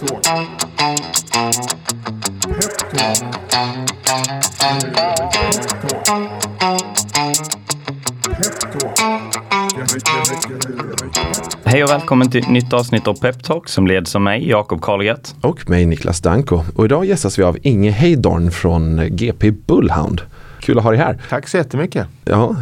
Peptalk. 0.00 0.60
Hej 11.64 11.84
och 11.84 11.90
välkommen 11.90 12.30
till 12.30 12.40
ett 12.40 12.50
nytt 12.50 12.72
avsnitt 12.72 13.08
av 13.08 13.14
Peptalk 13.14 13.68
som 13.68 13.86
leds 13.86 14.14
av 14.14 14.22
mig, 14.22 14.48
Jakob 14.48 14.82
Karlgert. 14.82 15.34
Och 15.40 15.70
mig 15.70 15.86
Niklas 15.86 16.20
Danko. 16.20 16.60
Och 16.76 16.84
idag 16.84 17.04
gästas 17.04 17.38
vi 17.38 17.42
av 17.42 17.58
Inge 17.62 17.90
Heydorn 17.90 18.50
från 18.50 19.16
GP 19.16 19.50
Bullhound. 19.50 20.22
Kul 20.70 20.78
att 20.78 20.84
ha 20.84 20.90
dig 20.90 21.00
här. 21.00 21.18
Tack 21.28 21.48
så 21.48 21.56
jättemycket. 21.56 22.06
Ja, 22.24 22.56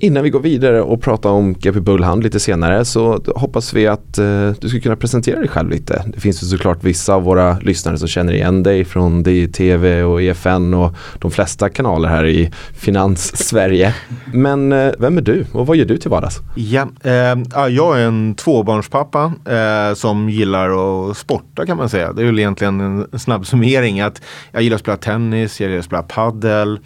innan 0.00 0.22
vi 0.22 0.30
går 0.30 0.40
vidare 0.40 0.82
och 0.82 1.02
pratar 1.02 1.30
om 1.30 1.54
GP 1.54 1.80
Bullhound 1.80 2.22
lite 2.22 2.40
senare 2.40 2.84
så 2.84 3.22
hoppas 3.36 3.74
vi 3.74 3.86
att 3.86 4.18
eh, 4.18 4.50
du 4.60 4.68
ska 4.68 4.80
kunna 4.80 4.96
presentera 4.96 5.38
dig 5.38 5.48
själv 5.48 5.70
lite. 5.70 6.02
Det 6.06 6.20
finns 6.20 6.42
ju 6.42 6.46
såklart 6.46 6.84
vissa 6.84 7.14
av 7.14 7.22
våra 7.22 7.58
lyssnare 7.58 7.98
som 7.98 8.08
känner 8.08 8.32
igen 8.32 8.62
dig 8.62 8.84
från 8.84 9.22
DTV 9.22 10.02
och 10.02 10.22
EFN 10.22 10.74
och 10.74 10.94
de 11.18 11.30
flesta 11.30 11.68
kanaler 11.68 12.08
här 12.08 12.26
i 12.26 12.50
Finans-Sverige. 12.74 13.94
Men 14.32 14.72
eh, 14.72 14.92
vem 14.98 15.18
är 15.18 15.22
du 15.22 15.46
och 15.52 15.66
vad 15.66 15.76
gör 15.76 15.84
du 15.84 15.98
till 15.98 16.10
vardags? 16.10 16.40
Ja, 16.54 16.88
eh, 17.02 17.68
jag 17.68 18.00
är 18.00 18.06
en 18.06 18.34
tvåbarnspappa 18.34 19.32
eh, 19.46 19.94
som 19.94 20.28
gillar 20.28 20.68
att 21.10 21.16
sporta 21.16 21.66
kan 21.66 21.76
man 21.76 21.88
säga. 21.88 22.12
Det 22.12 22.22
är 22.22 22.26
väl 22.26 22.38
egentligen 22.38 22.80
en 22.80 23.18
snabb 23.18 23.46
summering 23.46 24.00
att 24.00 24.22
jag 24.52 24.62
gillar 24.62 24.74
att 24.74 24.80
spela 24.80 24.96
tennis, 24.96 25.60
jag 25.60 25.68
gillar 25.68 25.78
att 25.78 25.84
spela 25.84 26.02
paddel 26.02 26.78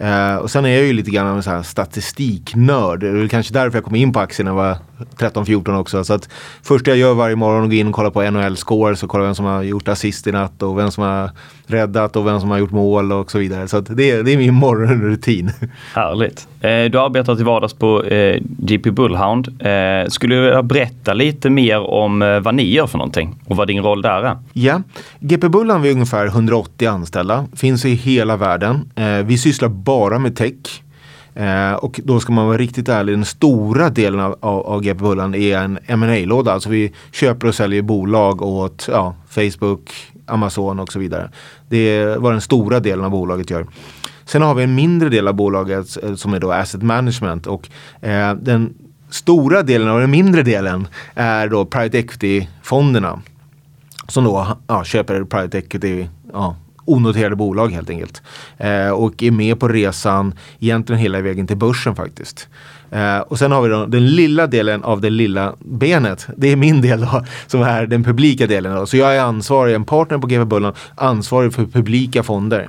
Uh, 0.00 0.36
och 0.36 0.50
sen 0.50 0.64
är 0.64 0.68
jag 0.68 0.84
ju 0.84 0.92
lite 0.92 1.10
grann 1.10 1.26
av 1.26 1.36
en 1.36 1.42
här 1.46 1.62
statistiknörd. 1.62 3.00
Det 3.00 3.08
är 3.08 3.28
kanske 3.28 3.54
därför 3.54 3.78
jag 3.78 3.84
kom 3.84 3.94
in 3.94 4.12
på 4.12 4.20
aktierna 4.20 4.54
var 4.54 4.76
13-14 5.16 5.78
också. 5.78 6.04
Så 6.04 6.14
att 6.14 6.28
första 6.62 6.90
jag 6.90 6.98
gör 6.98 7.14
varje 7.14 7.36
morgon 7.36 7.60
är 7.60 7.64
att 7.64 7.70
gå 7.70 7.76
in 7.76 7.86
och 7.86 7.94
kolla 7.94 8.10
på 8.10 8.22
NHL-scores 8.22 9.02
och 9.02 9.10
kolla 9.10 9.24
vem 9.24 9.34
som 9.34 9.44
har 9.44 9.62
gjort 9.62 9.88
assist 9.88 10.26
i 10.26 10.32
natt 10.32 10.62
och 10.62 10.78
vem 10.78 10.90
som 10.90 11.04
har 11.04 11.30
räddat 11.66 12.16
och 12.16 12.26
vem 12.26 12.40
som 12.40 12.50
har 12.50 12.58
gjort 12.58 12.70
mål 12.70 13.12
och 13.12 13.30
så 13.30 13.38
vidare. 13.38 13.68
Så 13.68 13.80
det, 13.80 14.10
är, 14.10 14.22
det 14.22 14.32
är 14.32 14.36
min 14.36 14.54
morgonrutin. 14.54 15.50
Härligt. 15.94 16.48
Eh, 16.60 16.84
du 16.84 17.00
arbetar 17.00 17.34
till 17.34 17.44
vardags 17.44 17.74
på 17.74 18.04
eh, 18.04 18.42
GP 18.42 18.90
Bullhound. 18.90 19.48
Eh, 19.48 20.08
skulle 20.08 20.34
du 20.34 20.40
vilja 20.40 20.62
berätta 20.62 21.12
lite 21.12 21.50
mer 21.50 21.78
om 21.78 22.40
vad 22.44 22.54
ni 22.54 22.72
gör 22.72 22.86
för 22.86 22.98
någonting 22.98 23.34
och 23.44 23.56
vad 23.56 23.68
din 23.68 23.82
roll 23.82 24.02
där 24.02 24.22
är? 24.22 24.36
Ja, 24.52 24.82
GP 25.20 25.48
Bullhound 25.48 25.86
är 25.86 25.90
ungefär 25.90 26.26
180 26.26 26.88
anställda, 26.88 27.46
finns 27.56 27.84
i 27.84 27.94
hela 27.94 28.36
världen. 28.36 28.90
Vi 29.24 29.38
sysslar 29.38 29.68
bara 29.68 30.18
med 30.18 30.36
tech. 30.36 30.82
Eh, 31.34 31.72
och 31.72 32.00
då 32.04 32.20
ska 32.20 32.32
man 32.32 32.46
vara 32.46 32.58
riktigt 32.58 32.88
ärlig, 32.88 33.14
den 33.14 33.24
stora 33.24 33.90
delen 33.90 34.20
av, 34.20 34.36
av, 34.40 34.66
av 34.66 34.82
GP-bullan 34.82 35.34
är 35.34 35.78
en 35.86 35.98
ma 35.98 36.06
låda 36.06 36.52
Alltså 36.52 36.68
vi 36.68 36.92
köper 37.12 37.48
och 37.48 37.54
säljer 37.54 37.82
bolag 37.82 38.42
åt 38.42 38.88
ja, 38.90 39.14
Facebook, 39.28 39.90
Amazon 40.26 40.80
och 40.80 40.92
så 40.92 40.98
vidare. 40.98 41.30
Det 41.68 41.76
är 41.76 42.16
vad 42.16 42.32
den 42.32 42.40
stora 42.40 42.80
delen 42.80 43.04
av 43.04 43.10
bolaget 43.10 43.50
gör. 43.50 43.66
Sen 44.24 44.42
har 44.42 44.54
vi 44.54 44.62
en 44.62 44.74
mindre 44.74 45.08
del 45.08 45.28
av 45.28 45.34
bolaget 45.34 46.04
eh, 46.04 46.14
som 46.14 46.34
är 46.34 46.40
då 46.40 46.52
asset 46.52 46.82
management 46.82 47.46
och 47.46 47.68
eh, 48.00 48.34
den 48.34 48.74
stora 49.10 49.62
delen 49.62 49.88
av 49.88 50.00
den 50.00 50.10
mindre 50.10 50.42
delen 50.42 50.86
är 51.14 51.48
då 51.48 51.64
private 51.64 51.98
equity-fonderna. 51.98 53.22
Som 54.08 54.24
då 54.24 54.56
ja, 54.66 54.84
köper 54.84 55.24
private 55.24 55.58
equity 55.58 56.06
ja, 56.32 56.56
onoterade 56.84 57.36
bolag 57.36 57.72
helt 57.72 57.90
enkelt. 57.90 58.22
Eh, 58.58 58.90
och 58.90 59.22
är 59.22 59.30
med 59.30 59.60
på 59.60 59.68
resan 59.68 60.34
egentligen 60.60 61.02
hela 61.02 61.20
vägen 61.20 61.46
till 61.46 61.56
börsen 61.56 61.96
faktiskt. 61.96 62.48
Eh, 62.90 63.18
och 63.18 63.38
sen 63.38 63.52
har 63.52 63.62
vi 63.62 63.68
då 63.68 63.86
den 63.86 64.06
lilla 64.06 64.46
delen 64.46 64.84
av 64.84 65.00
det 65.00 65.10
lilla 65.10 65.54
benet. 65.58 66.26
Det 66.36 66.52
är 66.52 66.56
min 66.56 66.80
del 66.80 67.00
då, 67.00 67.24
som 67.46 67.62
är 67.62 67.86
den 67.86 68.04
publika 68.04 68.46
delen. 68.46 68.74
Då. 68.74 68.86
Så 68.86 68.96
jag 68.96 69.16
är 69.16 69.20
ansvarig, 69.20 69.74
en 69.74 69.84
partner 69.84 70.18
på 70.18 70.26
GP 70.26 70.44
Bullen, 70.44 70.72
ansvarig 70.94 71.54
för 71.54 71.64
publika 71.64 72.22
fonder. 72.22 72.68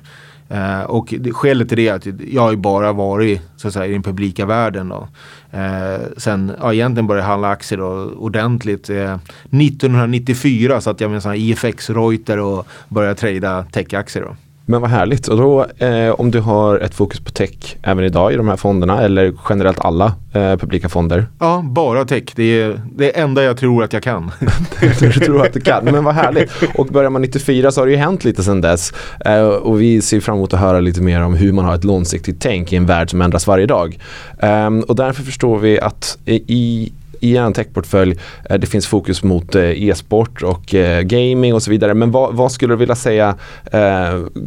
Eh, 0.54 0.82
och 0.82 1.14
det, 1.20 1.32
skälet 1.32 1.70
till 1.70 1.78
det 1.78 1.88
är 1.88 1.94
att 1.94 2.08
jag 2.32 2.42
har 2.42 2.52
ju 2.52 2.58
bara 2.58 2.94
varit 2.94 3.42
så 3.56 3.68
att 3.68 3.73
säga, 3.73 3.86
i 3.86 3.92
den 3.92 4.04
publika 4.04 4.45
världen. 4.45 4.89
Då. 4.89 5.08
Eh, 5.52 6.00
sen 6.17 6.52
ja, 6.60 6.73
egentligen 6.73 7.08
började 7.08 7.23
jag 7.23 7.30
handla 7.30 7.50
aktier 7.50 7.80
då, 7.80 8.11
ordentligt 8.17 8.89
Eh, 8.89 9.17
1994 9.52 10.82
satt 10.82 11.02
jag 11.02 11.10
med 11.10 11.16
en 11.16 11.22
sån 11.22 11.32
här 11.32 11.39
IFX 11.39 11.89
Reuter 11.89 12.39
och 12.39 12.67
började 12.89 13.16
trada 13.16 13.66
techaktier. 13.72 14.23
Då. 14.23 14.36
Men 14.66 14.82
vad 14.82 14.90
härligt. 14.90 15.28
Och 15.28 15.38
då 15.38 15.66
eh, 15.86 16.10
om 16.10 16.32
du 16.32 16.40
har 16.40 16.80
ett 16.80 16.94
fokus 16.94 17.20
på 17.20 17.32
tech 17.32 17.76
även 17.84 18.04
idag 18.04 18.34
i 18.34 18.36
de 18.36 18.48
här 18.48 18.56
fonderna 18.56 19.02
eller 19.02 19.34
generellt 19.50 19.80
alla 19.80 20.06
eh, 20.34 20.56
publika 20.56 20.90
fonder? 20.90 21.26
Ja, 21.40 21.62
bara 21.66 22.06
tech. 22.06 22.24
Det 22.36 22.62
är 22.62 22.82
det 22.96 23.20
enda 23.20 23.44
jag 23.44 23.58
tror 23.58 23.84
att 23.84 23.94
jag 23.94 24.04
kan. 24.04 24.32
du 25.00 25.12
tror 25.12 25.46
att 25.46 25.54
du 25.54 25.60
kan, 25.60 25.86
men 25.86 26.04
vad 26.04 26.16
härligt. 26.16 26.52
Och 26.76 26.86
börjar 26.86 27.10
man 27.10 27.22
94 27.22 27.72
så 27.72 27.82
har 27.82 27.86
det 27.86 27.92
ju 27.92 27.98
hänt 27.98 28.24
lite 28.24 28.44
sedan 28.44 28.62
dess. 28.62 28.94
Eh, 29.26 29.44
och 29.44 29.82
vi 29.82 30.02
ser 30.02 30.20
fram 30.20 30.36
emot 30.36 30.54
att 30.54 30.60
höra 30.60 30.80
lite 30.80 31.02
mer 31.02 31.22
om 31.22 31.34
hur 31.34 31.52
man 31.52 31.66
har 31.66 31.76
ett 31.76 31.84
långsiktigt 31.84 32.42
tänk 32.42 32.74
i 32.74 32.76
en 32.76 32.86
värld 32.86 33.10
som 33.10 33.22
ändras 33.22 33.48
varje 33.48 33.66
dag. 33.66 34.00
Ehm, 34.40 34.82
och 34.82 34.95
därför 34.95 35.24
förstår 35.24 35.60
vi 35.60 35.80
att 35.80 36.18
i 36.26 36.92
i 37.23 37.36
er 37.36 37.52
techportfölj, 37.52 38.17
eh, 38.50 38.58
det 38.60 38.67
finns 38.67 38.88
fokus 38.88 39.23
mot 39.23 39.56
eh, 39.56 39.84
e-sport 39.84 40.44
och 40.44 40.76
eh, 40.76 41.02
gaming 41.02 41.54
och 41.54 41.64
så 41.64 41.72
vidare. 41.72 41.94
Men 41.94 42.11
vad, 42.11 42.36
vad 42.36 42.52
skulle 42.52 42.73
du 42.73 42.78
vilja 42.78 42.95
säga 42.95 43.36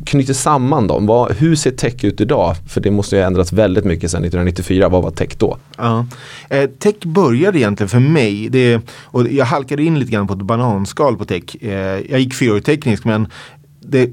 knyter 0.05 0.35
samman 0.35 0.87
dem? 0.87 1.07
Vad, 1.07 1.33
hur 1.33 1.57
ser 1.57 1.71
tech 1.71 2.05
ut 2.05 2.21
idag? 2.21 2.55
För 2.69 2.81
det 2.81 2.91
måste 2.91 3.17
ju 3.17 3.23
ha 3.23 3.27
ändrats 3.27 3.53
väldigt 3.53 3.85
mycket 3.85 4.11
sedan 4.11 4.25
1994. 4.25 4.89
Vad 4.89 5.03
var 5.03 5.11
tech 5.11 5.29
då? 5.39 5.57
Ja. 5.77 6.07
tech 6.79 6.95
började 7.05 7.59
egentligen 7.59 7.89
för 7.89 7.99
mig, 7.99 8.49
det, 8.49 8.81
och 9.05 9.29
jag 9.31 9.45
halkade 9.45 9.83
in 9.83 9.99
lite 9.99 10.13
grann 10.13 10.27
på 10.27 10.35
ett 10.35 10.43
bananskal 10.43 11.17
på 11.17 11.25
tech. 11.25 11.57
jag 12.09 12.21
gick 12.21 12.35
fyraårig 12.35 12.65
teknisk 12.65 13.05
men 13.05 13.29
det 13.89 14.11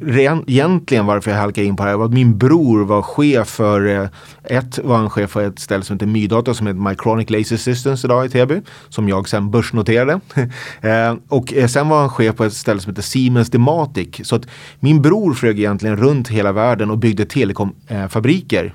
egentligen 0.47 1.05
varför 1.05 1.31
jag 1.31 1.37
halkade 1.37 1.67
in 1.67 1.75
på 1.75 1.83
det 1.83 1.89
här 1.89 1.97
var 1.97 2.05
att 2.05 2.13
min 2.13 2.37
bror 2.37 2.85
var 2.85 3.01
chef 3.01 3.47
för, 3.47 3.87
eh, 3.87 4.07
ett 4.43 4.79
var 4.83 4.97
han 4.97 5.09
chef 5.09 5.29
för 5.29 5.47
ett 5.47 5.59
ställe 5.59 5.83
som 5.83 5.93
heter 5.93 6.05
Mydata 6.05 6.53
som 6.53 6.67
heter 6.67 6.89
Micronic 6.89 7.29
Laser 7.29 7.57
Systems 7.57 8.05
idag 8.05 8.25
i 8.25 8.29
Täby. 8.29 8.61
Som 8.89 9.09
jag 9.09 9.29
sen 9.29 9.51
börsnoterade. 9.51 10.19
Eh, 10.81 11.15
och 11.27 11.53
eh, 11.53 11.67
sen 11.67 11.89
var 11.89 11.99
han 11.99 12.09
chef 12.09 12.35
på 12.35 12.43
ett 12.43 12.53
ställe 12.53 12.79
som 12.79 12.89
heter 12.89 13.01
Siemens 13.01 13.49
Dematic. 13.49 14.19
Så 14.23 14.35
att 14.35 14.47
min 14.79 15.01
bror 15.01 15.33
flög 15.33 15.59
egentligen 15.59 15.97
runt 15.97 16.27
hela 16.27 16.51
världen 16.51 16.91
och 16.91 16.97
byggde 16.97 17.25
telekomfabriker. 17.25 18.73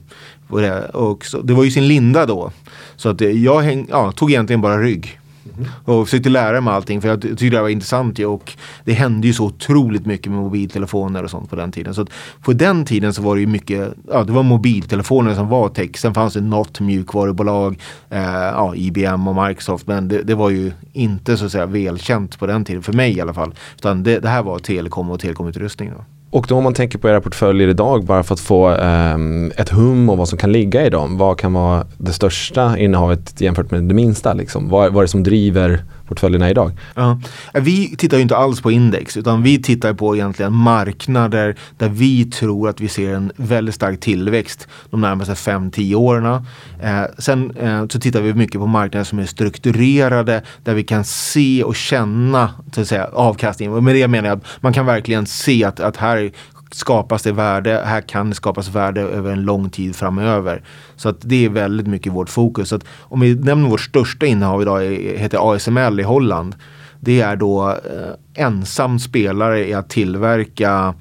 Och 0.93 1.25
så, 1.25 1.41
det 1.41 1.55
var 1.55 1.65
ju 1.65 1.71
sin 1.71 1.89
linda 1.89 2.27
då. 2.27 2.53
Så 2.97 3.09
att 3.09 3.21
jag 3.21 3.61
häng, 3.61 3.87
ja, 3.91 4.13
tog 4.13 4.31
egentligen 4.31 4.61
bara 4.61 4.79
rygg. 4.79 5.21
Mm. 5.57 5.71
Och 5.85 6.07
försökte 6.07 6.29
lära 6.29 6.61
mig 6.61 6.75
allting 6.75 7.01
för 7.01 7.09
jag 7.09 7.23
tyckte 7.23 7.51
det 7.51 7.63
var 7.63 7.69
intressant 7.69 8.19
ju 8.19 8.27
och 8.27 8.53
det 8.85 8.93
hände 8.93 9.27
ju 9.27 9.33
så 9.33 9.45
otroligt 9.45 10.07
mycket 10.07 10.33
med 10.33 10.41
mobiltelefoner 10.41 11.23
och 11.23 11.31
sånt 11.31 11.51
på 11.51 11.57
den 11.57 11.73
tiden. 11.73 11.95
Så 11.95 12.07
på 12.41 12.53
den 12.53 12.85
tiden 12.85 13.15
så 13.15 13.23
var 13.23 13.35
det 13.35 13.41
ju 13.41 13.47
mycket, 13.47 13.95
ja 14.11 14.25
det 14.25 14.33
var 14.33 14.43
mobiltelefoner 14.43 15.35
som 15.35 15.49
var 15.49 15.69
tech. 15.69 15.97
Sen 15.97 16.15
fanns 16.15 16.35
det 16.35 16.41
något 16.41 16.81
mjukvarubolag, 16.81 17.81
eh, 18.11 18.23
ja 18.23 18.75
IBM 18.77 19.29
och 19.29 19.47
Microsoft 19.47 19.87
men 19.87 20.09
det, 20.09 20.23
det, 20.23 20.35
var 20.35 20.51
ju 20.51 20.73
inte 20.93 21.37
så 21.37 21.45
att 21.45 21.53
säga 21.53 21.67
välkänt 21.67 22.39
på 22.39 22.47
den 22.47 22.65
tiden, 22.65 22.83
för 22.83 22.93
mig 22.93 23.17
i 23.17 23.21
alla 23.21 23.35
fall. 23.35 23.55
Utan 23.77 24.03
det, 24.03 24.19
det 24.19 24.29
här 24.29 24.43
var 24.43 24.59
telekom 24.59 25.11
och 25.11 25.21
telekomutrustning. 25.21 25.91
Då. 25.91 26.18
Och 26.31 26.47
då 26.49 26.57
om 26.57 26.65
man 26.65 26.75
tänker 26.75 26.99
på 26.99 27.09
era 27.09 27.21
portföljer 27.21 27.69
idag 27.69 28.05
bara 28.05 28.23
för 28.23 28.35
att 28.35 28.41
få 28.41 28.71
um, 28.71 29.53
ett 29.57 29.69
hum 29.69 30.11
om 30.11 30.19
vad 30.19 30.29
som 30.29 30.39
kan 30.39 30.53
ligga 30.53 30.87
i 30.87 30.91
dem. 30.91 31.19
Vad 31.19 31.39
kan 31.39 31.53
vara 31.53 31.87
det 31.99 32.13
största 32.13 32.79
innehavet 32.79 33.41
jämfört 33.41 33.71
med 33.71 33.83
det 33.83 33.95
minsta? 33.95 34.33
Liksom? 34.33 34.69
Vad, 34.69 34.93
vad 34.93 35.01
är 35.01 35.05
det 35.05 35.09
som 35.09 35.23
driver 35.23 35.85
portföljerna 36.09 36.51
idag? 36.51 36.73
Ja. 36.95 37.21
Vi 37.55 37.97
tittar 37.97 38.17
ju 38.17 38.23
inte 38.23 38.37
alls 38.37 38.61
på 38.61 38.71
index 38.71 39.17
utan 39.17 39.43
vi 39.43 39.63
tittar 39.63 39.95
på 39.95 40.17
egentligen 40.17 40.53
marknader 40.53 41.57
där 41.77 41.89
vi 41.89 42.25
tror 42.25 42.69
att 42.69 42.81
vi 42.81 42.89
ser 42.89 43.15
en 43.15 43.33
väldigt 43.37 43.75
stark 43.75 44.01
tillväxt 44.01 44.69
de 44.91 45.01
närmaste 45.01 45.35
5-10 45.35 45.95
åren. 45.95 46.45
Eh, 46.83 47.03
sen 47.19 47.57
eh, 47.57 47.87
så 47.89 48.01
tittar 48.01 48.21
vi 48.21 48.35
mycket 48.35 48.61
på 48.61 48.67
marknader 48.67 49.05
som 49.05 49.19
är 49.19 49.27
strukturerade 49.27 50.43
där 50.65 50.75
vi 50.75 50.83
kan 50.83 51.05
se 51.05 51.65
och 51.65 51.77
känna 51.77 52.51
så 52.73 52.81
att 52.81 52.89
säga, 52.89 53.09
avkastningen. 53.13 53.85
Med 53.85 53.95
det 53.95 54.09
menar 54.09 54.29
jag 54.29 54.39
att 54.39 54.47
man 54.61 54.73
kan 54.73 54.87
verkligen 54.87 55.27
se 55.27 55.65
att, 55.65 55.81
att 55.81 55.97
här 55.97 56.33
skapas 56.71 57.23
det 57.23 57.33
värde, 57.33 57.83
här 57.87 58.01
kan 58.01 58.29
det 58.29 58.35
skapas 58.35 58.69
värde 58.69 59.01
över 59.01 59.33
en 59.33 59.43
lång 59.43 59.71
tid 59.71 59.97
framöver. 59.97 60.63
Så 60.97 61.09
att 61.09 61.17
det 61.21 61.45
är 61.45 61.49
väldigt 61.49 61.87
mycket 61.87 62.13
vårt 62.13 62.31
fokus. 62.31 62.69
Så 62.69 62.77
att 62.77 62.85
om 63.01 63.21
vi 63.21 63.35
nämner 63.35 63.69
vårt 63.69 63.81
största 63.81 64.27
innehav 64.27 64.63
idag 64.63 64.87
eh, 64.87 65.21
heter 65.21 65.55
ASML 65.55 66.01
i 66.01 66.03
Holland. 66.03 66.55
Det 67.01 67.21
är 67.21 67.37
då 67.37 67.71
eh, 67.71 68.45
ensam 68.45 68.99
spelare 68.99 69.69
i 69.69 69.75
att 69.75 69.91
tillverka 69.91 70.95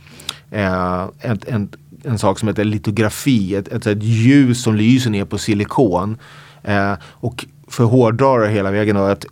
eh, 0.51 1.01
en, 1.19 1.39
en, 1.47 1.69
en, 2.03 2.17
sak 2.17 2.39
som 2.39 2.47
heter 2.47 2.63
litografi, 2.63 3.55
ett, 3.55 3.67
ett, 3.67 3.87
ett 3.87 4.03
ljus 4.03 4.63
som 4.63 4.75
lyser 4.75 5.09
ner 5.09 5.25
på 5.25 5.37
silikon. 5.37 6.17
Eh, 6.63 6.93
och 7.03 7.45
för 7.67 7.83
hårdrar 7.83 8.47
hela 8.47 8.71
vägen 8.71 8.95
då, 8.95 9.01
att 9.01 9.25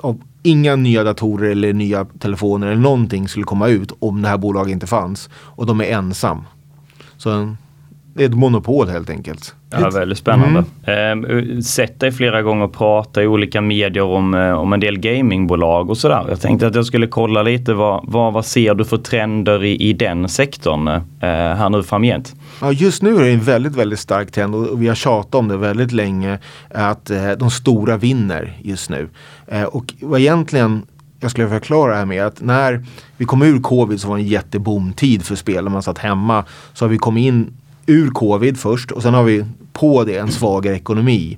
inga 0.44 0.76
nya 0.76 1.04
datorer 1.04 1.50
eller 1.50 1.74
nya 1.74 2.06
telefoner 2.20 2.68
eller 2.68 2.82
någonting 2.82 3.28
skulle 3.28 3.46
komma 3.46 3.68
ut 3.68 3.92
om 4.00 4.22
det 4.22 4.28
här 4.28 4.38
bolaget 4.38 4.72
inte 4.72 4.88
fanns. 4.88 5.30
Och 5.34 5.66
de 5.66 5.82
är 5.82 5.86
ensam. 5.86 6.44
Så 7.18 7.56
det 8.16 8.24
är 8.24 8.30
ett 8.30 8.36
monopol 8.36 8.90
helt 8.90 9.10
enkelt. 9.10 9.56
Ja, 9.70 9.90
väldigt 9.90 10.18
spännande. 10.18 10.64
Mm. 10.86 11.26
Eh, 11.26 11.60
sett 11.60 12.00
dig 12.00 12.12
flera 12.12 12.42
gånger 12.42 12.68
prata 12.68 13.24
i 13.24 13.28
olika 13.28 13.62
medier 13.62 14.04
om, 14.04 14.34
eh, 14.34 14.52
om 14.52 14.74
en 14.74 14.80
del 14.80 15.00
gamingbolag 15.00 15.90
och 15.90 15.98
sådär. 15.98 16.26
Jag 16.30 16.42
tänkte 16.42 16.68
att 16.68 16.76
jag 16.76 16.86
skulle 16.86 17.08
kolla 17.08 17.44
lite 17.44 17.74
vad, 17.74 18.06
vad, 18.08 18.34
vad 18.34 18.46
ser 18.46 18.74
du 18.74 18.86
för 18.86 18.98
trender 18.98 19.64
i, 19.64 19.76
i 19.76 19.94
den 19.94 20.30
sektorn 20.30 20.88
eh, 20.88 21.02
här 21.20 21.70
nu 21.70 21.84
framgent? 21.84 22.36
Ja, 22.62 22.72
just 22.72 23.02
nu 23.02 23.16
är 23.18 23.24
det 23.24 23.32
en 23.32 23.40
väldigt, 23.40 23.76
väldigt 23.76 24.00
stark 24.00 24.32
trend 24.32 24.56
och 24.56 24.82
vi 24.82 24.88
har 24.88 24.96
tjatat 24.96 25.36
om 25.36 25.48
det 25.48 25.58
väldigt 25.58 25.92
länge 25.92 26.40
att 26.70 27.10
eh, 27.10 27.32
de 27.32 27.52
stora 27.52 27.98
vinner 27.98 28.58
just 28.62 28.90
nu. 28.90 29.10
Eh, 29.48 29.64
och 29.64 29.94
vad 30.02 30.20
egentligen 30.20 30.82
jag 31.20 31.32
skulle 31.32 31.50
förklara 31.50 31.92
det 31.92 31.98
här 31.98 32.06
med 32.06 32.26
att 32.26 32.42
när 32.42 32.86
vi 33.18 33.26
kom 33.26 33.42
ur 33.42 33.62
covid 33.62 34.02
så 34.02 34.08
var 34.08 34.18
det 34.18 34.24
en 34.24 34.28
jätteboomtid 34.28 35.24
för 35.24 35.36
spel. 35.36 35.64
När 35.64 35.72
man 35.72 35.84
satt 35.84 35.98
hemma 35.98 36.46
så 36.74 36.86
har 36.86 36.90
vi 36.90 36.98
kommit 36.98 37.26
in 37.26 37.54
ur 37.86 38.10
covid 38.10 38.60
först 38.60 38.92
och 38.92 39.02
sen 39.02 39.14
har 39.14 39.24
vi 39.24 39.46
på 39.74 40.04
det 40.04 40.18
en 40.18 40.32
svagare 40.32 40.76
ekonomi. 40.76 41.38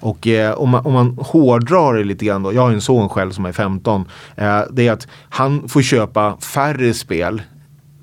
Och 0.00 0.26
eh, 0.26 0.54
om, 0.54 0.70
man, 0.70 0.86
om 0.86 0.92
man 0.92 1.18
hårdrar 1.20 1.94
det 1.94 2.04
lite 2.04 2.24
grann 2.24 2.42
då, 2.42 2.52
jag 2.52 2.62
har 2.62 2.70
en 2.70 2.80
son 2.80 3.08
själv 3.08 3.30
som 3.30 3.44
är 3.44 3.52
15. 3.52 4.04
Eh, 4.36 4.60
det 4.70 4.88
är 4.88 4.92
att 4.92 5.08
han 5.28 5.68
får 5.68 5.82
köpa 5.82 6.36
färre 6.40 6.94
spel 6.94 7.42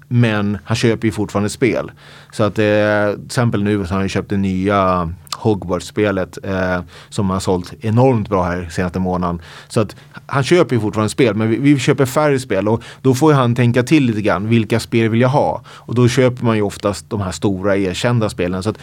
men 0.08 0.58
han 0.64 0.76
köper 0.76 1.08
ju 1.08 1.12
fortfarande 1.12 1.50
spel. 1.50 1.92
Så 2.36 2.44
att 2.44 2.60
eh, 2.60 3.16
till 3.16 3.26
exempel 3.26 3.64
nu 3.64 3.86
så 3.86 3.94
har 3.94 4.00
han 4.00 4.10
köpt 4.10 4.30
det 4.30 4.38
nya 4.38 5.12
Hogwarts-spelet 5.38 6.38
eh, 6.44 6.80
som 7.10 7.30
har 7.30 7.40
sålt 7.40 7.74
enormt 7.82 8.30
bra 8.30 8.44
här 8.44 8.70
senaste 8.72 9.00
månaden. 9.00 9.42
Så 9.68 9.80
att 9.80 9.96
han 10.26 10.44
köper 10.44 10.76
ju 10.76 10.82
fortfarande 10.82 11.10
spel 11.10 11.36
men 11.36 11.50
vi, 11.50 11.58
vi, 11.58 11.80
köper 11.80 12.06
färre 12.06 12.40
spel 12.40 12.68
och 12.68 12.84
då 13.02 13.14
får 13.14 13.34
han 13.34 13.56
tänka 13.56 13.84
till 13.84 14.06
lite 14.06 14.22
grann. 14.22 14.48
Vilka 14.48 14.80
spel 14.80 15.10
vill 15.10 15.22
jag 15.22 15.30
ha? 15.30 15.62
Och 15.68 15.96
då 15.96 16.08
köper 16.08 16.46
man 16.46 16.56
ju 16.56 16.62
oftast 16.62 17.10
de 17.10 17.22
här 17.22 17.32
stora 17.32 17.78
erkända 17.78 18.30
spelen. 18.30 18.64
Så 18.64 18.70
att 18.70 18.78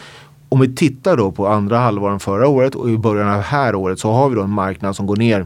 om 0.49 0.59
vi 0.59 0.75
tittar 0.75 1.17
då 1.17 1.31
på 1.31 1.47
andra 1.47 1.77
halvåren 1.77 2.19
förra 2.19 2.47
året 2.47 2.75
och 2.75 2.89
i 2.89 2.97
början 2.97 3.29
av 3.29 3.37
det 3.37 3.43
här 3.43 3.75
året 3.75 3.99
så 3.99 4.11
har 4.11 4.29
vi 4.29 4.35
då 4.35 4.41
en 4.41 4.49
marknad 4.49 4.95
som 4.95 5.07
går 5.07 5.15
ner 5.15 5.45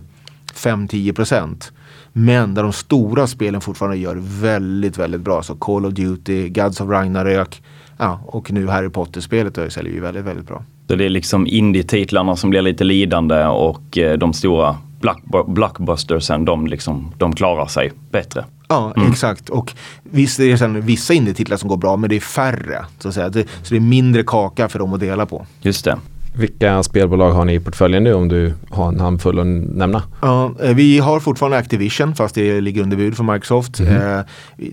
5-10 0.54 1.14
procent. 1.14 1.72
Men 2.14 2.54
där 2.54 2.64
de 2.64 2.74
stora 2.74 3.28
spelen 3.28 3.62
fortfarande 3.62 3.98
gör 3.98 4.18
väldigt, 4.22 4.98
väldigt 4.98 5.22
bra. 5.22 5.44
Så 5.44 5.56
Call 5.56 5.86
of 5.86 5.94
Duty, 5.94 6.50
Gods 6.50 6.82
of 6.82 6.90
Ragnarök 6.90 7.62
ja, 7.98 8.20
och 8.26 8.52
nu 8.52 8.68
Harry 8.68 8.90
Potter-spelet 8.90 9.74
säljer 9.74 9.94
ju 9.94 10.00
väldigt, 10.00 10.26
väldigt 10.26 10.48
bra. 10.48 10.64
Så 10.88 10.96
det 10.96 11.06
är 11.06 11.10
liksom 11.10 11.48
indie-titlarna 11.48 12.36
som 12.36 12.50
blir 12.50 12.62
lite 12.62 12.84
lidande 12.84 13.46
och 13.46 13.98
eh, 13.98 14.18
de 14.18 14.34
stora 14.34 14.78
blockbustersen 15.48 16.46
de, 16.46 16.68
liksom, 16.68 17.14
de 17.18 17.36
klarar 17.36 17.66
sig 17.66 17.92
bättre. 18.12 18.46
Ja, 18.68 18.94
mm. 18.96 19.12
exakt. 19.12 19.50
Och 19.50 19.74
visst 20.04 20.40
är 20.40 20.52
det 20.52 20.58
sen 20.58 20.82
vissa 20.82 21.14
indie-titlar 21.14 21.58
som 21.58 21.70
går 21.70 21.78
bra 21.78 21.98
men 21.98 22.10
det 22.10 22.16
är 22.16 22.20
färre. 22.20 22.86
Så, 23.00 23.08
att 23.08 23.14
säga. 23.14 23.30
Det, 23.30 23.48
så 23.64 23.74
det 23.74 23.76
är 23.76 23.80
mindre 23.80 24.24
kaka 24.24 24.70
för 24.70 24.80
dem 24.80 24.94
att 24.94 25.00
dela 25.00 25.26
på. 25.26 25.46
Just 25.62 25.86
det. 25.86 25.98
Vilka 26.38 26.84
spelbolag 26.84 27.32
har 27.32 27.46
ni 27.46 27.54
i 27.54 27.60
portföljen 27.60 28.04
nu 28.04 28.14
om 28.14 28.28
du 28.28 28.54
har 28.70 28.88
en 28.88 29.00
handfull 29.00 29.40
att 29.40 29.48
nämna? 29.78 30.04
Ja, 30.22 30.52
eh, 30.62 30.76
vi 30.76 31.00
har 31.00 31.20
fortfarande 31.20 31.58
Activision 31.58 32.16
fast 32.16 32.36
det 32.36 32.62
ligger 32.62 32.82
under 32.82 32.98
bud 32.98 33.18
för 33.18 33.24
Microsoft. 33.24 33.80
Mm. 33.80 34.20
Eh, 34.20 34.26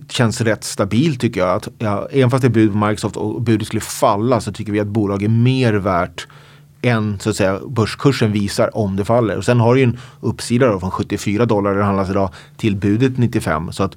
känns 0.09 0.41
rätt 0.41 0.65
stabilt 0.65 1.21
tycker 1.21 1.41
jag. 1.41 1.51
Att, 1.57 1.69
ja, 1.79 2.09
även 2.13 2.31
fast 2.31 2.43
det 2.43 2.49
är 2.49 2.51
bud 2.51 2.73
på 2.73 2.79
Microsoft 2.79 3.17
och 3.17 3.43
budet 3.43 3.67
skulle 3.67 3.81
falla 3.81 4.41
så 4.41 4.53
tycker 4.53 4.73
vi 4.73 4.81
att 4.81 4.87
bolaget 4.87 5.27
är 5.27 5.33
mer 5.33 5.73
värt 5.75 6.27
än 6.83 7.19
så 7.21 7.31
att 7.31 7.37
säga 7.37 7.61
börskursen 7.69 8.33
visar 8.33 8.77
om 8.77 8.97
det 8.97 9.05
faller. 9.05 9.37
Och 9.37 9.45
sen 9.45 9.61
har 9.61 9.75
du 9.75 9.81
ju 9.81 9.85
en 9.85 9.99
uppsida 10.21 10.67
då, 10.67 10.81
från 10.81 10.91
74 10.91 11.47
dollar 11.47 11.75
det 11.75 11.85
handlas 11.85 12.11
idag 12.11 12.31
till 12.57 12.77
budet 12.77 13.19
95. 13.19 13.73
Så 13.73 13.83
att 13.83 13.97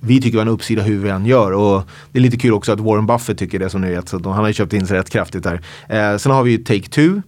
vi 0.00 0.20
tycker 0.20 0.32
vi 0.32 0.38
har 0.38 0.46
en 0.46 0.52
uppsida 0.52 0.82
hur 0.82 0.98
vi 0.98 1.10
än 1.10 1.26
gör. 1.26 1.52
Och 1.52 1.82
det 2.12 2.18
är 2.18 2.22
lite 2.22 2.36
kul 2.36 2.52
också 2.52 2.72
att 2.72 2.80
Warren 2.80 3.06
Buffett 3.06 3.38
tycker 3.38 3.58
det 3.58 3.70
som 3.70 3.80
ni 3.80 3.90
vet. 3.90 4.08
Så 4.08 4.16
han 4.16 4.32
har 4.32 4.48
ju 4.48 4.54
köpt 4.54 4.72
in 4.72 4.86
sig 4.86 4.98
rätt 4.98 5.10
kraftigt 5.10 5.42
där. 5.42 5.60
Eh, 5.88 6.16
sen 6.16 6.32
har 6.32 6.42
vi 6.42 6.50
ju 6.50 6.58
Take-Two. 6.58 7.22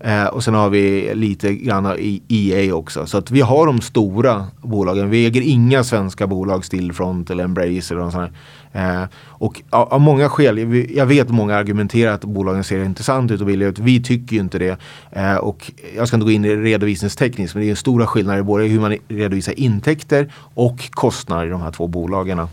Eh, 0.00 0.26
och 0.26 0.44
sen 0.44 0.54
har 0.54 0.70
vi 0.70 1.14
lite 1.14 1.54
grann 1.54 1.96
i 1.98 2.22
EA 2.28 2.74
också. 2.74 3.06
Så 3.06 3.18
att 3.18 3.30
vi 3.30 3.40
har 3.40 3.66
de 3.66 3.80
stora 3.80 4.46
bolagen. 4.62 5.10
Vi 5.10 5.26
äger 5.26 5.40
inga 5.40 5.84
svenska 5.84 6.26
bolag, 6.26 6.64
Stillfront 6.64 7.30
eller 7.30 7.44
Embracer. 7.44 7.98
Och 7.98 8.12
sådär. 8.12 8.32
Eh, 8.72 9.02
och 9.26 9.62
av, 9.70 9.92
av, 9.92 10.00
många 10.00 10.28
skäl, 10.28 10.86
jag 10.96 11.06
vet 11.06 11.26
att 11.26 11.34
många 11.34 11.56
argumenterar 11.56 12.12
att 12.12 12.24
bolagen 12.24 12.64
ser 12.64 12.84
intressant 12.84 13.30
ut 13.30 13.40
och 13.40 13.46
billiga 13.46 13.68
ut. 13.68 13.78
Vi 13.78 14.02
tycker 14.02 14.36
ju 14.36 14.40
inte 14.40 14.58
det. 14.58 14.78
Eh, 15.10 15.36
och 15.36 15.72
jag 15.96 16.08
ska 16.08 16.16
inte 16.16 16.24
gå 16.24 16.30
in 16.30 16.44
i 16.44 16.56
redovisningstekniskt 16.56 17.54
men 17.54 17.64
det 17.64 17.70
är 17.70 17.74
stora 17.74 18.06
skillnader 18.06 18.42
både 18.42 18.64
hur 18.64 18.80
man 18.80 18.96
redovisar 19.08 19.60
intäkter 19.60 20.32
och 20.54 20.90
kostnader 20.90 21.46
i 21.46 21.50
de 21.50 21.60
här 21.60 21.70
två 21.70 21.86
bolagen 21.86 22.48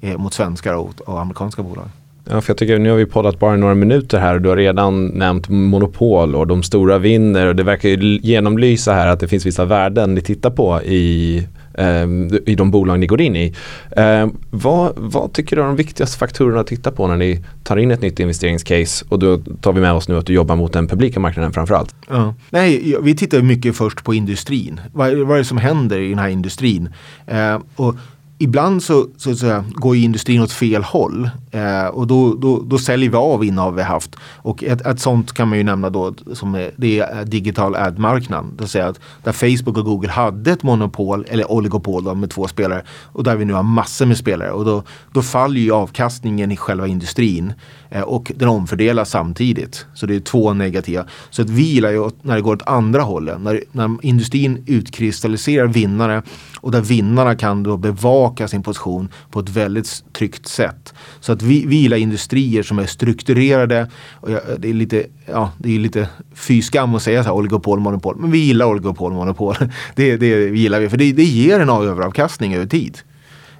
eh, 0.00 0.18
mot 0.18 0.34
svenska 0.34 0.78
och, 0.78 1.00
och 1.00 1.20
amerikanska 1.20 1.62
bolag. 1.62 1.86
Ja, 2.30 2.40
för 2.40 2.50
jag 2.50 2.58
tycker 2.58 2.78
nu 2.78 2.90
har 2.90 2.96
vi 2.96 3.06
poddat 3.06 3.38
bara 3.38 3.56
några 3.56 3.74
minuter 3.74 4.18
här 4.18 4.34
och 4.34 4.42
du 4.42 4.48
har 4.48 4.56
redan 4.56 5.06
nämnt 5.06 5.48
monopol 5.48 6.34
och 6.34 6.46
de 6.46 6.62
stora 6.62 6.98
vinner 6.98 7.46
och 7.46 7.56
det 7.56 7.62
verkar 7.62 7.88
ju 7.88 8.18
genomlysa 8.22 8.92
här 8.92 9.06
att 9.06 9.20
det 9.20 9.28
finns 9.28 9.46
vissa 9.46 9.64
värden 9.64 10.14
ni 10.14 10.20
tittar 10.20 10.50
på 10.50 10.82
i, 10.82 11.36
eh, 11.74 12.06
i 12.46 12.54
de 12.54 12.70
bolag 12.70 13.00
ni 13.00 13.06
går 13.06 13.20
in 13.20 13.36
i. 13.36 13.54
Eh, 13.90 14.26
vad, 14.50 14.92
vad, 14.96 15.32
tycker 15.32 15.56
du 15.56 15.62
är 15.62 15.66
de 15.66 15.76
viktigaste 15.76 16.18
faktorerna 16.18 16.60
att 16.60 16.66
titta 16.66 16.92
på 16.92 17.06
när 17.06 17.16
ni 17.16 17.44
tar 17.64 17.76
in 17.76 17.90
ett 17.90 18.02
nytt 18.02 18.20
investeringscase 18.20 19.04
och 19.08 19.18
då 19.18 19.38
tar 19.60 19.72
vi 19.72 19.80
med 19.80 19.92
oss 19.92 20.08
nu 20.08 20.18
att 20.18 20.26
du 20.26 20.32
jobbar 20.32 20.56
mot 20.56 20.72
den 20.72 20.88
publika 20.88 21.20
marknaden 21.20 21.52
framförallt? 21.52 21.94
Ja. 22.08 22.34
Nej, 22.50 22.96
vi 23.02 23.16
tittar 23.16 23.42
mycket 23.42 23.76
först 23.76 24.04
på 24.04 24.14
industrin. 24.14 24.80
Vad, 24.92 25.14
vad 25.14 25.34
är 25.34 25.38
det 25.38 25.44
som 25.44 25.58
händer 25.58 25.98
i 25.98 26.08
den 26.08 26.18
här 26.18 26.28
industrin? 26.28 26.88
Eh, 27.26 27.58
och 27.76 27.94
ibland 28.38 28.82
så, 28.82 29.06
så, 29.16 29.36
så 29.36 29.64
går 29.74 29.96
industrin 29.96 30.42
åt 30.42 30.52
fel 30.52 30.82
håll 30.82 31.30
eh, 31.50 31.86
och 31.86 32.06
då, 32.06 32.34
då, 32.34 32.62
då 32.62 32.78
säljer 32.78 33.10
vi 33.10 33.16
av 33.16 33.44
innehav 33.44 33.74
vi 33.74 33.82
haft. 33.82 34.16
Och 34.36 34.64
ett, 34.64 34.86
ett 34.86 35.00
sånt 35.00 35.32
kan 35.32 35.48
man 35.48 35.58
ju 35.58 35.64
nämna 35.64 35.90
då 35.90 36.14
som 36.32 36.54
är, 36.54 36.70
det 36.76 36.98
är 36.98 37.18
eh, 37.18 37.24
digital 37.24 37.76
ad-marknaden. 37.76 38.50
Det 38.56 38.62
vill 38.62 38.68
säga 38.68 38.86
att 38.86 39.00
där 39.24 39.32
Facebook 39.32 39.78
och 39.78 39.84
Google 39.84 40.10
hade 40.10 40.52
ett 40.52 40.62
monopol 40.62 41.26
eller 41.28 41.50
oligopol 41.52 42.04
då, 42.04 42.14
med 42.14 42.30
två 42.30 42.48
spelare 42.48 42.82
och 43.04 43.24
där 43.24 43.36
vi 43.36 43.44
nu 43.44 43.52
har 43.52 43.62
massor 43.62 44.06
med 44.06 44.18
spelare 44.18 44.50
och 44.50 44.64
då, 44.64 44.82
då 45.12 45.22
faller 45.22 45.60
ju 45.60 45.72
avkastningen 45.72 46.52
i 46.52 46.56
själva 46.56 46.86
industrin 46.86 47.52
Eh, 47.90 48.02
och 48.02 48.32
den 48.36 48.48
omfördelas 48.48 49.10
samtidigt. 49.10 49.86
Så 49.94 50.06
det 50.06 50.16
är 50.16 50.20
två 50.20 50.52
negativa. 50.52 51.04
Så 51.30 51.42
att 51.42 51.50
vi 51.50 51.62
gillar 51.62 51.90
ju 51.90 52.10
när 52.22 52.36
det 52.36 52.42
går 52.42 52.54
åt 52.54 52.66
andra 52.66 53.02
hållet. 53.02 53.40
När, 53.40 53.62
när 53.72 53.96
industrin 54.02 54.64
utkristalliserar 54.66 55.66
vinnare 55.66 56.22
och 56.56 56.70
där 56.72 56.80
vinnarna 56.80 57.34
kan 57.34 57.62
då 57.62 57.76
bevaka 57.76 58.48
sin 58.48 58.62
position 58.62 59.08
på 59.30 59.40
ett 59.40 59.48
väldigt 59.48 60.04
tryggt 60.12 60.48
sätt. 60.48 60.94
Så 61.20 61.32
att 61.32 61.42
vi, 61.42 61.66
vi 61.66 61.76
gillar 61.76 61.96
industrier 61.96 62.62
som 62.62 62.78
är 62.78 62.86
strukturerade. 62.86 63.90
Och 64.12 64.30
jag, 64.30 64.40
det 64.58 64.70
är 64.70 64.74
lite, 64.74 65.06
ja, 65.26 65.50
det 65.58 65.74
är 65.74 65.78
lite 65.78 66.08
fy 66.34 66.62
skam 66.62 66.94
att 66.94 67.02
säga 67.02 67.22
så 67.22 67.28
här 67.28 67.36
oligopol, 67.36 67.80
monopol. 67.80 68.16
Men 68.16 68.30
vi 68.30 68.38
gillar 68.38 68.66
oligopol, 68.66 69.12
monopol. 69.12 69.56
Det, 69.94 70.16
det 70.16 70.26
gillar 70.48 70.80
vi 70.80 70.88
för 70.88 70.96
det, 70.96 71.12
det 71.12 71.24
ger 71.24 71.60
en 71.60 71.68
överavkastning 71.68 72.54
över 72.54 72.66
tid. 72.66 72.98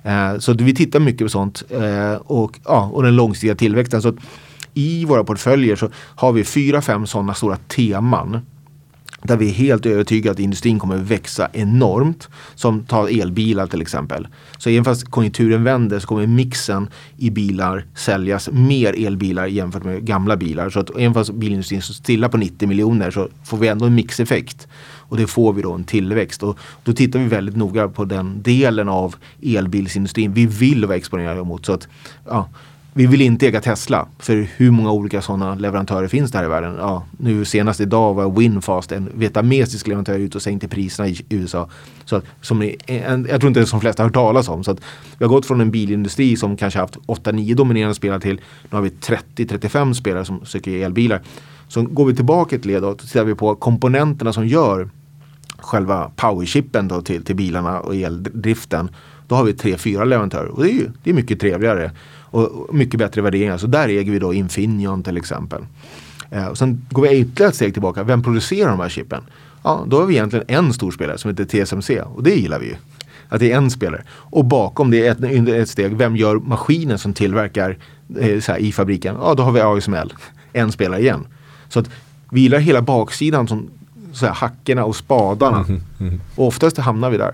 Eh, 0.06 0.38
så 0.38 0.52
vi 0.52 0.74
tittar 0.74 1.00
mycket 1.00 1.24
på 1.24 1.28
sånt 1.28 1.62
eh, 1.70 2.14
och, 2.14 2.58
ja, 2.64 2.90
och 2.92 3.02
den 3.02 3.16
långsiktiga 3.16 3.54
tillväxten. 3.54 4.02
Så 4.02 4.12
I 4.74 5.04
våra 5.04 5.24
portföljer 5.24 5.76
så 5.76 5.90
har 5.94 6.32
vi 6.32 6.44
fyra, 6.44 6.82
fem 6.82 7.06
sådana 7.06 7.34
stora 7.34 7.56
teman 7.56 8.40
där 9.22 9.36
vi 9.36 9.48
är 9.48 9.52
helt 9.52 9.86
övertygade 9.86 10.32
att 10.32 10.38
industrin 10.38 10.78
kommer 10.78 10.96
växa 10.96 11.48
enormt. 11.52 12.28
Som 12.54 12.84
tar 12.84 13.20
elbilar 13.20 13.66
till 13.66 13.82
exempel. 13.82 14.28
Så 14.58 14.70
även 14.70 14.84
fast 14.84 15.10
konjunkturen 15.10 15.64
vänder 15.64 15.98
så 15.98 16.06
kommer 16.06 16.26
mixen 16.26 16.88
i 17.16 17.30
bilar 17.30 17.84
säljas 17.94 18.48
mer 18.52 19.06
elbilar 19.06 19.46
jämfört 19.46 19.84
med 19.84 20.04
gamla 20.04 20.36
bilar. 20.36 20.70
Så 20.70 20.80
att 20.80 20.90
även 20.90 21.14
fast 21.14 21.32
bilindustrin 21.32 21.82
står 21.82 21.94
stilla 21.94 22.28
på 22.28 22.36
90 22.36 22.68
miljoner 22.68 23.10
så 23.10 23.28
får 23.44 23.56
vi 23.56 23.68
ändå 23.68 23.86
en 23.86 23.94
mixeffekt. 23.94 24.68
Och 25.08 25.16
det 25.16 25.26
får 25.26 25.52
vi 25.52 25.62
då 25.62 25.72
en 25.72 25.84
tillväxt. 25.84 26.42
Och 26.42 26.58
då 26.84 26.92
tittar 26.92 27.18
vi 27.18 27.24
väldigt 27.26 27.56
noga 27.56 27.88
på 27.88 28.04
den 28.04 28.42
delen 28.42 28.88
av 28.88 29.16
elbilsindustrin 29.42 30.32
vi 30.32 30.46
vill 30.46 30.84
vara 30.84 30.96
exponerade 30.96 31.44
mot. 31.44 31.66
Så 31.66 31.72
att, 31.72 31.88
ja, 32.24 32.48
vi 32.96 33.06
vill 33.06 33.20
inte 33.20 33.46
äga 33.46 33.60
Tesla. 33.60 34.08
För 34.18 34.48
hur 34.56 34.70
många 34.70 34.92
olika 34.92 35.22
sådana 35.22 35.54
leverantörer 35.54 36.08
finns 36.08 36.30
det 36.30 36.38
här 36.38 36.44
i 36.44 36.48
världen? 36.48 36.76
Ja, 36.78 37.04
nu 37.18 37.44
senast 37.44 37.80
idag 37.80 38.14
var 38.14 38.30
Winfast, 38.30 38.92
en 38.92 39.10
vietnamesisk 39.14 39.86
leverantör, 39.86 40.18
ute 40.18 40.38
och 40.38 40.42
sänkte 40.42 40.68
priserna 40.68 41.08
i 41.08 41.24
USA. 41.28 41.68
Så 42.04 42.16
att, 42.16 42.24
som 42.40 42.62
en, 42.86 43.26
jag 43.30 43.40
tror 43.40 43.48
inte 43.48 43.60
det 43.60 43.64
är 43.64 43.66
som 43.66 43.80
flesta 43.80 44.02
har 44.02 44.08
hört 44.08 44.14
talas 44.14 44.48
om. 44.48 44.64
Så 44.64 44.70
att 44.70 44.80
vi 45.18 45.24
har 45.24 45.28
gått 45.28 45.46
från 45.46 45.60
en 45.60 45.70
bilindustri 45.70 46.36
som 46.36 46.56
kanske 46.56 46.78
haft 46.78 46.96
8-9 46.96 47.54
dominerande 47.54 47.94
spelare 47.94 48.20
till 48.20 48.40
nu 48.70 48.76
har 48.76 48.82
vi 48.82 48.88
30-35 48.88 49.92
spelare 49.92 50.24
som 50.24 50.46
söker 50.46 50.84
elbilar. 50.84 51.22
Så 51.68 51.82
går 51.82 52.04
vi 52.04 52.14
tillbaka 52.14 52.56
ett 52.56 52.64
led 52.64 52.84
och 52.84 52.98
tittar 52.98 53.24
vi 53.24 53.34
på 53.34 53.54
komponenterna 53.54 54.32
som 54.32 54.46
gör 54.46 54.88
själva 55.58 56.10
powerchippen 56.16 56.88
då 56.88 57.02
till, 57.02 57.24
till 57.24 57.36
bilarna 57.36 57.80
och 57.80 57.96
eldriften. 57.96 58.90
Då 59.28 59.34
har 59.34 59.44
vi 59.44 59.52
tre, 59.52 59.78
fyra 59.78 60.04
leverantörer 60.04 60.48
och 60.48 60.62
det 60.62 60.70
är 60.70 60.74
ju 60.74 60.90
det 61.02 61.10
är 61.10 61.14
mycket 61.14 61.40
trevligare. 61.40 61.90
Och 62.30 62.74
mycket 62.74 62.98
bättre 62.98 63.22
värderingar. 63.22 63.58
Så 63.58 63.66
där 63.66 63.88
äger 63.88 64.12
vi 64.12 64.18
då 64.18 64.34
Infineon 64.34 65.02
till 65.02 65.16
exempel. 65.16 65.62
Eh, 66.30 66.46
och 66.46 66.58
sen 66.58 66.86
går 66.90 67.02
vi 67.02 67.18
ytterligare 67.18 67.48
ett 67.48 67.54
steg 67.56 67.72
tillbaka. 67.72 68.02
Vem 68.04 68.22
producerar 68.22 68.70
de 68.70 68.80
här 68.80 68.88
chippen? 68.88 69.22
Ja, 69.62 69.84
då 69.86 70.00
har 70.00 70.06
vi 70.06 70.14
egentligen 70.14 70.44
en 70.48 70.72
stor 70.72 70.90
spelare 70.90 71.18
som 71.18 71.30
heter 71.30 71.64
TSMC 71.64 72.00
och 72.00 72.22
det 72.22 72.34
gillar 72.34 72.58
vi 72.58 72.66
ju. 72.66 72.74
Att 73.28 73.40
det 73.40 73.52
är 73.52 73.56
en 73.56 73.70
spelare. 73.70 74.02
Och 74.10 74.44
bakom 74.44 74.90
det 74.90 75.06
är 75.06 75.12
ett, 75.12 75.48
ett 75.48 75.68
steg, 75.68 75.96
vem 75.96 76.16
gör 76.16 76.36
maskinen 76.36 76.98
som 76.98 77.12
tillverkar 77.12 77.76
eh, 78.20 78.40
så 78.40 78.52
här, 78.52 78.58
i 78.58 78.72
fabriken, 78.72 79.16
ja 79.20 79.34
då 79.34 79.42
har 79.42 79.52
vi 79.52 79.60
ASML, 79.60 80.12
en 80.52 80.72
spelare 80.72 81.00
igen. 81.00 81.26
Så 81.68 81.80
att 81.80 81.90
vi 82.30 82.40
gillar 82.40 82.58
hela 82.58 82.82
baksidan 82.82 83.48
som 83.48 83.70
så 84.12 84.26
här, 84.26 84.32
hackorna 84.32 84.84
och 84.84 84.96
spadarna. 84.96 85.58
Mhm, 85.58 85.82
mhm. 85.98 86.20
Och 86.34 86.46
oftast 86.46 86.78
hamnar 86.78 87.10
vi 87.10 87.16
där. 87.16 87.32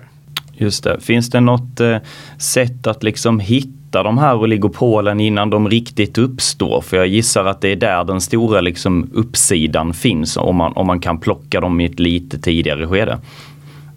Just 0.53 0.83
det. 0.83 0.99
Finns 1.01 1.29
det 1.29 1.39
något 1.39 1.79
eh, 1.79 1.97
sätt 2.37 2.87
att 2.87 3.03
liksom 3.03 3.39
hitta 3.39 3.82
de 4.01 4.17
här 4.17 4.35
oligopolen 4.35 5.19
innan 5.19 5.49
de 5.49 5.69
riktigt 5.69 6.17
uppstår? 6.17 6.81
För 6.81 6.97
jag 6.97 7.07
gissar 7.07 7.45
att 7.45 7.61
det 7.61 7.69
är 7.69 7.75
där 7.75 8.03
den 8.03 8.21
stora 8.21 8.61
liksom, 8.61 9.09
uppsidan 9.13 9.93
finns 9.93 10.37
om 10.37 10.55
man, 10.55 10.73
om 10.73 10.87
man 10.87 10.99
kan 10.99 11.19
plocka 11.19 11.59
dem 11.59 11.79
i 11.79 11.85
ett 11.85 11.99
lite 11.99 12.39
tidigare 12.39 12.87
skede. 12.87 13.19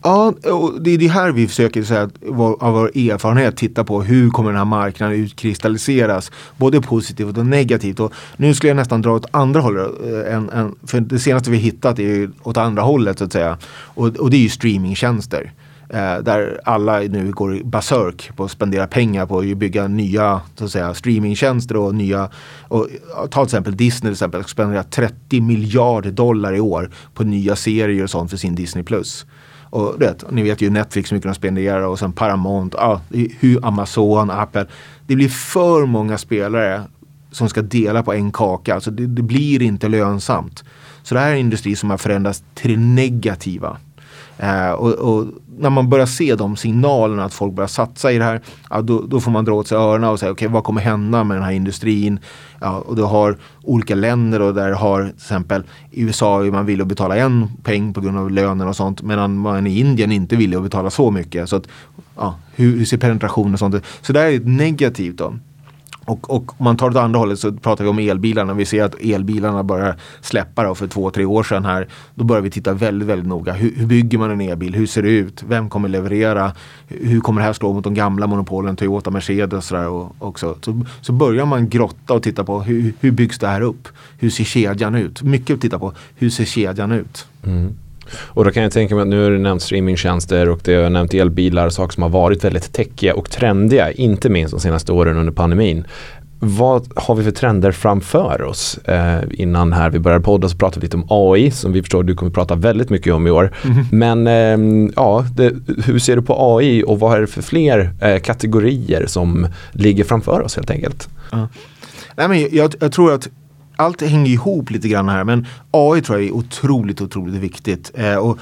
Ja, 0.07 0.35
och 0.53 0.81
det 0.81 0.91
är 0.91 0.99
det 0.99 1.09
här 1.09 1.33
vi 1.33 1.49
försöker 1.49 1.83
så 1.83 1.95
här, 1.95 2.11
vår, 2.21 2.65
av 2.65 2.75
vår 2.75 2.87
erfarenhet 2.87 3.57
titta 3.57 3.85
på 3.85 4.03
hur 4.03 4.31
kommer 4.31 4.51
den 4.51 4.59
här 4.59 4.65
marknaden 4.65 5.17
utkristalliseras. 5.17 6.31
Både 6.57 6.81
positivt 6.81 7.39
och 7.39 7.47
negativt. 7.47 8.01
Och 8.01 8.13
nu 8.37 8.55
skulle 8.55 8.71
jag 8.71 8.77
nästan 8.77 9.03
dra 9.03 9.13
åt 9.13 9.27
andra 9.31 9.61
hållet. 9.61 9.87
Eh, 10.05 10.35
en, 10.35 10.51
en, 10.51 10.75
för 10.87 11.01
det 11.01 11.19
senaste 11.19 11.51
vi 11.51 11.57
hittat 11.57 11.99
är 11.99 12.03
ju 12.03 12.31
åt 12.43 12.57
andra 12.57 12.83
hållet 12.83 13.19
så 13.19 13.25
att 13.25 13.33
säga. 13.33 13.59
Och, 13.73 14.07
och 14.07 14.31
det 14.31 14.37
är 14.37 14.41
ju 14.41 14.49
streamingtjänster. 14.49 15.53
Eh, 15.89 16.19
där 16.19 16.61
alla 16.65 16.99
nu 16.99 17.33
går 17.33 17.61
basurk 17.65 18.37
på 18.37 18.45
att 18.45 18.51
spendera 18.51 18.87
pengar 18.87 19.27
på 19.27 19.39
att 19.39 19.57
bygga 19.57 19.89
nya 19.89 20.41
så 20.55 20.65
att 20.65 20.71
säga, 20.71 20.95
streamingtjänster 20.95 21.77
och 21.77 21.95
nya. 21.95 22.31
Och, 22.69 22.89
ta 23.15 23.29
till 23.29 23.43
exempel 23.43 23.77
Disney 23.77 24.09
till 24.09 24.13
exempel, 24.13 24.45
spenderar 24.45 24.83
30 24.83 25.41
miljarder 25.41 26.11
dollar 26.11 26.55
i 26.55 26.61
år 26.61 26.91
på 27.15 27.25
nya 27.25 27.57
serier 27.57 28.03
och 28.03 28.11
sånt 28.11 28.31
för 28.31 28.37
sin 28.37 28.55
Disney+. 28.55 28.85
Plus. 28.85 29.27
Och 29.71 30.03
vet, 30.03 30.31
ni 30.31 30.43
vet 30.43 30.61
ju 30.61 30.71
Netflix 30.71 31.13
hur 31.13 31.17
mycket 31.17 31.31
de 31.31 31.35
spenderar 31.35 31.83
och 31.83 31.99
sen 31.99 32.13
Paramount, 32.13 32.79
ah, 32.79 33.01
hur 33.41 33.67
Amazon, 33.67 34.31
Apple. 34.31 34.67
Det 35.07 35.17
blir 35.17 35.29
för 35.29 35.87
många 35.87 36.19
spelare 36.19 36.83
som 37.31 37.49
ska 37.49 37.63
dela 37.63 38.03
på 38.03 38.13
en 38.13 38.33
kaka. 38.33 38.75
Alltså 38.75 38.91
det, 38.91 39.07
det 39.07 39.23
blir 39.23 39.63
inte 39.63 39.89
lönsamt. 39.89 40.65
Så 41.03 41.15
det 41.15 41.21
här 41.21 41.29
är 41.29 41.33
en 41.33 41.39
industri 41.39 41.77
som 41.77 41.91
har 41.91 41.97
förändrats 41.97 42.45
till 42.55 42.71
det 42.71 42.77
negativa. 42.77 43.79
Eh, 44.39 44.71
och, 44.71 44.93
och 44.93 45.27
när 45.59 45.71
man 45.71 45.89
börjar 45.89 46.07
se 46.07 46.35
de 46.35 46.57
signalerna 46.57 47.25
att 47.25 47.35
folk 47.35 47.55
börjar 47.55 47.69
satsa 47.69 48.13
i 48.13 48.19
det 48.19 48.25
här, 48.25 48.41
ja, 48.71 48.83
då, 48.83 49.03
då 49.07 49.21
får 49.21 49.31
man 49.31 49.45
dra 49.45 49.53
åt 49.53 49.69
sig 49.69 49.79
öronen 49.79 50.11
och 50.11 50.21
säga 50.21 50.33
okej 50.33 50.49
vad 50.49 50.65
kommer 50.65 50.81
hända 50.81 51.25
med 51.25 51.37
den 51.37 51.45
här 51.45 51.53
industrin? 51.53 52.21
Ja, 52.61 52.79
och 52.79 52.97
du 52.97 53.03
har 53.03 53.37
olika 53.63 53.95
länder 53.95 54.43
och 54.43 54.55
där 54.55 54.71
har 54.71 55.03
till 55.03 55.15
exempel 55.15 55.63
i 55.91 56.03
USA 56.03 56.45
är 56.45 56.51
man 56.51 56.67
villig 56.67 56.83
att 56.83 56.89
betala 56.89 57.17
en 57.17 57.49
peng 57.63 57.95
på 57.95 58.01
grund 58.01 58.19
av 58.19 58.31
lönen 58.31 58.69
och 58.69 58.77
sånt 58.77 59.03
medan 59.03 59.39
man 59.39 59.67
i 59.67 59.81
Indien 59.81 60.13
inte 60.13 60.37
vill 60.37 60.57
att 60.57 60.63
betala 60.63 60.91
så 60.91 61.11
mycket. 61.11 61.49
Så 61.49 61.57
att, 61.57 61.69
ja, 62.17 62.35
hur, 62.55 62.79
hur 62.79 62.85
ser 62.85 62.99
penetrationen 62.99 63.53
och 63.53 63.59
sånt 63.59 63.75
ut? 63.75 63.85
Så 64.01 64.13
det 64.13 64.21
här 64.21 64.27
är 64.27 64.41
negativt 64.41 65.17
då. 65.17 65.35
Och, 66.07 66.31
och 66.31 66.61
om 66.61 66.65
man 66.65 66.77
tar 66.77 66.91
det 66.91 67.01
andra 67.01 67.19
hållet 67.19 67.39
så 67.39 67.53
pratar 67.53 67.85
vi 67.85 67.91
om 67.91 67.99
elbilarna. 67.99 68.55
Vi 68.55 68.65
ser 68.65 68.85
att 68.85 68.95
elbilarna 69.01 69.63
börjar 69.63 69.97
släppa 70.21 70.65
då 70.65 70.75
för 70.75 70.87
två, 70.87 71.11
tre 71.11 71.25
år 71.25 71.43
sedan 71.43 71.65
här. 71.65 71.89
Då 72.15 72.25
börjar 72.25 72.43
vi 72.43 72.51
titta 72.51 72.73
väldigt, 72.73 73.09
väldigt 73.09 73.29
noga. 73.29 73.53
Hur, 73.53 73.75
hur 73.77 73.87
bygger 73.87 74.19
man 74.19 74.31
en 74.31 74.41
elbil? 74.41 74.75
Hur 74.75 74.87
ser 74.87 75.03
det 75.03 75.09
ut? 75.09 75.43
Vem 75.49 75.71
kommer 75.71 75.89
leverera? 75.89 76.53
Hur 76.89 77.21
kommer 77.21 77.41
det 77.41 77.47
här 77.47 77.53
slå 77.53 77.73
mot 77.73 77.85
de 77.85 77.95
gamla 77.95 78.27
monopolen? 78.27 78.77
Toyota, 78.77 79.11
Mercedes 79.11 79.53
och 79.53 79.65
sådär 79.65 79.89
och 79.89 80.17
också. 80.19 80.57
Så, 80.61 80.85
så 81.01 81.13
börjar 81.13 81.47
man 81.47 81.69
grotta 81.69 82.15
och 82.15 82.23
titta 82.23 82.45
på 82.45 82.63
hur, 82.63 82.93
hur 83.01 83.11
byggs 83.11 83.39
det 83.39 83.47
här 83.47 83.61
upp? 83.61 83.89
Hur 84.19 84.31
ser 84.31 84.45
kedjan 84.45 84.95
ut? 84.95 85.23
Mycket 85.23 85.55
att 85.55 85.61
titta 85.61 85.79
på. 85.79 85.93
Hur 86.15 86.31
ser 86.31 86.45
kedjan 86.45 86.93
ut? 86.93 87.27
Mm. 87.45 87.75
Och 88.13 88.45
då 88.45 88.51
kan 88.51 88.63
jag 88.63 88.73
tänka 88.73 88.95
mig 88.95 89.03
att 89.03 89.09
nu 89.09 89.25
har 89.25 89.31
du 89.31 89.39
nämnt 89.39 89.63
streamingtjänster 89.63 90.49
och 90.49 90.61
det 90.65 90.75
har 90.75 90.91
nämnt 90.91 91.15
elbilar, 91.15 91.69
saker 91.69 91.95
som 91.95 92.03
har 92.03 92.11
varit 92.11 92.45
väldigt 92.45 92.73
techiga 92.73 93.15
och 93.15 93.31
trendiga, 93.31 93.93
inte 93.93 94.29
minst 94.29 94.55
de 94.55 94.61
senaste 94.61 94.93
åren 94.93 95.19
under 95.19 95.33
pandemin. 95.33 95.85
Vad 96.39 96.93
har 96.97 97.15
vi 97.15 97.25
för 97.25 97.31
trender 97.31 97.73
framför 97.73 98.43
oss? 98.43 98.79
Eh, 98.79 99.23
innan 99.31 99.73
här 99.73 99.91
vi 99.91 99.99
började 99.99 100.25
podda 100.25 100.49
så 100.49 100.57
pratade 100.57 100.81
vi 100.81 100.87
lite 100.87 100.97
om 100.97 101.07
AI 101.09 101.51
som 101.51 101.73
vi 101.73 101.83
förstår 101.83 102.03
du 102.03 102.15
kommer 102.15 102.33
prata 102.33 102.55
väldigt 102.55 102.91
mycket 102.91 103.13
om 103.15 103.27
i 103.27 103.31
år. 103.31 103.53
Men 103.93 104.27
eh, 104.27 104.91
ja, 104.97 105.25
det, 105.37 105.53
hur 105.85 105.99
ser 105.99 106.17
du 106.17 106.23
på 106.23 106.57
AI 106.57 106.85
och 106.87 107.01
vad 107.01 107.17
är 107.17 107.21
det 107.21 107.27
för 107.27 107.43
fler 107.43 107.91
eh, 108.01 108.19
kategorier 108.19 109.07
som 109.07 109.49
ligger 109.73 110.05
framför 110.05 110.41
oss 110.41 110.57
helt 110.57 110.71
enkelt? 110.71 111.09
Nej, 112.17 112.29
men 112.29 112.49
jag, 112.57 112.75
jag 112.81 112.93
tror 112.93 113.13
att 113.13 113.29
allt 113.77 114.03
hänger 114.03 114.31
ihop 114.31 114.71
lite 114.71 114.89
grann 114.89 115.09
här 115.09 115.25
men 115.25 115.47
AI 115.71 116.03
tror 116.03 116.19
jag 116.19 116.29
är 116.29 116.33
otroligt, 116.33 117.01
otroligt 117.01 117.35
viktigt. 117.35 117.91
Eh, 117.95 118.17
och 118.17 118.39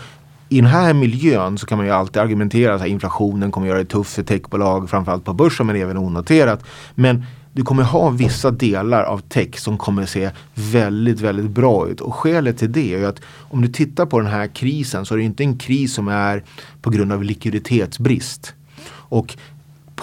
i 0.49 0.57
den 0.57 0.67
här 0.67 0.95
miljön 0.95 1.59
så 1.59 1.67
kan 1.67 1.79
man 1.79 1.87
ju 1.87 1.93
alltid 1.93 2.23
argumentera 2.23 2.75
att 2.75 2.87
inflationen 2.87 3.51
kommer 3.51 3.67
göra 3.67 3.79
det 3.79 3.85
tufft 3.85 4.15
för 4.15 4.23
techbolag, 4.23 4.91
framförallt 4.91 5.25
på 5.25 5.33
börsen 5.33 5.67
men 5.67 5.77
även 5.77 5.97
onoterat. 5.97 6.65
Men 6.95 7.25
du 7.53 7.63
kommer 7.63 7.83
ha 7.83 8.11
vissa 8.11 8.51
delar 8.51 9.03
av 9.03 9.19
tech 9.19 9.59
som 9.59 9.79
kommer 9.79 10.07
se 10.07 10.31
väldigt, 10.55 11.21
väldigt 11.21 11.51
bra 11.51 11.89
ut. 11.89 12.01
Och 12.01 12.15
skälet 12.15 12.59
till 12.59 12.73
det 12.73 12.95
är 12.95 12.99
ju 12.99 13.07
att 13.07 13.21
om 13.27 13.63
du 13.63 13.69
tittar 13.69 14.07
på 14.07 14.21
den 14.21 14.31
här 14.31 14.47
krisen 14.47 15.07
så 15.07 15.15
är 15.15 15.19
det 15.19 15.25
inte 15.25 15.43
en 15.43 15.59
kris 15.59 15.95
som 15.95 16.09
är 16.09 16.45
på 16.83 16.91
grund 16.91 17.13
av 17.13 17.25
likviditetsbrist. 17.25 18.55
Och 18.89 19.37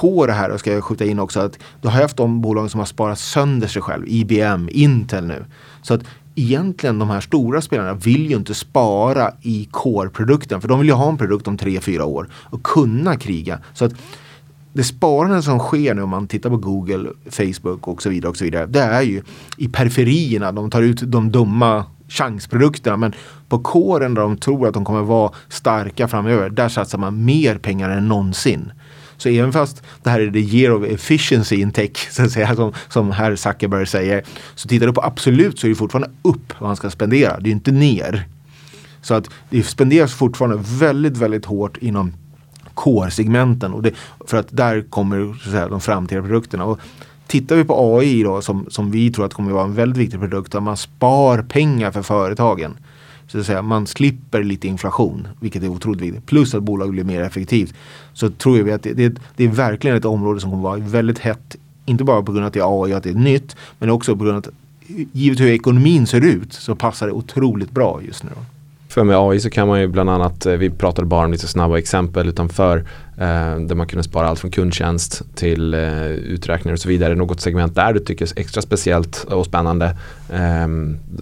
på 0.02 0.26
det 0.26 0.34
här 0.34 0.50
och 0.50 0.60
ska 0.60 0.74
jag 0.74 0.84
skjuta 0.84 1.06
in 1.06 1.20
också 1.20 1.40
att 1.40 1.60
du 1.82 1.88
har 1.88 2.02
haft 2.02 2.18
de 2.18 2.42
bolag 2.42 2.72
som 2.72 2.80
har 2.80 2.86
sparat 2.86 3.20
sönder 3.20 3.68
sig 3.68 3.82
själv. 3.82 4.04
IBM, 4.08 4.70
Intel 4.72 5.28
nu. 5.28 5.46
Så 5.82 5.94
att 5.94 6.02
egentligen 6.36 7.00
de 7.00 7.10
här 7.10 7.22
stora 7.22 7.62
spelarna 7.62 7.94
vill 7.94 8.30
ju 8.30 8.36
inte 8.36 8.54
spara 8.54 9.32
i 9.42 9.68
core-produkten. 9.72 10.62
För 10.62 10.68
de 10.68 10.80
vill 10.80 10.88
ju 10.88 10.94
ha 10.94 11.10
en 11.10 11.18
produkt 11.18 11.48
om 11.48 11.58
tre 11.58 11.80
fyra 11.80 12.06
år 12.06 12.30
och 12.34 12.64
kunna 12.64 13.16
kriga. 13.16 13.60
Så 13.74 13.86
att 13.86 13.92
det 14.74 14.84
sparande 14.84 15.42
som 15.42 15.60
sker 15.60 15.94
nu 15.94 16.02
om 16.02 16.10
man 16.10 16.28
tittar 16.28 16.50
på 16.50 16.58
Google, 16.58 17.10
Facebook 17.30 17.88
och 17.88 18.02
så 18.02 18.10
vidare. 18.10 18.30
och 18.30 18.38
så 18.38 18.44
vidare. 18.44 18.66
Det 18.66 18.82
är 18.82 19.02
ju 19.02 19.22
i 19.58 19.68
periferierna. 19.68 20.52
De 20.52 20.70
tar 20.70 20.82
ut 20.82 21.02
de 21.12 21.32
dumma 21.32 21.86
chansprodukterna. 22.08 22.98
Men 22.98 23.14
på 23.50 23.60
kåren 23.60 24.14
där 24.14 24.22
de 24.22 24.38
tror 24.38 24.68
att 24.68 24.74
de 24.74 24.86
kommer 24.86 25.02
vara 25.02 25.32
starka 25.50 26.08
framöver. 26.08 26.50
Där 26.50 26.70
satsar 26.70 26.98
man 26.98 27.26
mer 27.26 27.58
pengar 27.58 27.90
än 27.90 28.08
någonsin. 28.08 28.72
Så 29.22 29.30
även 29.30 29.54
fast 29.54 29.84
det 30.04 30.10
här 30.10 30.20
är 30.20 30.32
the 30.32 30.40
year 30.40 30.74
of 30.74 30.84
efficiency 30.84 31.56
in 31.56 31.72
tech, 31.72 32.12
så 32.12 32.24
att 32.24 32.32
säga, 32.32 32.56
som, 32.56 32.74
som 32.90 33.12
herr 33.12 33.36
Zuckerberg 33.36 33.88
säger. 33.88 34.24
Så 34.56 34.68
tittar 34.68 34.88
du 34.88 34.94
på 34.94 35.04
absolut 35.04 35.60
så 35.60 35.68
är 35.68 35.70
det 35.70 35.76
fortfarande 35.76 36.10
upp 36.22 36.54
vad 36.60 36.70
han 36.70 36.76
ska 36.76 36.90
spendera. 36.90 37.40
Det 37.40 37.50
är 37.50 37.52
inte 37.52 37.72
ner. 37.72 38.28
Så 39.02 39.14
att 39.14 39.30
det 39.50 39.64
spenderas 39.64 40.14
fortfarande 40.14 40.64
väldigt, 40.80 41.18
väldigt 41.18 41.46
hårt 41.46 41.78
inom 41.78 42.14
core-segmenten. 42.74 43.74
Och 43.74 43.82
det, 43.84 43.94
för 44.28 44.38
att 44.38 44.48
där 44.50 44.82
kommer 44.90 45.34
så 45.34 45.50
att 45.50 45.52
säga, 45.52 45.68
de 45.68 45.82
framtida 45.82 46.22
produkterna. 46.22 46.66
Och 46.66 46.80
tittar 47.28 47.56
vi 47.56 47.64
på 47.64 47.98
AI 47.98 48.24
då 48.24 48.42
som, 48.42 48.66
som 48.70 48.92
vi 48.92 49.12
tror 49.12 49.26
att 49.26 49.34
kommer 49.34 49.50
att 49.50 49.56
vara 49.56 49.66
en 49.66 49.76
väldigt 49.76 49.98
viktig 49.98 50.20
produkt. 50.20 50.52
Där 50.52 50.60
man 50.60 50.78
spar 50.78 51.42
pengar 51.42 51.92
för 51.92 52.02
företagen. 52.02 52.78
Så 53.32 53.40
att 53.40 53.46
säga, 53.46 53.62
man 53.62 53.88
slipper 53.88 54.44
lite 54.44 54.68
inflation, 54.68 55.28
vilket 55.40 55.64
är 55.64 55.68
otroligt 55.68 56.02
viktigt. 56.02 56.26
Plus 56.26 56.56
att 56.56 56.64
bolaget 56.64 56.94
blir 56.94 57.04
mer 57.04 57.22
effektivt. 57.22 57.74
Så 58.14 58.30
tror 58.30 58.58
vi 58.58 58.72
att 58.72 58.84
det, 58.84 58.94
det, 58.94 59.16
det 59.36 59.44
är 59.44 59.48
verkligen 59.48 59.98
ett 59.98 60.06
område 60.06 60.40
som 60.40 60.52
kommer 60.52 60.64
vara 60.64 60.78
väldigt 60.78 61.20
hett. 61.20 61.56
Inte 61.86 62.04
bara 62.04 62.24
på 62.24 62.32
grund 62.32 62.44
av 62.44 62.48
att 62.48 62.54
det 62.54 62.60
är 62.60 62.84
AI 62.84 62.94
och 62.94 62.98
att 62.98 63.04
det 63.04 63.10
är 63.10 63.14
nytt. 63.14 63.56
Men 63.80 63.90
också 63.90 64.16
på 64.16 64.24
grund 64.24 64.38
av 64.38 64.40
att 64.40 64.50
givet 65.12 65.40
hur 65.40 65.48
ekonomin 65.48 66.08
ser 66.08 66.22
ut 66.22 66.54
så 66.54 66.76
passar 66.76 67.08
det 67.08 67.14
otroligt 67.14 67.72
bra 67.72 68.00
just 68.08 68.24
nu. 68.24 68.30
För 68.88 69.04
med 69.04 69.18
AI 69.18 69.40
så 69.40 69.50
kan 69.50 69.68
man 69.68 69.82
ju 69.82 69.88
bland 69.88 70.10
annat, 70.10 70.46
eh, 70.46 70.54
vi 70.54 70.70
pratade 70.70 71.08
bara 71.08 71.26
om 71.26 71.32
lite 71.32 71.48
snabba 71.48 71.78
exempel 71.78 72.28
utanför 72.28 72.86
Eh, 73.18 73.60
där 73.60 73.76
man 73.76 73.88
kunde 73.88 74.04
spara 74.04 74.28
allt 74.28 74.40
från 74.40 74.52
kundtjänst 74.52 75.22
till 75.36 75.74
eh, 75.74 76.06
uträkningar 76.10 76.74
och 76.74 76.80
så 76.80 76.90
vidare. 76.90 77.16
Något 77.16 77.42
segment 77.42 77.76
där 77.76 77.94
du 77.94 78.00
tycker 78.00 78.26
är 78.26 78.40
extra 78.40 78.62
speciellt 78.62 79.24
och 79.24 79.46
spännande 79.46 79.98
eh, 80.30 80.68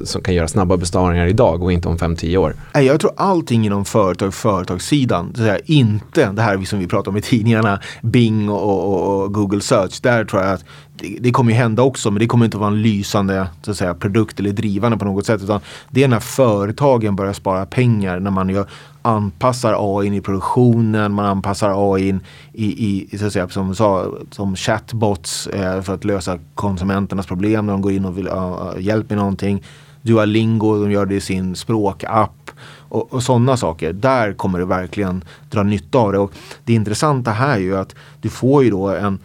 som 0.03 0.21
kan 0.21 0.33
göra 0.33 0.47
snabba 0.47 0.77
besparingar 0.77 1.27
idag 1.27 1.63
och 1.63 1.71
inte 1.71 1.87
om 1.87 1.97
5-10 1.97 2.37
år. 2.37 2.55
Jag 2.73 2.99
tror 2.99 3.11
allting 3.17 3.65
inom 3.65 3.85
företag, 3.85 4.33
företagssidan, 4.33 5.33
det 5.35 5.55
att 5.55 5.69
inte 5.69 6.31
det 6.31 6.41
här 6.41 6.65
som 6.65 6.79
vi 6.79 6.87
pratar 6.87 7.11
om 7.11 7.17
i 7.17 7.21
tidningarna, 7.21 7.79
Bing 8.01 8.49
och, 8.49 8.93
och, 8.93 9.23
och 9.23 9.33
Google 9.33 9.61
Search. 9.61 10.01
Där 10.01 10.25
tror 10.25 10.41
jag 10.41 10.53
att 10.53 10.65
det, 10.99 11.17
det 11.19 11.31
kommer 11.31 11.51
ju 11.51 11.57
hända 11.57 11.83
också, 11.83 12.11
men 12.11 12.19
det 12.19 12.27
kommer 12.27 12.45
inte 12.45 12.57
vara 12.57 12.71
en 12.71 12.81
lysande 12.81 13.47
så 13.61 13.71
att 13.71 13.77
säga, 13.77 13.93
produkt 13.93 14.39
eller 14.39 14.51
drivande 14.51 14.97
på 14.97 15.05
något 15.05 15.25
sätt. 15.25 15.43
Utan 15.43 15.61
det 15.89 16.03
är 16.03 16.07
när 16.07 16.19
företagen 16.19 17.15
börjar 17.15 17.33
spara 17.33 17.65
pengar, 17.65 18.19
när 18.19 18.31
man 18.31 18.49
gör, 18.49 18.65
anpassar 19.01 19.75
AI 19.77 20.15
i 20.15 20.21
produktionen, 20.21 21.13
man 21.13 21.25
anpassar 21.25 21.93
AI 21.93 22.19
i, 22.53 22.65
i, 22.87 23.17
så 23.17 23.25
att 23.25 23.33
säga, 23.33 23.49
som, 23.49 23.75
sa, 23.75 24.13
som 24.31 24.55
chatbots 24.55 25.47
eh, 25.47 25.81
för 25.81 25.93
att 25.93 26.03
lösa 26.03 26.39
konsumenternas 26.55 27.27
problem 27.27 27.65
när 27.65 27.73
de 27.73 27.81
går 27.81 27.91
in 27.91 28.05
och 28.05 28.17
vill 28.17 28.27
ha 28.27 28.73
uh, 28.73 28.81
hjälp 28.81 29.09
med 29.09 29.17
någonting. 29.17 29.63
Duolingo, 30.01 30.83
de 30.83 30.91
gör 30.91 31.05
det 31.05 31.15
i 31.15 31.21
sin 31.21 31.55
språkapp 31.55 32.51
och, 32.89 33.13
och 33.13 33.23
sådana 33.23 33.57
saker. 33.57 33.93
Där 33.93 34.33
kommer 34.33 34.59
du 34.59 34.65
verkligen 34.65 35.23
dra 35.49 35.63
nytta 35.63 35.97
av 35.97 36.11
det. 36.11 36.19
Och 36.19 36.33
det 36.65 36.73
intressanta 36.73 37.31
här 37.31 37.55
är 37.55 37.59
ju 37.59 37.77
att 37.77 37.95
du 38.21 38.29
får 38.29 38.63
ju 38.63 38.69
då 38.69 38.87
en 38.87 39.19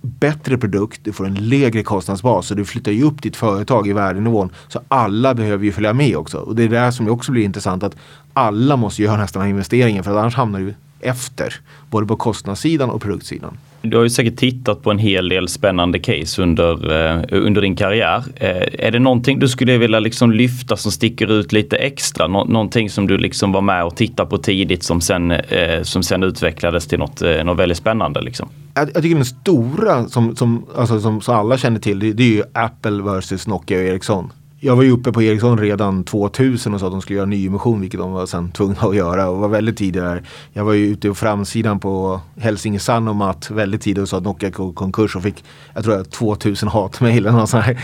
bättre 0.00 0.58
produkt, 0.58 1.00
du 1.04 1.12
får 1.12 1.26
en 1.26 1.48
lägre 1.48 1.82
kostnadsbas 1.82 2.46
så 2.46 2.54
du 2.54 2.64
flyttar 2.64 2.92
ju 2.92 3.02
upp 3.02 3.22
ditt 3.22 3.36
företag 3.36 3.88
i 3.88 3.92
värdenivån. 3.92 4.50
Så 4.68 4.80
alla 4.88 5.34
behöver 5.34 5.64
ju 5.64 5.72
följa 5.72 5.92
med 5.92 6.16
också. 6.16 6.38
Och 6.38 6.56
det 6.56 6.62
är 6.62 6.68
det 6.68 6.92
som 6.92 7.08
också 7.08 7.32
blir 7.32 7.44
intressant 7.44 7.82
att 7.82 7.96
alla 8.32 8.76
måste 8.76 9.02
göra 9.02 9.16
nästan 9.16 9.40
den 9.40 9.46
här 9.46 9.50
investeringen 9.50 10.04
för 10.04 10.18
annars 10.18 10.34
hamnar 10.34 10.60
du 10.60 10.74
efter. 11.00 11.54
Både 11.90 12.06
på 12.06 12.16
kostnadssidan 12.16 12.90
och 12.90 13.02
produktsidan. 13.02 13.58
Du 13.82 13.96
har 13.96 14.04
ju 14.04 14.10
säkert 14.10 14.36
tittat 14.36 14.82
på 14.82 14.90
en 14.90 14.98
hel 14.98 15.28
del 15.28 15.48
spännande 15.48 15.98
case 15.98 16.42
under, 16.42 16.92
eh, 16.92 17.22
under 17.30 17.62
din 17.62 17.76
karriär. 17.76 18.24
Eh, 18.36 18.86
är 18.86 18.90
det 18.90 18.98
någonting 18.98 19.38
du 19.38 19.48
skulle 19.48 19.78
vilja 19.78 20.00
liksom 20.00 20.32
lyfta 20.32 20.76
som 20.76 20.92
sticker 20.92 21.32
ut 21.32 21.52
lite 21.52 21.76
extra? 21.76 22.26
Nå 22.26 22.44
någonting 22.44 22.90
som 22.90 23.06
du 23.06 23.18
liksom 23.18 23.52
var 23.52 23.60
med 23.60 23.84
och 23.84 23.96
tittade 23.96 24.30
på 24.30 24.38
tidigt 24.38 24.82
som 24.82 25.00
sen, 25.00 25.30
eh, 25.30 25.82
som 25.82 26.02
sen 26.02 26.22
utvecklades 26.22 26.86
till 26.86 26.98
något, 26.98 27.22
eh, 27.22 27.44
något 27.44 27.58
väldigt 27.58 27.78
spännande? 27.78 28.20
Liksom? 28.20 28.48
Jag, 28.74 28.90
jag 28.94 29.02
tycker 29.02 29.16
den 29.16 29.24
stora 29.24 30.08
som, 30.08 30.36
som, 30.36 30.66
alltså 30.76 31.00
som, 31.00 31.20
som 31.20 31.34
alla 31.34 31.58
känner 31.58 31.80
till 31.80 31.98
det, 31.98 32.12
det 32.12 32.22
är 32.22 32.28
ju 32.28 32.42
Apple 32.52 33.02
versus 33.02 33.46
Nokia 33.46 33.78
och 33.78 33.84
Ericsson 33.84 34.32
jag 34.62 34.76
var 34.76 34.82
ju 34.82 34.90
uppe 34.90 35.12
på 35.12 35.22
Ericsson 35.22 35.58
redan 35.58 36.04
2000 36.04 36.74
och 36.74 36.80
sa 36.80 36.86
att 36.86 36.92
de 36.92 37.00
skulle 37.02 37.16
göra 37.16 37.26
nyemission, 37.26 37.80
vilket 37.80 38.00
de 38.00 38.12
var 38.12 38.26
sen 38.26 38.50
tvungna 38.50 38.80
att 38.80 38.96
göra 38.96 39.28
och 39.28 39.38
var 39.38 39.48
väldigt 39.48 39.76
tidiga 39.76 40.04
där. 40.04 40.22
Jag 40.52 40.64
var 40.64 40.72
ju 40.72 40.86
ute 40.86 41.08
på 41.08 41.14
framsidan 41.14 41.80
på 41.80 42.20
Hälsinge 42.36 42.78
Sanomat 42.78 43.50
väldigt 43.50 43.80
tidigt 43.82 44.02
och 44.02 44.08
sa 44.08 44.16
att 44.16 44.22
Nokia 44.22 44.48
gick 44.48 44.74
konkurs 44.74 45.16
och 45.16 45.22
fick, 45.22 45.44
jag 45.74 45.84
tror 45.84 45.96
jag 45.96 46.10
2000 46.10 46.68
hatmejl 46.68 47.26
eller 47.26 47.38
något 47.38 47.50
sånt 47.50 47.64
här. 47.64 47.76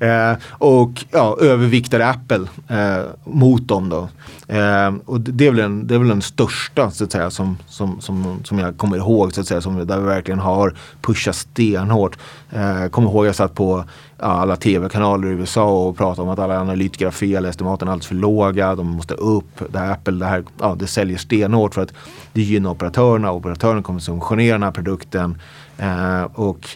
eh, 0.32 0.38
och 0.50 1.04
ja, 1.10 1.36
överviktade 1.40 2.08
Apple 2.08 2.46
eh, 2.68 3.04
mot 3.24 3.68
dem 3.68 3.88
då. 3.88 4.08
Eh, 4.54 4.94
och 5.04 5.20
det 5.20 5.46
är, 5.46 5.50
väl 5.50 5.60
den, 5.60 5.86
det 5.86 5.94
är 5.94 5.98
väl 5.98 6.08
den 6.08 6.22
största 6.22 6.90
så 6.90 7.04
att 7.04 7.12
säga 7.12 7.30
som, 7.30 7.58
som, 7.68 8.00
som, 8.00 8.40
som 8.44 8.58
jag 8.58 8.76
kommer 8.76 8.96
ihåg 8.96 9.32
så 9.32 9.40
att 9.40 9.46
säga, 9.46 9.60
som, 9.60 9.86
där 9.86 10.00
vi 10.00 10.06
verkligen 10.06 10.40
har 10.40 10.74
pushat 11.00 11.36
stenhårt. 11.36 12.18
Eh, 12.50 12.86
kommer 12.86 13.10
ihåg 13.10 13.26
jag 13.26 13.34
satt 13.34 13.54
på 13.54 13.84
alla 14.18 14.56
tv-kanaler 14.56 15.28
i 15.28 15.30
USA 15.30 15.86
och 15.86 15.96
prata 15.96 16.22
om 16.22 16.28
att 16.28 16.38
alla 16.38 16.60
analytiker 16.60 17.04
har 17.04 17.12
fel, 17.12 17.44
estimaten 17.44 17.88
är 17.88 17.92
alldeles 17.92 18.06
för 18.06 18.14
låga, 18.14 18.74
de 18.74 18.86
måste 18.86 19.14
upp. 19.14 19.62
Det 19.72 19.78
här 19.78 19.92
Apple, 19.92 20.14
det 20.14 20.26
här, 20.26 20.44
ja, 20.60 20.76
det 20.78 20.86
säljer 20.86 21.18
stenhårt 21.18 21.74
för 21.74 21.82
att 21.82 21.92
det 22.32 22.42
gynnar 22.42 22.70
operatörerna. 22.70 23.32
Operatörerna 23.32 23.82
kommer 23.82 24.00
subventionera 24.00 24.54
den 24.54 24.62
här 24.62 24.70
produkten. 24.70 25.38
Eh, 25.78 26.22
och 26.22 26.68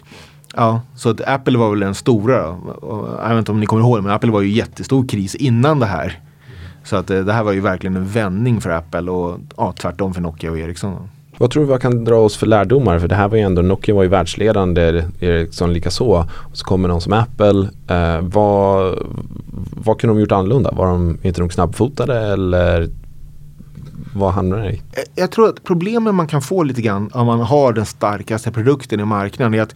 Ja, 0.55 0.81
så 0.95 1.09
att 1.09 1.21
Apple 1.21 1.57
var 1.57 1.69
väl 1.69 1.79
den 1.79 1.95
stora. 1.95 2.57
Jag 3.21 3.29
vet 3.29 3.37
inte 3.37 3.51
om 3.51 3.59
ni 3.59 3.65
kommer 3.65 3.83
ihåg 3.83 4.03
men 4.03 4.11
Apple 4.11 4.31
var 4.31 4.41
ju 4.41 4.49
jättestor 4.49 5.07
kris 5.07 5.35
innan 5.35 5.79
det 5.79 5.85
här. 5.85 6.19
Så 6.83 6.95
att 6.95 7.09
eh, 7.09 7.19
det 7.19 7.33
här 7.33 7.43
var 7.43 7.51
ju 7.51 7.59
verkligen 7.59 7.95
en 7.95 8.07
vändning 8.07 8.61
för 8.61 8.69
Apple 8.69 9.11
och 9.11 9.39
ja, 9.57 9.71
tvärtom 9.71 10.13
för 10.13 10.21
Nokia 10.21 10.51
och 10.51 10.59
Ericsson. 10.59 11.09
Vad 11.41 11.51
tror 11.51 11.65
du 11.65 11.73
vi 11.73 11.79
kan 11.79 12.03
dra 12.03 12.15
oss 12.15 12.37
för 12.37 12.47
lärdomar? 12.47 12.99
För 12.99 13.07
det 13.07 13.15
här 13.15 13.27
var 13.27 13.37
ju 13.37 13.43
ändå, 13.43 13.61
Nokia 13.61 13.95
var 13.95 14.03
ju 14.03 14.09
världsledande, 14.09 15.03
Ericsson 15.19 15.73
likaså. 15.73 16.25
Och 16.31 16.57
så 16.57 16.65
kommer 16.65 16.87
någon 16.87 17.01
som 17.01 17.13
Apple. 17.13 17.69
Eh, 17.87 18.21
vad, 18.21 18.99
vad 19.71 19.99
kunde 19.99 20.15
de 20.15 20.19
gjort 20.19 20.31
annorlunda? 20.31 20.71
Var 20.71 20.85
de 20.85 21.17
inte 21.21 21.41
de 21.41 21.49
snabbfotade 21.49 22.19
eller 22.19 22.89
vad 24.13 24.33
hamnar 24.33 24.57
det 24.57 24.71
i? 24.71 24.75
Eh, 24.75 25.03
jag 25.15 25.31
tror 25.31 25.49
att 25.49 25.63
problemen 25.63 26.15
man 26.15 26.27
kan 26.27 26.41
få 26.41 26.63
lite 26.63 26.81
grann 26.81 27.09
om 27.13 27.25
man 27.25 27.39
har 27.39 27.73
den 27.73 27.85
starkaste 27.85 28.51
produkten 28.51 28.99
i 28.99 29.05
marknaden 29.05 29.53
är 29.53 29.61
att 29.61 29.75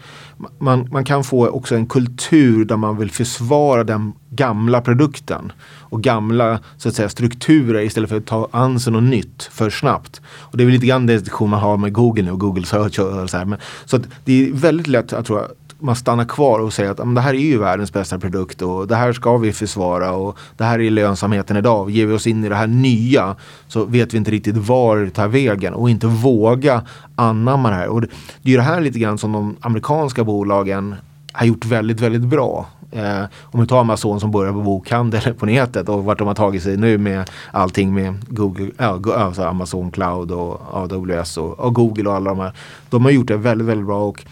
man, 0.57 0.87
man 0.91 1.05
kan 1.05 1.23
få 1.23 1.47
också 1.47 1.75
en 1.75 1.85
kultur 1.85 2.65
där 2.65 2.77
man 2.77 2.97
vill 2.97 3.11
försvara 3.11 3.83
den 3.83 4.13
gamla 4.29 4.81
produkten 4.81 5.51
och 5.79 6.01
gamla 6.01 6.59
så 6.77 6.89
att 6.89 6.95
säga, 6.95 7.09
strukturer 7.09 7.81
istället 7.81 8.09
för 8.09 8.17
att 8.17 8.25
ta 8.25 8.49
an 8.51 8.79
sig 8.79 8.93
något 8.93 9.03
nytt 9.03 9.43
för 9.43 9.69
snabbt. 9.69 10.21
Och 10.27 10.57
det 10.57 10.63
är 10.63 10.65
väl 10.65 10.73
lite 10.73 10.87
grann 10.87 11.05
den 11.05 11.17
diskussion 11.17 11.49
man 11.49 11.59
har 11.59 11.77
med 11.77 11.93
Google 11.93 12.23
nu 12.23 12.31
och 12.31 12.39
Google 12.39 12.65
Search 12.65 12.99
och 12.99 13.29
så 13.29 13.37
här. 13.37 13.45
Men, 13.45 13.59
så 13.85 13.95
att 13.95 14.03
det 14.25 14.47
är 14.47 14.51
väldigt 14.51 14.87
lätt, 14.87 15.11
jag 15.11 15.25
tror 15.25 15.47
man 15.79 15.95
stannar 15.95 16.25
kvar 16.25 16.59
och 16.59 16.73
säger 16.73 16.91
att 16.91 17.15
det 17.15 17.21
här 17.21 17.33
är 17.33 17.37
ju 17.37 17.57
världens 17.57 17.93
bästa 17.93 18.19
produkt 18.19 18.61
och 18.61 18.87
det 18.87 18.95
här 18.95 19.13
ska 19.13 19.37
vi 19.37 19.53
försvara 19.53 20.11
och 20.11 20.37
det 20.57 20.63
här 20.63 20.81
är 20.81 20.89
lönsamheten 20.89 21.57
idag. 21.57 21.89
Ger 21.89 22.05
vi 22.05 22.13
oss 22.13 22.27
in 22.27 22.43
i 22.43 22.49
det 22.49 22.55
här 22.55 22.67
nya 22.67 23.35
så 23.67 23.85
vet 23.85 24.13
vi 24.13 24.17
inte 24.17 24.31
riktigt 24.31 24.57
var 24.57 24.97
det 24.97 25.09
tar 25.09 25.27
vägen 25.27 25.73
och 25.73 25.89
inte 25.89 26.07
våga 26.07 26.81
anamma 27.15 27.69
det 27.69 27.75
här. 27.75 27.87
Och 27.87 28.01
det, 28.01 28.07
det 28.41 28.49
är 28.49 28.51
ju 28.51 28.57
det 28.57 28.63
här 28.63 28.81
lite 28.81 28.99
grann 28.99 29.17
som 29.17 29.31
de 29.31 29.55
amerikanska 29.61 30.23
bolagen 30.23 30.95
har 31.31 31.45
gjort 31.45 31.65
väldigt, 31.65 31.99
väldigt 31.99 32.21
bra. 32.21 32.65
Eh, 32.91 33.23
om 33.41 33.61
vi 33.61 33.67
tar 33.67 33.79
Amazon 33.79 34.19
som 34.19 34.31
börjar 34.31 34.53
på 34.53 34.61
bokhandel 34.61 35.33
på 35.33 35.45
nätet 35.45 35.89
och 35.89 36.03
vart 36.03 36.17
de 36.17 36.27
har 36.27 36.35
tagit 36.35 36.63
sig 36.63 36.77
nu 36.77 36.97
med 36.97 37.29
allting 37.51 37.93
med 37.93 38.15
Google, 38.27 38.71
äh, 38.79 38.89
alltså 38.89 39.43
Amazon 39.43 39.91
Cloud 39.91 40.31
och 40.31 40.61
AWS 40.73 41.37
och, 41.37 41.59
och, 41.59 41.73
Google 41.73 42.09
och 42.09 42.15
alla 42.15 42.29
de 42.29 42.39
här. 42.39 42.53
De 42.89 43.05
har 43.05 43.11
gjort 43.11 43.27
det 43.27 43.37
väldigt, 43.37 43.67
väldigt 43.67 43.87
bra 43.87 44.03
och 44.03 44.25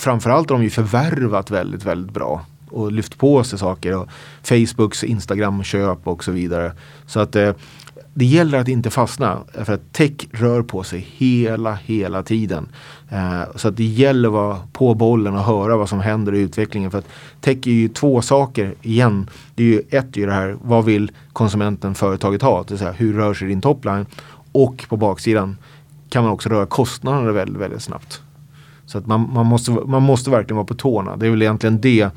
framförallt 0.00 0.50
har 0.50 0.56
de 0.56 0.62
ju 0.62 0.70
förvärvat 0.70 1.50
väldigt, 1.50 1.84
väldigt 1.84 2.14
bra 2.14 2.44
och 2.70 2.92
lyft 2.92 3.18
på 3.18 3.44
sig 3.44 3.58
saker. 3.58 3.96
Och 3.96 4.08
Facebooks 4.42 5.04
Instagram-köp 5.04 5.98
och 6.04 6.24
så 6.24 6.32
vidare. 6.32 6.72
Så 7.06 7.20
att 7.20 7.36
eh, 7.36 7.52
det 8.14 8.24
gäller 8.24 8.58
att 8.58 8.68
inte 8.68 8.90
fastna. 8.90 9.38
För 9.64 9.72
att 9.72 9.92
tech 9.92 10.12
rör 10.32 10.62
på 10.62 10.82
sig 10.82 11.06
hela, 11.16 11.74
hela 11.74 12.22
tiden. 12.22 12.68
Eh, 13.08 13.42
så 13.54 13.68
att 13.68 13.76
det 13.76 13.84
gäller 13.84 14.28
att 14.28 14.32
vara 14.32 14.58
på 14.72 14.94
bollen 14.94 15.34
och 15.34 15.44
höra 15.44 15.76
vad 15.76 15.88
som 15.88 16.00
händer 16.00 16.34
i 16.34 16.38
utvecklingen. 16.38 16.90
För 16.90 16.98
att 16.98 17.08
tech 17.40 17.66
är 17.66 17.70
ju 17.70 17.88
två 17.88 18.22
saker 18.22 18.74
igen. 18.82 19.30
Det 19.54 19.62
är 19.62 19.66
ju 19.66 19.82
ett 19.90 20.16
är 20.16 20.26
det 20.26 20.32
här, 20.32 20.56
vad 20.62 20.84
vill 20.84 21.12
konsumenten, 21.32 21.94
företaget 21.94 22.42
ha? 22.42 22.62
Det 22.62 22.70
vill 22.70 22.78
säga, 22.78 22.92
hur 22.92 23.16
rör 23.16 23.34
sig 23.34 23.48
din 23.48 23.60
topline? 23.60 24.06
Och 24.52 24.86
på 24.88 24.96
baksidan 24.96 25.56
kan 26.08 26.24
man 26.24 26.32
också 26.32 26.48
röra 26.48 26.66
kostnaderna 26.66 27.32
väldigt, 27.32 27.62
väldigt 27.62 27.82
snabbt. 27.82 28.22
Så 28.90 28.98
att 28.98 29.06
man, 29.06 29.30
man, 29.32 29.46
måste, 29.46 29.70
man 29.70 30.02
måste 30.02 30.30
verkligen 30.30 30.56
vara 30.56 30.66
på 30.66 30.74
tårna. 30.74 31.16
Det 31.16 31.26
är 31.26 31.30
väl 31.30 31.42
egentligen 31.42 31.80
det 31.80 32.10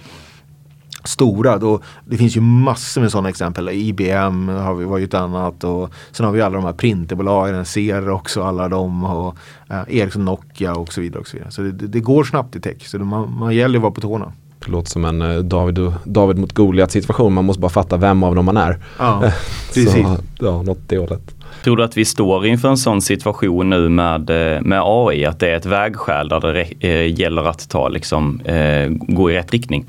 stora. 1.04 1.58
Då, 1.58 1.80
det 2.06 2.18
finns 2.18 2.38
ju 2.38 2.42
massor 2.42 3.02
med 3.02 3.12
sådana 3.12 3.30
exempel. 3.30 3.70
IBM 3.70 4.48
har 4.48 4.74
vi, 4.74 4.86
var 4.86 4.98
ju 4.98 5.04
ett 5.04 5.14
annat 5.14 5.64
och 5.64 5.94
sen 6.12 6.26
har 6.26 6.34
vi 6.34 6.42
alla 6.42 6.56
de 6.56 6.66
här 6.66 6.74
printerbolagen, 6.74 7.66
Ser 7.66 8.10
också 8.10 8.44
alla 8.44 8.70
de 8.70 9.04
och 9.04 9.38
eh, 9.70 9.82
Ericsson, 9.88 10.26
Nokia 10.26 10.74
och 10.74 10.94
så 10.94 11.02
vidare. 11.02 11.20
Och 11.20 11.28
så 11.28 11.38
vidare. 11.38 11.52
så 11.52 11.62
det, 11.62 11.72
det, 11.72 12.00
går 12.00 12.24
snabbt 12.24 12.56
i 12.56 12.60
tech 12.60 12.88
så 12.88 12.98
det, 12.98 13.04
man, 13.04 13.38
man 13.38 13.56
gäller 13.56 13.78
att 13.78 13.84
vara 13.84 13.94
på 13.94 14.02
tårna. 14.02 14.32
Det 14.66 14.72
låter 14.72 14.90
som 14.90 15.06
en 15.06 15.22
eh, 15.22 15.38
David, 15.38 15.94
David 16.04 16.38
mot 16.38 16.54
Goliat 16.54 16.92
situation. 16.92 17.34
Man 17.34 17.46
måste 17.46 17.62
bara 17.62 17.70
fatta 17.70 17.98
vem 17.98 18.24
av 18.24 18.36
dem 18.36 18.46
man 18.46 18.58
är. 18.58 18.80
Ja, 19.00 19.20
precis. 19.74 19.92
så, 19.92 20.18
ja, 20.40 20.62
något 20.62 20.90
det 20.90 20.98
hållet. 20.98 21.43
Tror 21.64 21.78
du 21.78 21.84
att 21.84 21.98
vi 21.98 22.06
står 22.06 22.46
inför 22.46 22.70
en 22.70 22.78
sån 22.78 23.02
situation 23.02 23.70
nu 23.70 23.90
med, 23.90 24.30
eh, 24.30 24.62
med 24.62 24.82
AI, 24.84 25.26
att 25.26 25.40
det 25.40 25.50
är 25.50 25.56
ett 25.56 25.66
vägskäl 25.66 26.30
där 26.30 26.54
det 26.54 26.88
eh, 26.88 27.20
gäller 27.20 27.44
att 27.44 27.70
ta, 27.70 27.90
liksom, 27.90 28.40
eh, 28.40 28.90
gå 28.90 29.32
i 29.32 29.36
rätt 29.36 29.52
riktning? 29.52 29.86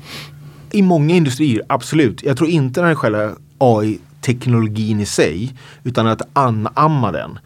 I 0.71 0.81
många 0.81 1.15
industrier, 1.15 1.61
absolut. 1.69 2.23
Jag 2.23 2.37
tror 2.37 2.49
inte 2.49 2.81
den 2.81 2.95
själva 2.95 3.31
AI-teknologin 3.57 4.99
i 4.99 5.05
sig, 5.05 5.53
utan 5.83 6.07
att 6.07 6.21
anamma 6.33 7.11
den. 7.11 7.39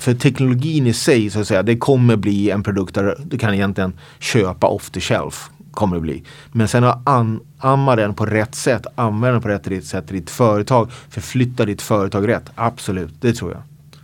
För 0.00 0.14
teknologin 0.14 0.86
i 0.86 0.92
sig, 0.92 1.30
så 1.30 1.40
att 1.40 1.46
säga, 1.46 1.62
det 1.62 1.76
kommer 1.76 2.16
bli 2.16 2.50
en 2.50 2.62
produkt 2.62 2.94
där 2.94 3.16
du 3.24 3.38
kan 3.38 3.54
egentligen 3.54 3.92
köpa 4.20 4.66
off 4.66 4.90
the 4.90 5.00
shelf. 5.00 5.50
Kommer 5.72 5.96
det 5.96 6.02
bli. 6.02 6.22
Men 6.52 6.68
sen 6.68 6.84
att 6.84 7.08
anamma 7.08 7.96
den 7.96 8.14
på 8.14 8.26
rätt 8.26 8.54
sätt, 8.54 8.86
använda 8.94 9.32
den 9.32 9.42
på 9.42 9.48
rätt 9.48 9.84
sätt 9.84 10.10
i 10.10 10.14
ditt 10.14 10.30
företag, 10.30 10.90
förflytta 11.10 11.64
ditt 11.64 11.82
företag 11.82 12.28
rätt. 12.28 12.50
Absolut, 12.54 13.14
det 13.20 13.32
tror 13.32 13.52
jag. 13.52 13.60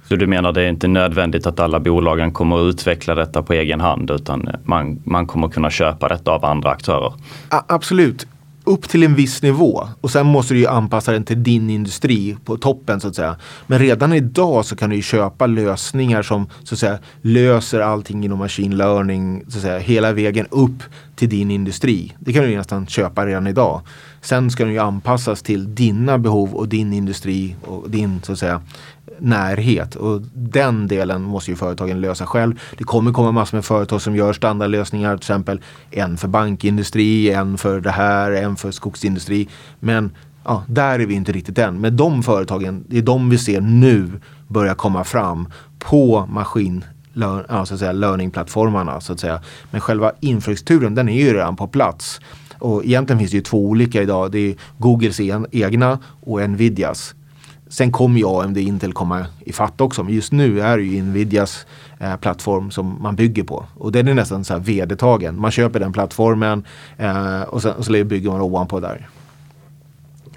Så 0.09 0.16
du 0.16 0.26
menar 0.26 0.52
det 0.52 0.62
är 0.62 0.68
inte 0.68 0.88
nödvändigt 0.88 1.46
att 1.46 1.61
alla 1.61 1.81
bolagen 1.81 2.33
kommer 2.33 2.57
att 2.57 2.74
utveckla 2.74 3.14
detta 3.14 3.42
på 3.42 3.52
egen 3.52 3.81
hand 3.81 4.11
utan 4.11 4.48
man, 4.64 5.00
man 5.04 5.26
kommer 5.26 5.48
kunna 5.48 5.70
köpa 5.70 6.09
detta 6.09 6.31
av 6.31 6.44
andra 6.44 6.70
aktörer? 6.70 7.12
A 7.48 7.62
absolut 7.66 8.26
upp 8.68 8.88
till 8.88 9.02
en 9.02 9.14
viss 9.14 9.42
nivå 9.42 9.88
och 10.00 10.11
sen 10.11 10.26
måste 10.26 10.54
du 10.54 10.61
ju 10.61 10.66
anpassa 10.66 11.12
den 11.12 11.24
till 11.24 11.42
din 11.42 11.70
industri 11.70 12.37
på 12.44 12.57
toppen 12.57 13.00
så 13.00 13.09
att 13.09 13.14
säga. 13.14 13.37
Men 13.66 13.78
redan 13.78 14.12
idag 14.12 14.64
så 14.64 14.76
kan 14.76 14.90
du 14.90 14.96
ju 14.96 15.02
köpa 15.02 15.46
lösningar 15.46 16.22
som 16.22 16.46
så 16.62 16.74
att 16.74 16.78
säga 16.78 16.98
löser 17.22 17.81
allting 17.81 18.24
inom 18.24 18.38
machine 18.38 18.76
learning 18.76 19.44
så 19.48 19.59
att 19.59 19.62
säga 19.62 19.78
hela 19.78 20.12
vägen 20.12 20.46
upp 20.50 20.83
till 21.16 21.28
din 21.28 21.50
industri. 21.50 22.16
Det 22.18 22.33
kan 22.33 22.44
du 22.44 22.57
nästan 22.57 22.87
köpa 22.87 23.26
redan 23.26 23.46
idag. 23.46 23.81
Sen 24.28 24.50
ska 24.50 24.64
den 24.64 24.72
ju 24.72 24.78
anpassas 24.78 25.42
till 25.42 25.74
dina 25.74 26.18
behov 26.18 26.54
och 26.54 26.68
din 26.68 26.92
industri 26.92 27.56
och 27.64 27.90
din 27.90 28.22
så 28.22 28.32
att 28.32 28.38
säga 28.38 28.62
närhet 29.18 29.94
och 29.94 30.20
den 30.34 30.88
delen 30.88 31.22
måste 31.22 31.50
ju 31.50 31.56
företagen 31.56 32.00
lösa 32.00 32.26
själv. 32.26 32.60
Det 32.78 32.84
kommer 32.84 33.12
komma 33.12 33.32
massor 33.32 33.56
med 33.56 33.64
företag 33.64 34.02
som 34.02 34.16
gör 34.16 34.32
standardlösningar, 34.32 35.16
till 35.16 35.22
exempel 35.22 35.60
en 35.90 36.16
för 36.16 36.28
bankindustri, 36.28 37.30
en 37.30 37.58
för 37.58 37.80
det 37.80 37.90
här, 37.90 38.32
en 38.32 38.56
för 38.56 38.70
skogsindustri. 38.70 39.48
Men 39.80 40.10
ja, 40.44 40.64
där 40.66 40.98
är 40.98 41.06
vi 41.06 41.14
inte 41.14 41.32
riktigt 41.32 41.58
än. 41.58 41.80
Men 41.80 41.96
de 41.96 42.22
företagen, 42.22 42.84
det 42.88 42.98
är 42.98 43.02
de 43.02 43.30
vi 43.30 43.38
ser 43.38 43.60
nu 43.60 44.10
börja 44.48 44.74
komma 44.74 45.04
fram 45.04 45.48
på 45.78 46.26
maskin 46.30 46.84
ja, 47.48 47.66
så 47.66 47.74
att 47.74 47.80
säga, 47.80 47.92
learning-plattformarna. 47.92 49.00
Så 49.00 49.12
att 49.12 49.20
säga. 49.20 49.40
Men 49.70 49.80
själva 49.80 50.12
infrastrukturen 50.20 50.94
den 50.94 51.08
är 51.08 51.24
ju 51.24 51.34
redan 51.34 51.56
på 51.56 51.68
plats. 51.68 52.20
Och 52.58 52.84
egentligen 52.84 53.18
finns 53.18 53.30
det 53.30 53.36
ju 53.36 53.42
två 53.42 53.66
olika 53.66 54.02
idag. 54.02 54.32
Det 54.32 54.38
är 54.38 54.54
Googles 54.78 55.20
egna 55.50 55.98
och 56.20 56.50
Nvidias. 56.50 57.14
Sen 57.68 57.92
kommer 57.92 58.18
ju 58.18 58.26
AMD 58.26 58.58
Intel 58.58 58.92
komma 58.92 59.26
ifatt 59.40 59.80
också. 59.80 60.04
Men 60.04 60.14
just 60.14 60.32
nu 60.32 60.60
är 60.60 60.76
det 60.76 60.82
ju 60.82 61.02
Nvidias 61.02 61.66
eh, 61.98 62.16
plattform 62.16 62.70
som 62.70 63.02
man 63.02 63.16
bygger 63.16 63.42
på. 63.42 63.64
Och 63.74 63.92
den 63.92 64.08
är 64.08 64.14
nästan 64.14 64.44
så 64.44 64.52
här 64.52 64.60
vedertagen. 64.60 65.40
Man 65.40 65.50
köper 65.50 65.80
den 65.80 65.92
plattformen 65.92 66.64
eh, 66.96 67.42
och, 67.42 67.62
sen, 67.62 67.72
och 67.72 67.84
så 67.84 67.92
bygger 67.92 68.30
man 68.30 68.40
ovanpå 68.40 68.80
där 68.80 69.08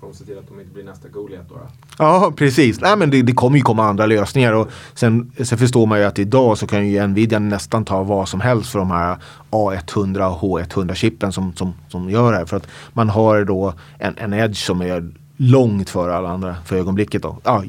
plattform. 0.02 0.14
Se 0.14 0.26
till 0.26 0.38
att 0.38 0.48
de 0.48 0.60
inte 0.60 0.74
blir 0.74 0.84
nästa 0.84 1.08
Goliat 1.08 1.50
då. 1.50 1.56
Ja, 1.98 2.34
precis. 2.36 2.82
Nej, 2.82 2.98
men 2.98 3.10
det, 3.10 3.22
det 3.22 3.34
kommer 3.34 3.58
ju 3.58 3.64
komma 3.64 3.86
andra 3.86 4.06
lösningar. 4.06 4.54
Och 4.54 4.70
sen, 4.94 5.32
sen 5.44 5.58
förstår 5.58 5.86
man 5.86 6.00
ju 6.00 6.06
att 6.06 6.20
idag 6.20 6.58
så 6.58 6.68
kan 6.68 6.88
ju 6.88 7.08
Nvidia 7.08 7.40
nästan 7.40 7.86
ta 7.86 8.04
vad 8.04 8.30
som 8.30 8.42
helst 8.42 8.72
för 8.72 8.80
de 8.80 8.92
här 8.92 9.18
A100 9.52 10.28
och 10.28 10.60
H100-chippen 10.60 11.32
som, 11.32 11.54
som, 11.56 11.74
som 11.88 12.10
gör 12.10 12.32
det 12.32 12.38
här. 12.38 12.46
För 12.46 12.58
att 12.58 12.68
man 12.94 13.10
har 13.10 13.46
då 13.46 13.74
en, 14.00 14.18
en 14.18 14.34
edge 14.34 14.58
som 14.58 14.82
är 14.82 15.12
långt 15.38 15.90
före 15.90 16.16
alla 16.16 16.30
andra 16.30 16.56
för 16.66 16.76
ögonblicket. 16.76 17.22
Då. 17.22 17.38
Ja, 17.44 17.64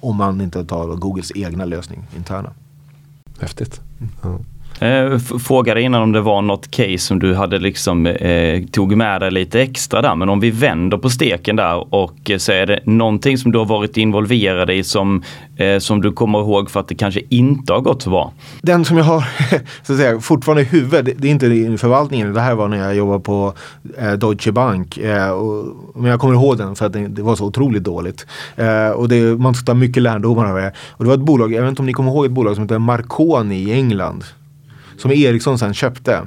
om 0.00 0.16
man 0.16 0.40
inte 0.40 0.64
tar 0.64 0.96
Googles 0.96 1.32
egna 1.34 1.64
lösning 1.64 2.04
interna. 2.16 2.50
Häftigt. 3.40 3.80
Mm. 4.00 4.12
Ja. 4.22 4.38
Eh, 4.82 5.18
frågade 5.18 5.82
innan 5.82 6.02
om 6.02 6.12
det 6.12 6.20
var 6.20 6.42
något 6.42 6.70
case 6.70 6.98
som 6.98 7.18
du 7.18 7.34
hade 7.34 7.58
liksom 7.58 8.06
eh, 8.06 8.62
tog 8.70 8.96
med 8.96 9.20
dig 9.20 9.30
lite 9.30 9.60
extra 9.60 10.02
där. 10.02 10.14
Men 10.14 10.28
om 10.28 10.40
vi 10.40 10.50
vänder 10.50 10.98
på 10.98 11.10
steken 11.10 11.56
där 11.56 11.94
och 11.94 12.30
eh, 12.30 12.38
så 12.38 12.52
är 12.52 12.66
det 12.66 12.80
någonting 12.84 13.38
som 13.38 13.52
du 13.52 13.58
har 13.58 13.64
varit 13.64 13.96
involverad 13.96 14.70
i 14.70 14.84
som, 14.84 15.22
eh, 15.56 15.78
som 15.78 16.02
du 16.02 16.12
kommer 16.12 16.38
ihåg 16.38 16.70
för 16.70 16.80
att 16.80 16.88
det 16.88 16.94
kanske 16.94 17.20
inte 17.28 17.72
har 17.72 17.80
gått 17.80 18.02
så 18.02 18.10
bra? 18.10 18.32
Den 18.62 18.84
som 18.84 18.96
jag 18.96 19.04
har 19.04 19.20
så 19.82 19.92
att 19.92 19.98
säga, 19.98 20.20
fortfarande 20.20 20.62
i 20.62 20.64
huvudet, 20.64 21.14
det, 21.18 21.28
är 21.28 21.30
inte 21.30 21.46
i 21.46 21.78
förvaltningen. 21.78 22.34
Det 22.34 22.40
här 22.40 22.54
var 22.54 22.68
när 22.68 22.76
jag 22.76 22.94
jobbade 22.94 23.20
på 23.20 23.54
eh, 23.98 24.12
Deutsche 24.12 24.52
Bank. 24.52 24.98
Eh, 24.98 25.30
och, 25.30 25.66
men 25.94 26.10
jag 26.10 26.20
kommer 26.20 26.34
ihåg 26.34 26.58
den 26.58 26.76
för 26.76 26.86
att 26.86 26.92
det, 26.92 27.08
det 27.08 27.22
var 27.22 27.36
så 27.36 27.44
otroligt 27.44 27.84
dåligt. 27.84 28.26
Eh, 28.56 28.90
och 28.90 29.08
det, 29.08 29.38
man 29.38 29.54
ska 29.54 29.66
ta 29.66 29.74
mycket 29.74 30.02
lärdomar 30.02 30.46
av 30.46 30.56
det. 30.56 30.72
Och 30.90 31.04
det 31.04 31.08
var 31.08 31.14
ett 31.14 31.20
bolag, 31.20 31.52
jag 31.52 31.62
vet 31.62 31.68
inte 31.68 31.82
om 31.82 31.86
ni 31.86 31.92
kommer 31.92 32.10
ihåg 32.10 32.24
ett 32.24 32.32
bolag 32.32 32.54
som 32.54 32.64
heter 32.64 32.78
Marconi 32.78 33.56
i 33.56 33.72
England. 33.72 34.24
Som 34.96 35.12
Ericsson 35.12 35.58
sen 35.58 35.74
köpte. 35.74 36.20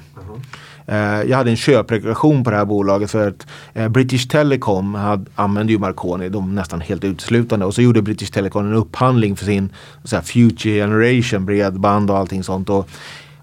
Eh, 0.87 1.21
jag 1.29 1.37
hade 1.37 1.49
en 1.49 1.55
köprekreation 1.55 2.43
på 2.43 2.51
det 2.51 2.57
här 2.57 2.65
bolaget 2.65 3.11
för 3.11 3.27
att 3.27 3.47
eh, 3.73 3.87
British 3.87 4.27
Telecom 4.27 4.95
hade, 4.95 5.25
använde 5.35 5.73
ju 5.73 5.79
Marconi 5.79 6.29
de 6.29 6.55
nästan 6.55 6.81
helt 6.81 7.03
uteslutande. 7.03 7.65
Och 7.65 7.73
så 7.73 7.81
gjorde 7.81 8.01
British 8.01 8.31
Telecom 8.31 8.65
en 8.65 8.73
upphandling 8.73 9.35
för 9.35 9.45
sin 9.45 9.69
så 10.03 10.15
här, 10.15 10.23
Future 10.23 10.73
Generation 10.73 11.45
bredband 11.45 12.11
och 12.11 12.17
allting 12.17 12.43
sånt. 12.43 12.69
Och, 12.69 12.89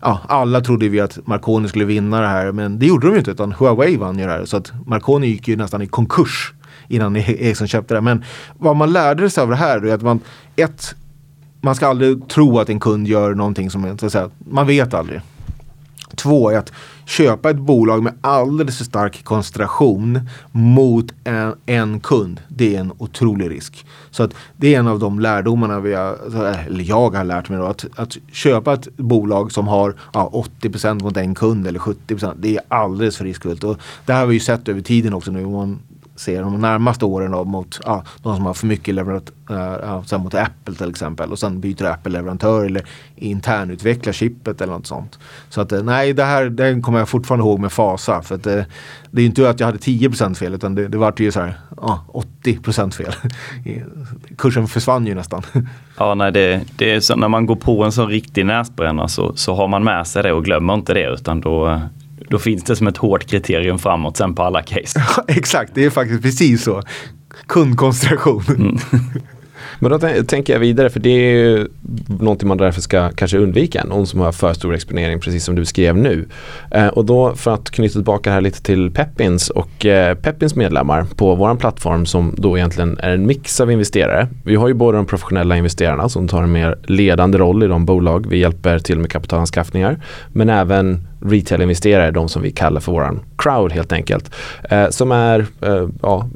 ja, 0.01 0.21
alla 0.29 0.61
trodde 0.61 0.89
vi 0.89 1.01
att 1.01 1.27
Marconi 1.27 1.69
skulle 1.69 1.85
vinna 1.85 2.21
det 2.21 2.29
här 2.29 2.53
men 2.53 2.79
det 2.79 2.87
gjorde 2.87 3.07
de 3.07 3.13
ju 3.13 3.19
inte 3.19 3.31
utan 3.31 3.53
Huawei 3.53 3.97
vann 3.97 4.19
ju 4.19 4.25
det 4.25 4.33
här. 4.33 4.45
Så 4.45 4.57
att 4.57 4.73
Marconi 4.87 5.27
gick 5.27 5.49
ju 5.49 5.57
nästan 5.57 5.83
i 5.83 5.87
konkurs 5.87 6.53
innan 6.89 7.17
e- 7.17 7.37
Ericsson 7.39 7.69
köpte 7.69 7.95
det. 7.95 8.01
Men 8.01 8.25
vad 8.59 8.77
man 8.77 8.93
lärde 8.93 9.31
sig 9.31 9.43
av 9.43 9.51
det 9.51 9.57
här 9.57 9.87
är 9.87 9.95
att 9.95 10.03
man, 10.03 10.21
ett, 10.57 10.95
man 11.65 11.75
ska 11.75 11.87
aldrig 11.87 12.29
tro 12.29 12.59
att 12.59 12.69
en 12.69 12.81
kund 12.81 13.07
gör 13.07 13.35
någonting 13.35 13.71
som, 13.71 13.99
så 13.99 14.07
att 14.07 14.13
säga, 14.13 14.31
man 14.39 14.67
vet 14.67 14.95
aldrig. 14.95 15.21
Två 16.17 16.51
är 16.51 16.59
att 16.59 16.73
köpa 17.05 17.51
ett 17.51 17.57
bolag 17.57 18.03
med 18.03 18.13
alldeles 18.21 18.79
för 18.79 18.85
stark 18.85 19.25
koncentration 19.25 20.21
mot 20.53 21.13
en, 21.25 21.55
en 21.67 22.01
kund. 22.01 22.41
Det 22.49 22.77
är 22.77 22.81
en 22.81 22.93
otrolig 22.99 23.51
risk. 23.51 23.87
Så 24.11 24.23
att 24.23 24.35
det 24.57 24.75
är 24.75 24.79
en 24.79 24.89
av 24.89 24.99
de 24.99 25.21
lärdomarna 25.21 25.81
vi 25.81 25.95
har, 25.95 26.17
eller 26.67 26.85
jag 26.85 27.15
har 27.15 27.25
lärt 27.25 27.49
mig 27.49 27.59
då. 27.59 27.65
Att, 27.65 27.87
att 27.95 28.17
köpa 28.33 28.73
ett 28.73 28.97
bolag 28.97 29.53
som 29.53 29.69
har 29.69 29.95
ja, 30.13 30.45
80% 30.61 31.03
mot 31.03 31.17
en 31.17 31.35
kund 31.35 31.67
eller 31.67 31.79
70% 31.79 32.35
det 32.39 32.57
är 32.57 32.63
alldeles 32.69 33.17
för 33.17 33.25
riskfyllt. 33.25 33.65
Och 33.65 33.79
det 34.07 34.13
här 34.13 34.21
har 34.21 34.27
vi 34.27 34.35
ju 34.35 34.41
sett 34.41 34.69
över 34.69 34.81
tiden 34.81 35.15
också 35.15 35.31
nu. 35.31 35.47
Man 35.47 35.79
ser 36.23 36.43
de 36.43 36.61
närmaste 36.61 37.05
åren 37.05 37.31
då, 37.31 37.45
mot 37.45 37.81
ja, 37.85 38.05
de 38.23 38.37
som 38.37 38.47
har 38.47 38.55
för 38.55 38.67
mycket 38.67 38.95
leverantör, 38.95 39.35
eh, 39.51 40.03
ja, 40.11 40.19
mot 40.19 40.35
Apple 40.35 40.75
till 40.75 40.91
exempel 40.91 41.33
och 41.33 41.39
sen 41.39 41.61
byter 41.61 41.85
Apple 41.85 42.13
leverantör 42.13 42.65
eller 42.65 42.83
internutvecklar 43.17 44.13
chippet 44.13 44.61
eller 44.61 44.73
något 44.73 44.87
sånt. 44.87 45.19
Så 45.49 45.61
att 45.61 45.73
eh, 45.73 45.83
nej, 45.83 46.13
det 46.13 46.25
här 46.25 46.45
den 46.45 46.83
kommer 46.83 46.99
jag 46.99 47.09
fortfarande 47.09 47.47
ihåg 47.47 47.61
med 47.61 47.73
fasa 47.73 48.23
för 48.23 48.35
att 48.35 48.45
det, 48.45 48.67
det 49.11 49.23
är 49.23 49.27
inte 49.27 49.51
att 49.51 49.61
jag 49.61 49.67
hade 49.67 49.79
10% 49.79 50.35
fel 50.35 50.55
utan 50.55 50.75
det, 50.75 50.89
det 50.89 50.99
var 50.99 51.15
ju 51.17 51.33
så 51.33 51.41
här 51.41 51.55
ja, 51.77 52.05
80% 52.45 52.91
fel. 52.91 53.13
Kursen 54.39 54.69
försvann 54.69 55.07
ju 55.07 55.15
nästan. 55.15 55.43
Ja, 55.97 56.15
nej, 56.15 56.33
det, 56.33 56.61
det 56.77 56.93
är 56.93 57.01
så 57.01 57.17
när 57.17 57.29
man 57.29 57.47
går 57.47 57.57
på 57.57 57.85
en 57.85 57.93
sån 57.93 58.09
riktig 58.09 58.47
näsbränna 58.47 59.09
så, 59.09 59.33
så 59.37 59.55
har 59.55 59.69
man 59.69 59.85
med 59.85 60.07
sig 60.07 60.23
det 60.23 60.33
och 60.33 60.45
glömmer 60.45 60.75
inte 60.75 60.95
det 60.95 61.07
utan 61.07 61.41
då, 61.41 61.81
då 62.33 62.39
finns 62.39 62.65
det 62.65 62.77
som 62.77 62.87
ett 62.87 62.97
hårt 62.97 63.25
kriterium 63.25 63.79
framåt 63.79 64.17
sen 64.17 64.35
på 64.35 64.43
alla 64.43 64.63
case. 64.63 65.05
Exakt, 65.29 65.75
det 65.75 65.85
är 65.85 65.91
faktiskt 65.91 66.23
precis 66.23 66.63
så. 66.63 66.83
Kundkoncentration. 67.47 68.45
Mm. 68.49 68.79
Men 69.83 69.91
då 69.91 69.99
tänker 70.25 70.53
jag 70.53 70.61
vidare, 70.61 70.91
för 70.91 71.01
det 71.01 71.11
är 71.11 71.35
ju 71.35 71.69
någonting 72.21 72.49
man 72.49 72.59
därför 72.59 72.81
ska 72.81 73.11
kanske 73.11 73.39
undvika. 73.39 73.85
Någon 73.85 74.07
som 74.07 74.21
har 74.21 74.33
för 74.33 74.55
stor 74.55 74.75
exponering, 74.75 75.21
precis 75.21 75.45
som 75.45 75.55
du 75.55 75.65
skrev 75.65 75.97
nu. 75.97 76.29
Eh, 76.71 76.87
och 76.87 77.05
då 77.05 77.35
för 77.35 77.55
att 77.55 77.71
knyta 77.71 77.93
tillbaka 77.93 78.33
här 78.33 78.41
lite 78.41 78.63
till 78.63 78.91
Peppins 78.91 79.51
och 79.51 79.87
eh, 79.87 80.15
Peppins 80.15 80.55
medlemmar 80.55 81.07
på 81.17 81.35
vår 81.35 81.55
plattform 81.55 82.07
som 82.07 82.35
då 82.39 82.59
egentligen 82.59 82.99
är 82.99 83.11
en 83.11 83.27
mix 83.27 83.61
av 83.61 83.71
investerare. 83.71 84.29
Vi 84.45 84.57
har 84.57 84.69
ju 84.69 84.75
både 84.75 84.99
de 84.99 85.07
professionella 85.07 85.57
investerarna 85.57 86.09
som 86.09 86.29
tar 86.29 86.43
en 86.43 86.53
mer 86.53 86.79
ledande 86.85 87.39
roll 87.39 87.63
i 87.63 87.67
de 87.67 87.85
bolag 87.85 88.27
vi 88.29 88.39
hjälper 88.39 88.79
till 88.79 88.99
med 88.99 89.11
kapitalanskaffningar. 89.11 90.01
Men 90.29 90.49
även 90.49 91.07
retail-investerare, 91.21 92.11
de 92.11 92.29
som 92.29 92.43
vi 92.43 92.51
kallar 92.51 92.81
för 92.81 92.93
våran 92.93 93.21
crowd 93.39 93.73
helt 93.73 93.93
enkelt. 93.93 94.35
Eh, 94.71 94.89
som 94.89 95.13
är 95.13 95.47
eh, 95.61 95.89
ja, 96.03 96.29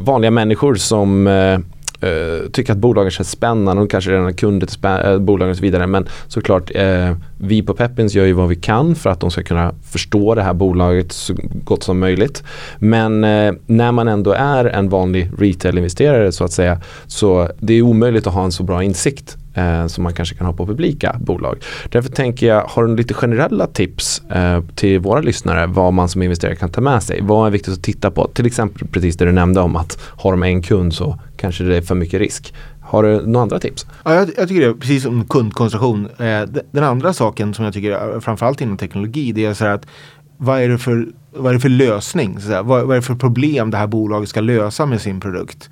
vanliga 0.00 0.30
människor 0.30 0.74
som 0.74 1.26
eh, 1.26 1.58
Uh, 2.04 2.50
tycker 2.50 2.72
att 2.72 2.78
bolagen 2.78 3.10
känns 3.10 3.30
spännande 3.30 3.82
och 3.82 3.90
kanske 3.90 4.10
redan 4.10 4.24
har 4.24 4.32
kunder 4.32 4.66
till 4.66 4.84
äh, 4.84 5.18
bolagen 5.18 5.50
och 5.50 5.56
så 5.56 5.62
vidare. 5.62 5.86
Men 5.86 6.08
såklart, 6.28 6.70
uh, 6.76 7.12
vi 7.38 7.62
på 7.62 7.74
Peppins 7.74 8.14
gör 8.14 8.24
ju 8.24 8.32
vad 8.32 8.48
vi 8.48 8.56
kan 8.56 8.94
för 8.94 9.10
att 9.10 9.20
de 9.20 9.30
ska 9.30 9.42
kunna 9.42 9.74
förstå 9.92 10.34
det 10.34 10.42
här 10.42 10.54
bolaget 10.54 11.12
så 11.12 11.34
gott 11.64 11.82
som 11.82 11.98
möjligt. 11.98 12.42
Men 12.78 13.20
när 13.66 13.92
man 13.92 14.08
ändå 14.08 14.32
är 14.32 14.64
en 14.64 14.88
vanlig 14.88 15.30
retail-investerare 15.38 16.32
så 16.32 16.44
att 16.44 16.52
säga 16.52 16.80
så 17.06 17.48
det 17.58 17.74
är 17.74 17.82
omöjligt 17.82 18.26
att 18.26 18.34
ha 18.34 18.44
en 18.44 18.52
så 18.52 18.62
bra 18.62 18.82
insikt 18.82 19.36
eh, 19.54 19.86
som 19.86 20.04
man 20.04 20.12
kanske 20.12 20.34
kan 20.34 20.46
ha 20.46 20.52
på 20.52 20.66
publika 20.66 21.16
bolag. 21.20 21.58
Därför 21.88 22.10
tänker 22.10 22.46
jag, 22.46 22.64
har 22.64 22.84
du 22.84 22.96
lite 22.96 23.14
generella 23.14 23.66
tips 23.66 24.22
eh, 24.30 24.62
till 24.74 24.98
våra 24.98 25.20
lyssnare 25.20 25.66
vad 25.66 25.92
man 25.92 26.08
som 26.08 26.22
investerare 26.22 26.56
kan 26.56 26.70
ta 26.70 26.80
med 26.80 27.02
sig? 27.02 27.20
Vad 27.22 27.46
är 27.46 27.50
viktigt 27.50 27.74
att 27.74 27.82
titta 27.82 28.10
på? 28.10 28.28
Till 28.34 28.46
exempel 28.46 28.88
precis 28.88 29.16
det 29.16 29.24
du 29.24 29.32
nämnde 29.32 29.60
om 29.60 29.76
att 29.76 29.98
har 30.02 30.30
de 30.30 30.42
en 30.42 30.62
kund 30.62 30.94
så 30.94 31.18
kanske 31.36 31.64
det 31.64 31.76
är 31.76 31.82
för 31.82 31.94
mycket 31.94 32.20
risk. 32.20 32.54
Har 32.80 33.02
du 33.02 33.26
några 33.26 33.42
andra 33.42 33.58
tips? 33.58 33.86
Ja, 34.04 34.14
jag, 34.14 34.30
jag 34.36 34.48
tycker 34.48 34.68
det, 34.68 34.74
precis 34.74 35.02
som 35.02 35.24
kundkoncentration. 35.24 36.08
Eh, 36.18 36.42
den 36.70 36.84
andra 36.84 37.12
saken 37.12 37.54
som 37.54 37.64
jag 37.64 37.74
tycker, 37.74 38.14
eh, 38.14 38.20
framförallt 38.20 38.60
inom 38.60 38.76
teknologi, 38.76 39.32
det 39.32 39.44
är 39.44 39.54
så 39.54 39.64
här 39.64 39.72
att 39.72 39.86
vad 40.36 40.60
är 40.60 40.68
det 40.68 40.78
för, 40.78 41.06
vad 41.32 41.50
är 41.50 41.54
det 41.54 41.60
för 41.60 41.68
lösning? 41.68 42.40
Så 42.40 42.48
vad, 42.48 42.64
vad, 42.64 42.90
är 42.90 42.94
det 42.94 43.02
för 43.02 43.14
problem 43.14 43.70
det 43.70 43.76
här 43.76 43.86
bolaget 43.86 44.28
ska 44.28 44.40
lösa 44.40 44.86
med 44.86 45.00
sin 45.00 45.20
produkt? 45.20 45.70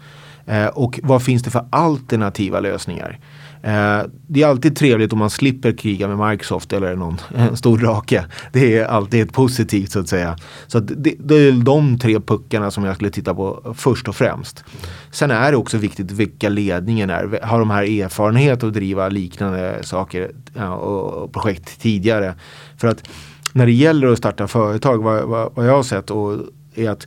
Eh, 0.48 0.66
och 0.66 1.00
vad 1.02 1.22
finns 1.22 1.42
det 1.42 1.50
för 1.50 1.66
alternativa 1.70 2.60
lösningar? 2.60 3.18
Eh, 3.62 4.00
det 4.26 4.42
är 4.42 4.46
alltid 4.46 4.76
trevligt 4.76 5.12
om 5.12 5.18
man 5.18 5.30
slipper 5.30 5.72
kriga 5.72 6.08
med 6.08 6.30
Microsoft 6.30 6.72
eller 6.72 6.96
någon 6.96 7.20
en 7.34 7.56
stor 7.56 7.78
drake. 7.78 8.24
Det 8.52 8.78
är 8.78 8.84
alltid 8.84 9.22
ett 9.22 9.32
positivt 9.32 9.90
så 9.90 10.00
att 10.00 10.08
säga. 10.08 10.36
Så 10.66 10.78
att 10.78 10.88
det, 10.88 11.14
det, 11.18 11.34
är 11.34 11.52
de 11.52 11.98
tre 11.98 12.20
puckarna 12.20 12.70
som 12.70 12.84
jag 12.84 12.94
skulle 12.94 13.10
titta 13.10 13.34
på 13.34 13.74
först 13.76 14.08
och 14.08 14.16
främst. 14.16 14.64
Sen 15.10 15.30
är 15.30 15.50
det 15.50 15.56
också 15.56 15.76
viktigt 15.78 16.10
vilka 16.12 16.48
ledningen 16.48 17.10
är. 17.10 17.40
Har 17.42 17.58
de 17.58 17.70
här 17.70 18.02
erfarenhet 18.02 18.64
att 18.64 18.74
driva 18.74 19.08
liknande 19.08 19.78
saker 19.82 20.30
ja, 20.54 20.74
och 20.74 21.32
projekt 21.32 21.80
tidigare? 21.80 22.34
För 22.76 22.88
att 22.88 23.08
när 23.52 23.66
det 23.66 23.72
gäller 23.72 24.06
att 24.06 24.18
starta 24.18 24.48
företag, 24.48 25.02
vad, 25.02 25.24
vad, 25.24 25.52
vad 25.54 25.66
jag 25.66 25.76
har 25.76 25.82
sett 25.82 26.10
och 26.10 26.38
är 26.74 26.90
att 26.90 27.06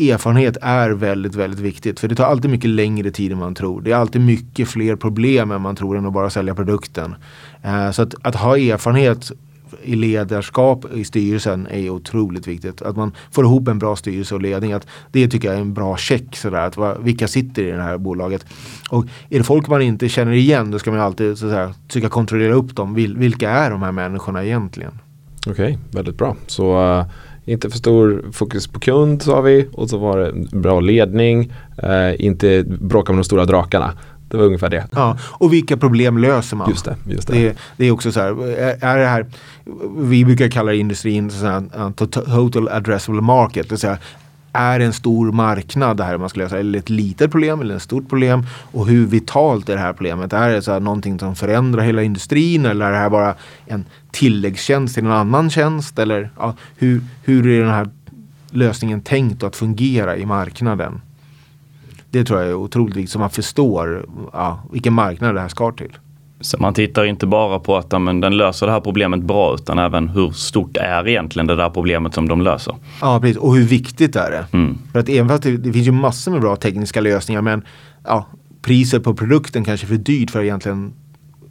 erfarenhet 0.00 0.56
är 0.62 0.90
väldigt, 0.90 1.34
väldigt 1.34 1.60
viktigt. 1.60 2.00
För 2.00 2.08
det 2.08 2.14
tar 2.14 2.24
alltid 2.24 2.50
mycket 2.50 2.70
längre 2.70 3.10
tid 3.10 3.32
än 3.32 3.38
man 3.38 3.54
tror. 3.54 3.80
Det 3.80 3.92
är 3.92 3.96
alltid 3.96 4.22
mycket 4.22 4.68
fler 4.68 4.96
problem 4.96 5.50
än 5.50 5.60
man 5.60 5.76
tror 5.76 5.98
än 5.98 6.06
att 6.06 6.12
bara 6.12 6.30
sälja 6.30 6.54
produkten. 6.54 7.14
Eh, 7.62 7.90
så 7.90 8.02
att, 8.02 8.14
att, 8.22 8.34
ha 8.34 8.58
erfarenhet 8.58 9.32
i 9.82 9.96
ledarskap 9.96 10.84
i 10.94 11.04
styrelsen 11.04 11.66
är 11.70 11.90
otroligt 11.90 12.46
viktigt. 12.46 12.82
Att 12.82 12.96
man 12.96 13.12
får 13.30 13.44
ihop 13.44 13.68
en 13.68 13.78
bra 13.78 13.96
styrelse 13.96 14.34
och 14.34 14.42
ledning. 14.42 14.72
Att 14.72 14.86
det 15.12 15.28
tycker 15.28 15.48
jag 15.48 15.56
är 15.56 15.60
en 15.60 15.74
bra 15.74 15.96
check. 15.96 16.36
Sådär, 16.36 16.66
att 16.66 16.76
va, 16.76 16.96
vilka 17.00 17.28
sitter 17.28 17.62
i 17.62 17.70
det 17.70 17.82
här 17.82 17.98
bolaget? 17.98 18.46
Och 18.90 19.04
är 19.28 19.38
det 19.38 19.44
folk 19.44 19.68
man 19.68 19.82
inte 19.82 20.08
känner 20.08 20.32
igen 20.32 20.70
då 20.70 20.78
ska 20.78 20.90
man 20.90 21.00
alltid 21.00 21.38
sådär, 21.38 21.74
försöka 21.88 22.08
kontrollera 22.08 22.54
upp 22.54 22.76
dem. 22.76 22.94
Vil, 22.94 23.16
vilka 23.16 23.50
är 23.50 23.70
de 23.70 23.82
här 23.82 23.92
människorna 23.92 24.44
egentligen? 24.44 24.92
Okej, 25.46 25.52
okay, 25.52 25.76
väldigt 25.92 26.18
bra. 26.18 26.36
Så 26.46 26.98
uh 26.98 27.04
inte 27.50 27.70
för 27.70 27.78
stor 27.78 28.24
fokus 28.32 28.66
på 28.66 28.80
kund 28.80 29.22
sa 29.22 29.40
vi 29.40 29.68
och 29.72 29.90
så 29.90 29.98
var 29.98 30.18
det 30.18 30.32
bra 30.58 30.80
ledning. 30.80 31.52
Eh, 31.82 32.24
inte 32.24 32.64
bråka 32.66 33.12
med 33.12 33.18
de 33.18 33.24
stora 33.24 33.44
drakarna. 33.44 33.92
Det 34.28 34.36
var 34.36 34.44
ungefär 34.44 34.68
det. 34.68 34.86
Ja, 34.92 35.18
och 35.22 35.52
vilka 35.52 35.76
problem 35.76 36.18
löser 36.18 36.56
man? 36.56 36.70
Just 36.70 36.84
det. 36.84 36.96
Just 37.06 37.28
det. 37.28 37.34
det, 37.34 37.56
det 37.76 37.86
är 37.86 37.90
också 37.90 38.12
så 38.12 38.20
här, 38.20 38.42
är 38.80 38.98
det 38.98 39.06
här, 39.06 39.26
vi 39.98 40.24
brukar 40.24 40.48
kalla 40.48 40.74
industrin 40.74 41.30
så 41.30 41.46
här, 41.46 41.92
total 41.92 42.68
addressable 42.68 43.20
market. 43.20 43.68
Det 43.68 43.84
är 43.84 43.98
är 44.52 44.80
en 44.80 44.92
stor 44.92 45.32
marknad 45.32 45.96
det 45.96 46.04
här 46.04 46.18
man 46.18 46.28
ska 46.28 46.40
lösa? 46.40 46.58
Eller 46.58 46.78
ett 46.78 46.90
litet 46.90 47.30
problem 47.30 47.60
eller 47.60 47.76
ett 47.76 47.82
stort 47.82 48.08
problem? 48.08 48.46
Och 48.72 48.86
hur 48.86 49.06
vitalt 49.06 49.68
är 49.68 49.74
det 49.74 49.80
här 49.80 49.92
problemet? 49.92 50.32
Är 50.32 50.50
det 50.50 50.62
så 50.62 50.72
här 50.72 50.80
någonting 50.80 51.18
som 51.18 51.36
förändrar 51.36 51.82
hela 51.82 52.02
industrin 52.02 52.66
eller 52.66 52.86
är 52.86 52.92
det 52.92 52.98
här 52.98 53.10
bara 53.10 53.34
en 53.66 53.84
tilläggstjänst 54.10 54.94
till 54.94 55.04
en 55.04 55.12
annan 55.12 55.50
tjänst? 55.50 55.98
Eller 55.98 56.30
ja, 56.38 56.54
hur, 56.76 57.02
hur 57.24 57.46
är 57.46 57.60
den 57.60 57.74
här 57.74 57.88
lösningen 58.50 59.00
tänkt 59.00 59.42
att 59.42 59.56
fungera 59.56 60.16
i 60.16 60.26
marknaden? 60.26 61.00
Det 62.10 62.24
tror 62.24 62.40
jag 62.40 62.48
är 62.48 62.54
otroligt 62.54 62.96
viktigt 62.96 63.10
så 63.10 63.18
man 63.18 63.30
förstår 63.30 64.06
ja, 64.32 64.62
vilken 64.72 64.92
marknad 64.92 65.34
det 65.34 65.40
här 65.40 65.48
ska 65.48 65.72
till. 65.72 65.96
Så 66.40 66.56
man 66.60 66.74
tittar 66.74 67.04
inte 67.04 67.26
bara 67.26 67.58
på 67.58 67.76
att 67.76 68.02
men, 68.02 68.20
den 68.20 68.36
löser 68.36 68.66
det 68.66 68.72
här 68.72 68.80
problemet 68.80 69.22
bra 69.22 69.54
utan 69.54 69.78
även 69.78 70.08
hur 70.08 70.30
stort 70.30 70.76
är 70.76 71.08
egentligen 71.08 71.46
det 71.46 71.56
där 71.56 71.70
problemet 71.70 72.14
som 72.14 72.28
de 72.28 72.42
löser. 72.42 72.74
Ja 73.00 73.20
precis 73.20 73.36
och 73.36 73.56
hur 73.56 73.64
viktigt 73.64 74.16
är 74.16 74.30
det 74.30 74.46
mm. 74.52 74.78
För 74.92 74.98
att 74.98 75.08
även 75.08 75.28
fast 75.28 75.42
det, 75.42 75.56
det, 75.56 75.72
finns 75.72 75.86
ju 75.86 75.92
massor 75.92 76.32
med 76.32 76.40
bra 76.40 76.56
tekniska 76.56 77.00
lösningar 77.00 77.42
men 77.42 77.62
ja, 78.04 78.26
priset 78.62 79.04
på 79.04 79.14
produkten 79.14 79.64
kanske 79.64 79.86
är 79.86 79.88
för 79.88 79.96
dyrt 79.96 80.30
för 80.30 80.42
egentligen 80.42 80.92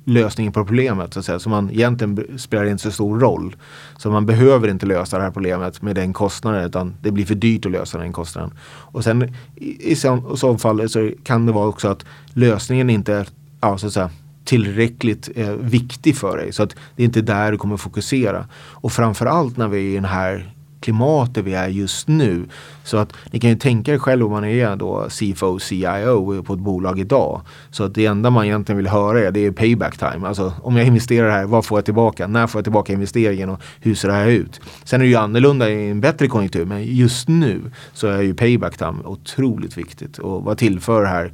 lösningen 0.06 0.54
på 0.54 0.66
problemet. 0.66 1.14
Så, 1.14 1.20
att 1.20 1.26
säga. 1.26 1.40
så 1.40 1.50
man 1.50 1.70
egentligen 1.70 2.40
spelar 2.40 2.66
inte 2.66 2.84
så 2.84 2.92
stor 2.92 3.20
roll. 3.20 3.56
Så 3.98 4.12
man 4.12 4.26
behöver 4.26 4.68
inte 4.68 4.86
lösa 4.86 5.18
det 5.18 5.24
här 5.24 5.32
problemet 5.32 5.82
med 5.82 5.96
den 5.96 6.14
kostnaden 6.14 6.66
utan 6.66 6.96
det 7.02 7.12
blir 7.12 7.26
för 7.26 7.36
dyrt 7.36 7.66
att 7.66 7.72
lösa 7.72 7.98
den 7.98 8.14
kostnaden. 8.14 8.52
Och 8.68 9.04
sen 9.04 9.36
i, 9.56 9.92
i 9.92 9.96
så, 9.96 10.36
så 10.38 10.58
fall 10.58 10.90
så 10.90 11.12
kan 11.24 11.46
det 11.46 11.52
vara 11.52 11.68
också 11.68 11.88
att 11.88 12.06
lösningen 12.34 12.90
inte 12.90 13.14
är 13.14 13.28
ja, 13.62 13.78
så 13.78 13.88
att 13.88 13.94
säga, 13.94 14.10
tillräckligt 14.50 15.30
eh, 15.36 15.52
viktig 15.52 16.18
för 16.18 16.38
dig. 16.38 16.54
Så 16.54 16.64
att 16.64 16.76
det 16.96 17.04
är 17.04 17.06
inte 17.06 17.22
där 17.22 17.52
du 17.52 17.58
kommer 17.58 17.78
fokusera. 17.78 18.46
Och 18.56 18.92
framförallt 18.92 19.58
när 19.58 19.68
vi 19.68 19.78
är 19.78 19.92
i 19.92 19.96
den 19.96 20.06
här 20.06 20.54
klimatet 20.80 21.46
vi 21.46 21.54
är 21.54 21.68
just 21.68 22.08
nu. 22.08 22.46
Så 22.84 22.98
att 22.98 23.14
ni 23.32 23.40
kan 23.40 23.50
ju 23.50 23.56
tänka 23.56 23.94
er 23.94 23.98
själv 23.98 24.26
om 24.26 24.32
man 24.32 24.46
är 24.46 24.76
då 24.76 25.08
CFO, 25.10 25.60
CIO 25.60 26.44
på 26.44 26.54
ett 26.54 26.60
bolag 26.60 27.00
idag. 27.00 27.42
Så 27.72 27.84
att 27.84 27.94
det 27.94 28.06
enda 28.06 28.30
man 28.30 28.46
egentligen 28.46 28.78
vill 28.78 28.88
höra 28.88 29.20
är 29.20 29.32
det 29.32 29.46
är 29.46 29.52
payback 29.52 29.98
time. 29.98 30.28
Alltså 30.28 30.54
om 30.64 30.78
jag 30.78 30.88
investerar 30.88 31.32
här, 31.32 31.46
vad 31.46 31.66
får 31.66 31.78
jag 31.78 31.86
tillbaka? 31.86 32.28
När 32.28 32.48
får 32.48 32.60
jag 32.60 32.66
tillbaka 32.66 32.94
investeringen 32.94 33.50
och 33.50 33.62
hur 33.80 33.96
ser 33.96 34.08
det 34.08 34.14
här 34.14 34.28
ut? 34.28 34.62
Sen 34.84 35.02
är 35.02 35.06
det 35.06 35.10
ju 35.10 35.16
annorlunda 35.16 35.70
i 35.70 35.90
en 35.90 36.02
bättre 36.02 36.28
konjunktur 36.28 36.66
men 36.66 36.84
just 36.84 37.28
nu 37.28 37.62
så 37.94 38.08
är 38.08 38.22
ju 38.22 38.34
payback 38.34 38.78
time 38.78 39.04
otroligt 39.06 39.78
viktigt. 39.78 40.18
Och 40.18 40.44
vad 40.44 40.58
tillför 40.58 41.02
det 41.02 41.10
här 41.10 41.32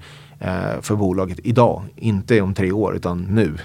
för 0.82 0.96
bolaget 0.96 1.40
idag? 1.44 1.84
Inte 1.96 2.42
om 2.42 2.54
tre 2.54 2.72
år 2.72 2.96
utan 2.96 3.22
nu. 3.30 3.58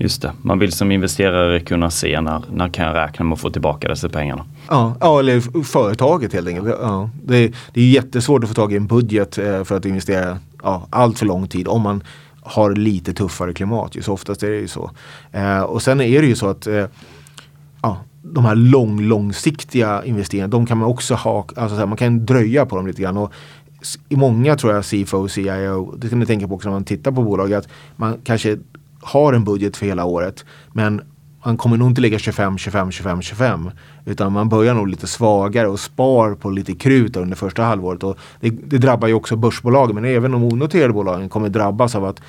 Just 0.00 0.22
det, 0.22 0.32
man 0.42 0.58
vill 0.58 0.72
som 0.72 0.92
investerare 0.92 1.60
kunna 1.60 1.90
se 1.90 2.20
när, 2.20 2.42
när 2.52 2.68
kan 2.68 2.86
jag 2.86 2.94
räkna 2.94 3.24
med 3.24 3.32
att 3.32 3.40
få 3.40 3.50
tillbaka 3.50 3.88
dessa 3.88 4.08
pengarna. 4.08 4.44
Ja, 4.68 4.94
ja 5.00 5.18
eller 5.18 5.62
företaget 5.64 6.32
helt 6.32 6.48
enkelt. 6.48 6.68
Ja, 6.68 7.10
det, 7.24 7.52
det 7.72 7.80
är 7.80 7.88
jättesvårt 7.90 8.42
att 8.42 8.48
få 8.48 8.54
tag 8.54 8.72
i 8.72 8.76
en 8.76 8.86
budget 8.86 9.38
eh, 9.38 9.64
för 9.64 9.76
att 9.76 9.84
investera 9.84 10.38
ja, 10.62 10.86
allt 10.90 11.18
för 11.18 11.26
lång 11.26 11.48
tid 11.48 11.68
om 11.68 11.82
man 11.82 12.02
har 12.42 12.74
lite 12.74 13.12
tuffare 13.12 13.52
klimat. 13.52 13.96
Så 14.00 14.12
oftast 14.12 14.42
är 14.42 14.50
det 14.50 14.56
ju 14.56 14.68
så. 14.68 14.90
Eh, 15.32 15.60
och 15.60 15.82
sen 15.82 16.00
är 16.00 16.22
det 16.22 16.28
ju 16.28 16.36
så 16.36 16.48
att 16.48 16.66
eh, 16.66 16.84
ja, 17.82 17.96
de 18.22 18.44
här 18.44 18.54
lång, 18.54 19.00
långsiktiga 19.00 20.04
investeringarna, 20.04 20.50
de 20.50 20.66
kan 20.66 20.78
man 20.78 20.88
också 20.88 21.14
ha, 21.14 21.46
alltså 21.56 21.86
man 21.86 21.96
kan 21.96 22.26
dröja 22.26 22.66
på 22.66 22.76
dem 22.76 22.86
lite 22.86 23.02
grann. 23.02 23.16
Och 23.16 23.32
i 24.08 24.16
många 24.16 24.56
tror 24.56 24.74
jag 24.74 24.84
CFO, 24.84 25.28
CIO, 25.28 25.96
det 25.96 26.08
kan 26.08 26.18
ni 26.18 26.26
tänka 26.26 26.48
på 26.48 26.54
också 26.54 26.68
när 26.68 26.76
man 26.76 26.84
tittar 26.84 27.12
på 27.12 27.22
bolag, 27.22 27.52
att 27.52 27.68
man 27.96 28.16
kanske 28.24 28.58
har 29.00 29.32
en 29.32 29.44
budget 29.44 29.76
för 29.76 29.86
hela 29.86 30.04
året. 30.04 30.44
Men 30.72 31.02
man 31.44 31.56
kommer 31.56 31.76
nog 31.76 31.88
inte 31.88 32.00
lägga 32.00 32.18
25, 32.18 32.58
25, 32.58 32.90
25, 32.90 33.22
25. 33.22 33.70
Utan 34.04 34.32
man 34.32 34.48
börjar 34.48 34.74
nog 34.74 34.88
lite 34.88 35.06
svagare 35.06 35.68
och 35.68 35.80
spar 35.80 36.34
på 36.34 36.50
lite 36.50 36.74
krut 36.74 37.16
under 37.16 37.36
första 37.36 37.62
halvåret. 37.62 38.02
Och 38.02 38.18
det, 38.40 38.50
det 38.50 38.78
drabbar 38.78 39.08
ju 39.08 39.14
också 39.14 39.36
börsbolagen 39.36 39.94
men 39.94 40.04
även 40.04 40.30
de 40.30 40.44
onoterade 40.44 40.92
bolagen 40.92 41.28
kommer 41.28 41.48
drabbas 41.48 41.94
av 41.94 42.04
att 42.04 42.20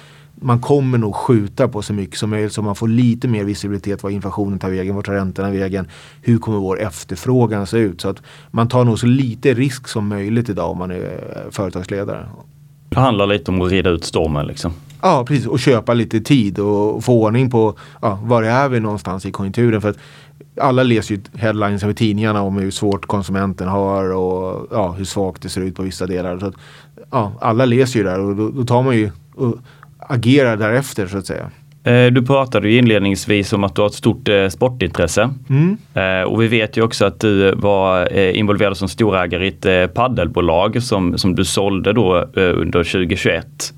man 0.41 0.59
kommer 0.59 0.97
nog 0.97 1.15
skjuta 1.15 1.67
på 1.67 1.81
så 1.81 1.93
mycket 1.93 2.17
som 2.17 2.29
möjligt 2.29 2.53
så 2.53 2.61
man 2.61 2.75
får 2.75 2.87
lite 2.87 3.27
mer 3.27 3.43
visibilitet 3.43 4.03
vad 4.03 4.11
inflationen 4.11 4.59
tar 4.59 4.69
vägen, 4.69 4.95
vart 4.95 5.05
tar 5.05 5.13
räntorna 5.13 5.51
vägen, 5.51 5.87
hur 6.21 6.37
kommer 6.37 6.57
vår 6.57 6.79
efterfrågan 6.79 7.67
se 7.67 7.77
ut. 7.77 8.01
Så 8.01 8.09
att 8.09 8.21
man 8.51 8.67
tar 8.67 8.83
nog 8.83 8.99
så 8.99 9.05
lite 9.05 9.53
risk 9.53 9.87
som 9.87 10.07
möjligt 10.07 10.49
idag 10.49 10.71
om 10.71 10.77
man 10.77 10.91
är 10.91 11.19
företagsledare. 11.51 12.25
Det 12.89 12.99
handlar 12.99 13.27
lite 13.27 13.51
om 13.51 13.61
att 13.61 13.71
rida 13.71 13.89
ut 13.89 14.03
stormen 14.03 14.47
liksom. 14.47 14.73
Ja 15.01 15.25
precis 15.27 15.47
och 15.47 15.59
köpa 15.59 15.93
lite 15.93 16.21
tid 16.21 16.59
och 16.59 17.03
få 17.03 17.23
ordning 17.23 17.49
på 17.49 17.75
ja, 18.01 18.19
var 18.23 18.43
är 18.43 18.69
vi 18.69 18.79
någonstans 18.79 19.25
i 19.25 19.31
konjunkturen. 19.31 19.81
För 19.81 19.89
att 19.89 19.97
alla 20.61 20.83
läser 20.83 21.15
ju 21.15 21.21
headlines 21.33 21.83
i 21.83 21.93
tidningarna 21.93 22.41
om 22.41 22.57
hur 22.57 22.71
svårt 22.71 23.05
konsumenten 23.05 23.67
har 23.67 24.11
och 24.11 24.67
ja, 24.71 24.91
hur 24.91 25.05
svagt 25.05 25.41
det 25.41 25.49
ser 25.49 25.61
ut 25.61 25.75
på 25.75 25.83
vissa 25.83 26.07
delar. 26.07 26.39
Så 26.39 26.45
att, 26.45 26.55
ja, 27.11 27.31
alla 27.41 27.65
läser 27.65 27.99
ju 27.99 28.05
där 28.05 28.19
och 28.19 28.35
då, 28.35 28.49
då 28.49 28.63
tar 28.63 28.83
man 28.83 28.97
ju 28.97 29.11
och 29.35 29.57
agerar 29.99 30.57
därefter 30.57 31.07
så 31.07 31.17
att 31.17 31.25
säga. 31.25 31.49
Eh, 31.83 32.05
du 32.05 32.25
pratade 32.25 32.69
ju 32.69 32.77
inledningsvis 32.77 33.53
om 33.53 33.63
att 33.63 33.75
du 33.75 33.81
har 33.81 33.87
ett 33.87 33.93
stort 33.93 34.27
eh, 34.27 34.47
sportintresse. 34.47 35.29
Mm. 35.49 35.77
Eh, 35.93 36.27
och 36.27 36.41
vi 36.41 36.47
vet 36.47 36.77
ju 36.77 36.81
också 36.81 37.05
att 37.05 37.19
du 37.19 37.55
var 37.55 38.13
involverad 38.17 38.77
som 38.77 38.87
storägare 38.87 39.45
i 39.45 39.47
ett 39.47 39.93
paddelbolag 39.93 40.83
som, 40.83 41.17
som 41.17 41.35
du 41.35 41.45
sålde 41.45 41.93
då 41.93 42.29
under 42.33 42.83
2021. 42.83 43.73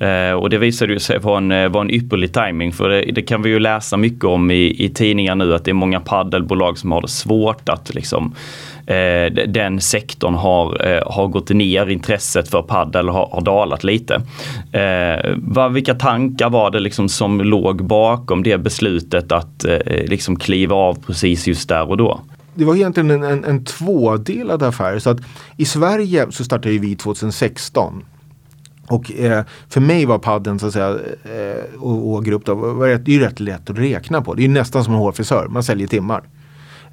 Eh, 0.00 0.32
och 0.32 0.50
det 0.50 0.58
visade 0.58 0.92
ju 0.92 0.98
sig 0.98 1.18
vara 1.18 1.38
en, 1.38 1.72
vara 1.72 1.84
en 1.84 1.90
ypperlig 1.90 2.32
timing 2.32 2.72
för 2.72 2.88
det, 2.88 3.02
det, 3.12 3.22
kan 3.22 3.42
vi 3.42 3.50
ju 3.50 3.58
läsa 3.58 3.96
mycket 3.96 4.24
om 4.24 4.50
i, 4.50 4.84
i 4.84 4.88
tidningar 4.88 5.34
nu 5.34 5.54
att 5.54 5.64
det 5.64 5.70
är 5.70 5.72
många 5.72 6.00
paddelbolag 6.00 6.78
som 6.78 6.92
har 6.92 7.00
det 7.00 7.08
svårt 7.08 7.68
att 7.68 7.94
liksom 7.94 8.34
Eh, 8.86 9.32
den 9.46 9.80
sektorn 9.80 10.34
har, 10.34 10.86
eh, 10.86 11.12
har 11.12 11.28
gått 11.28 11.50
ner, 11.50 11.86
intresset 11.86 12.48
för 12.48 12.62
paddel 12.62 13.08
har, 13.08 13.28
har 13.32 13.40
dalat 13.40 13.84
lite. 13.84 14.14
Eh, 14.72 15.34
vad, 15.36 15.72
vilka 15.72 15.94
tankar 15.94 16.50
var 16.50 16.70
det 16.70 16.80
liksom 16.80 17.08
som 17.08 17.40
låg 17.40 17.84
bakom 17.84 18.42
det 18.42 18.58
beslutet 18.58 19.32
att 19.32 19.64
eh, 19.64 19.78
liksom 19.86 20.36
kliva 20.36 20.74
av 20.74 20.94
precis 21.06 21.46
just 21.46 21.68
där 21.68 21.90
och 21.90 21.96
då? 21.96 22.20
det 22.54 22.64
var 22.64 22.74
egentligen 22.74 23.10
en, 23.10 23.22
en, 23.22 23.44
en 23.44 23.64
tvådelad 23.64 24.62
affär. 24.62 24.98
Så 24.98 25.10
att 25.10 25.18
I 25.56 25.64
Sverige 25.64 26.26
så 26.30 26.44
startade 26.44 26.78
vi 26.78 26.96
2016 26.96 28.04
och 28.86 29.12
eh, 29.12 29.44
för 29.68 29.80
mig 29.80 30.04
var 30.04 30.18
padden 30.18 30.58
så 30.58 30.66
att 30.66 30.72
säga 30.72 30.88
eh, 31.24 31.80
och, 31.80 32.12
och 32.12 32.24
grupp 32.24 32.44
då, 32.44 32.54
var 32.54 32.88
rätt, 32.88 33.04
det 33.04 33.10
är 33.10 33.14
ju 33.14 33.20
rätt 33.20 33.40
lätt 33.40 33.70
att 33.70 33.78
räkna 33.78 34.22
på. 34.22 34.34
Det 34.34 34.44
är 34.44 34.48
nästan 34.48 34.84
som 34.84 34.94
en 34.94 34.98
hårfrisör, 34.98 35.48
man 35.48 35.62
säljer 35.62 35.86
timmar. 35.86 36.22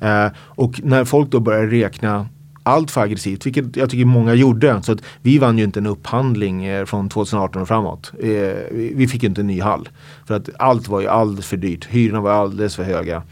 Eh, 0.01 0.27
och 0.37 0.81
när 0.83 1.05
folk 1.05 1.29
då 1.29 1.39
börjar 1.39 1.67
räkna 1.67 2.27
allt 2.63 2.91
för 2.91 3.01
aggressivt, 3.01 3.45
vilket 3.45 3.75
jag 3.75 3.89
tycker 3.89 4.05
många 4.05 4.33
gjorde. 4.33 4.83
Så 4.83 4.91
att 4.91 5.03
vi 5.21 5.37
vann 5.37 5.57
ju 5.57 5.63
inte 5.63 5.79
en 5.79 5.87
upphandling 5.87 6.65
eh, 6.65 6.85
från 6.85 7.09
2018 7.09 7.61
och 7.61 7.67
framåt. 7.67 8.11
Eh, 8.19 8.29
vi, 8.71 8.95
fick 8.97 9.11
fick 9.11 9.23
inte 9.23 9.41
en 9.41 9.47
ny 9.47 9.61
hall. 9.61 9.89
För 10.27 10.35
att 10.35 10.49
allt 10.59 10.87
var 10.87 11.01
ju 11.01 11.07
alldeles 11.07 11.45
för 11.45 11.57
dyrt. 11.57 11.85
Hyrorna 11.85 12.21
var 12.21 12.31
alldeles 12.31 12.75
för 12.75 12.83
höga. 12.83 13.23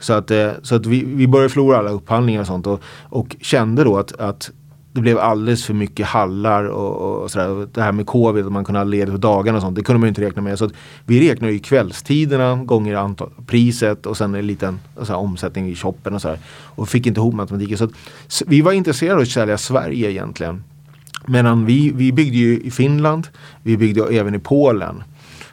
Så 0.00 0.12
att, 0.12 0.30
eh, 0.30 0.50
så 0.62 0.74
att 0.74 0.86
vi, 0.86 1.04
vi 1.04 1.28
började 1.28 1.48
förlora 1.48 1.78
alla 1.78 1.90
upphandlingar 1.90 2.40
och 2.40 2.46
sånt. 2.46 2.66
Och, 2.66 2.82
och 3.02 3.36
kände 3.40 3.84
då 3.84 3.98
att, 3.98 4.20
att 4.20 4.50
det 4.94 5.00
blev 5.00 5.18
alldeles 5.18 5.64
för 5.64 5.74
mycket 5.74 6.06
hallar 6.06 6.64
och, 6.64 7.22
och 7.22 7.30
sådär. 7.30 7.68
Det 7.72 7.82
här 7.82 7.92
med 7.92 8.06
covid, 8.06 8.46
att 8.46 8.52
man 8.52 8.64
kunde 8.64 8.78
ha 8.78 8.84
ledigt 8.84 9.14
på 9.14 9.18
dagarna 9.18 9.58
och 9.58 9.62
sånt. 9.62 9.76
Det 9.76 9.82
kunde 9.82 10.00
man 10.00 10.08
inte 10.08 10.20
räkna 10.20 10.42
med. 10.42 10.58
Så 10.58 10.70
vi 11.04 11.30
räknar 11.30 11.48
ju 11.48 11.58
kvällstiderna 11.58 12.56
gånger 12.56 12.94
antal, 12.94 13.30
priset 13.46 14.06
och 14.06 14.16
sen 14.16 14.34
en 14.34 14.46
liten 14.46 14.80
sådär, 14.96 15.16
omsättning 15.16 15.68
i 15.68 15.76
shoppen 15.76 16.14
och 16.14 16.22
sådär. 16.22 16.38
Och 16.62 16.88
fick 16.88 17.06
inte 17.06 17.20
ihop 17.20 17.34
matematiken. 17.34 17.78
Så, 17.78 17.84
att, 17.84 17.90
så 18.26 18.44
vi 18.48 18.60
var 18.60 18.72
intresserade 18.72 19.16
av 19.16 19.22
att 19.22 19.28
sälja 19.28 19.58
Sverige 19.58 20.10
egentligen. 20.10 20.64
Medan 21.26 21.66
vi, 21.66 21.92
vi 21.94 22.12
byggde 22.12 22.36
ju 22.36 22.60
i 22.60 22.70
Finland. 22.70 23.28
Vi 23.62 23.76
byggde 23.76 24.18
även 24.18 24.34
i 24.34 24.38
Polen. 24.38 25.02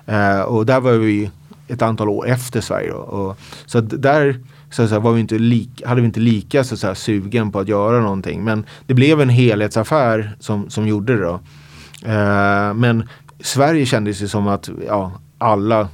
Eh, 0.06 0.42
och 0.42 0.66
där 0.66 0.80
var 0.80 0.92
vi 0.92 1.32
ett 1.68 1.82
antal 1.82 2.10
år 2.10 2.28
efter 2.28 2.62
Sverige. 2.62 2.92
Och, 2.92 3.38
så 3.66 3.82
där 3.82 4.40
så, 4.72 4.88
så 4.88 5.00
var 5.00 5.14
vi 5.14 5.22
inte 5.22 5.38
lika, 5.38 5.88
hade 5.88 6.02
vi 6.02 6.08
inte 6.08 6.20
lika 6.20 6.64
så, 6.64 6.78
så 6.78 6.96
sugen 6.96 7.52
på 7.52 7.60
att 7.60 7.68
göra 7.68 8.02
någonting. 8.02 8.44
Men 8.44 8.66
det 8.86 8.94
blev 8.94 9.22
en 9.22 9.30
helhetsaffär 9.30 10.36
som, 10.40 10.70
som 10.70 10.88
gjorde 10.88 11.16
det. 11.16 11.24
Då. 11.24 11.40
Eh, 12.06 12.74
men 12.74 13.10
Sverige 13.40 13.86
kändes 13.86 14.22
ju 14.22 14.28
som 14.28 14.48
att 14.48 14.70
ja, 14.88 15.12
alla 15.38 15.88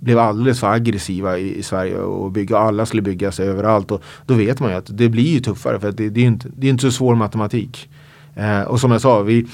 blev 0.00 0.18
alldeles 0.18 0.60
för 0.60 0.72
aggressiva 0.72 1.38
i, 1.38 1.58
i, 1.58 1.62
Sverige 1.62 1.96
och 1.96 2.30
bygga, 2.32 2.58
alla 2.58 2.86
skulle 2.86 3.02
byggas 3.02 3.40
överallt. 3.40 3.90
Och 3.90 4.02
då 4.26 4.34
vet 4.34 4.60
man 4.60 4.70
ju 4.70 4.76
att 4.76 4.98
det 4.98 5.08
blir 5.08 5.34
ju 5.34 5.40
tuffare 5.40 5.80
för 5.80 5.92
det, 5.92 6.10
det, 6.10 6.20
är 6.20 6.24
inte, 6.24 6.48
det 6.56 6.66
är 6.66 6.70
inte 6.70 6.82
så 6.82 6.90
svår 6.90 7.14
matematik. 7.14 7.88
Eh, 8.34 8.62
och 8.62 8.80
som 8.80 8.90
jag 8.90 9.00
sa, 9.00 9.22
vi 9.22 9.46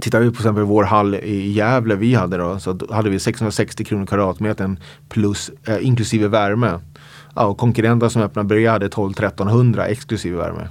Tittar 0.00 0.20
vi 0.20 0.30
på 0.30 0.36
exempel 0.36 0.64
vår 0.64 0.84
hall 0.84 1.14
i 1.14 1.52
Gävle 1.52 1.94
vi 1.94 2.14
hade 2.14 2.36
då, 2.36 2.58
så 2.58 2.78
hade 2.90 3.10
vi 3.10 3.18
660 3.18 3.84
kronor 3.84 4.06
kvadratmetern 4.06 4.78
plus 5.08 5.50
eh, 5.64 5.86
inklusive 5.86 6.28
värme 6.28 6.80
ja, 7.36 7.44
och 7.46 7.58
konkurrenter 7.58 8.08
som 8.08 8.22
öppnade 8.22 8.48
bredvid 8.48 8.68
hade 8.68 8.88
12-1300 8.88 9.84
exklusive 9.84 10.36
värme. 10.36 10.68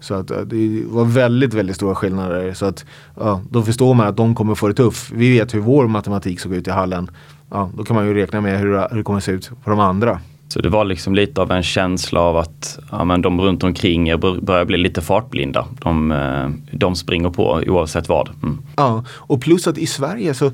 Så 0.00 0.14
att 0.14 0.30
eh, 0.30 0.40
det 0.40 0.82
var 0.86 1.04
väldigt, 1.04 1.54
väldigt 1.54 1.76
stora 1.76 1.94
skillnader. 1.94 2.54
Så 2.54 2.66
att 2.66 2.84
ja, 3.16 3.40
då 3.50 3.62
förstår 3.62 3.94
man 3.94 4.06
att 4.06 4.16
de 4.16 4.34
kommer 4.34 4.54
få 4.54 4.68
det 4.68 4.74
tufft. 4.74 5.10
Vi 5.12 5.38
vet 5.38 5.54
hur 5.54 5.60
vår 5.60 5.86
matematik 5.86 6.40
såg 6.40 6.54
ut 6.54 6.68
i 6.68 6.70
hallen. 6.70 7.10
Ja, 7.50 7.70
då 7.76 7.84
kan 7.84 7.96
man 7.96 8.06
ju 8.06 8.14
räkna 8.14 8.40
med 8.40 8.60
hur, 8.60 8.88
hur 8.90 8.96
det 8.96 9.02
kommer 9.02 9.20
se 9.20 9.32
ut 9.32 9.50
på 9.64 9.70
de 9.70 9.80
andra. 9.80 10.20
Så 10.48 10.60
det 10.60 10.68
var 10.68 10.84
liksom 10.84 11.14
lite 11.14 11.40
av 11.40 11.50
en 11.50 11.62
känsla 11.62 12.20
av 12.20 12.36
att 12.36 12.78
ja, 12.90 13.04
men 13.04 13.22
de 13.22 13.40
runt 13.40 13.64
omkring 13.64 14.08
er 14.08 14.40
börjar 14.40 14.64
bli 14.64 14.76
lite 14.76 15.00
fartblinda. 15.00 15.66
De, 15.80 16.12
eh, 16.12 16.76
de 16.78 16.96
springer 16.96 17.30
på 17.30 17.62
oavsett 17.66 18.08
vad. 18.08 18.28
Mm. 18.42 18.58
Ja, 18.76 19.04
och 19.10 19.40
plus 19.40 19.66
att 19.66 19.78
i 19.78 19.86
Sverige 19.86 20.34
så 20.34 20.52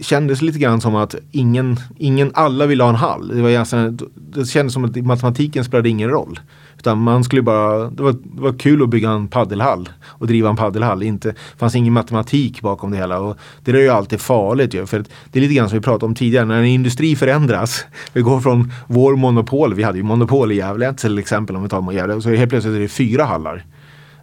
kändes 0.00 0.42
lite 0.42 0.58
grann 0.58 0.80
som 0.80 0.94
att 0.94 1.14
ingen, 1.30 1.76
ingen 1.98 2.30
alla 2.34 2.66
ville 2.66 2.82
ha 2.82 2.90
en 2.90 2.96
hall. 2.96 3.28
Det, 3.28 3.42
var 3.42 3.50
ganska, 3.50 3.94
det 4.14 4.44
kändes 4.44 4.72
som 4.74 4.84
att 4.84 4.96
matematiken 4.96 5.64
spelade 5.64 5.88
ingen 5.88 6.10
roll. 6.10 6.40
Utan 6.78 6.98
man 6.98 7.24
skulle 7.24 7.42
bara, 7.42 7.90
det 7.90 8.02
var, 8.02 8.12
det 8.12 8.40
var 8.40 8.58
kul 8.58 8.82
att 8.82 8.88
bygga 8.88 9.10
en 9.10 9.28
paddelhall 9.28 9.88
och 10.04 10.26
driva 10.26 10.48
en 10.48 10.56
paddelhall. 10.56 11.18
Det 11.18 11.34
fanns 11.56 11.74
ingen 11.74 11.92
matematik 11.92 12.62
bakom 12.62 12.90
det 12.90 12.96
hela. 12.96 13.18
Och 13.18 13.36
det 13.64 13.70
är 13.70 13.76
ju 13.76 13.88
alltid 13.88 14.20
farligt 14.20 14.74
ju. 14.74 14.86
För 14.86 15.04
det 15.32 15.38
är 15.38 15.40
lite 15.40 15.54
grann 15.54 15.68
som 15.68 15.78
vi 15.78 15.82
pratade 15.82 16.06
om 16.06 16.14
tidigare. 16.14 16.44
När 16.44 16.58
en 16.58 16.64
industri 16.64 17.16
förändras. 17.16 17.84
Vi 18.12 18.20
går 18.20 18.40
från 18.40 18.72
vår 18.86 19.16
monopol. 19.16 19.74
Vi 19.74 19.82
hade 19.82 19.98
ju 19.98 20.04
monopol 20.04 20.52
i 20.52 20.54
Gävle 20.54 20.94
till 20.94 21.18
exempel. 21.18 21.56
Om 21.56 21.62
vi 21.62 21.68
tar 21.68 21.92
Gävle. 21.92 22.22
Så 22.22 22.30
helt 22.30 22.50
plötsligt 22.50 22.74
är 22.74 22.80
det 22.80 22.88
fyra 22.88 23.24
hallar. 23.24 23.64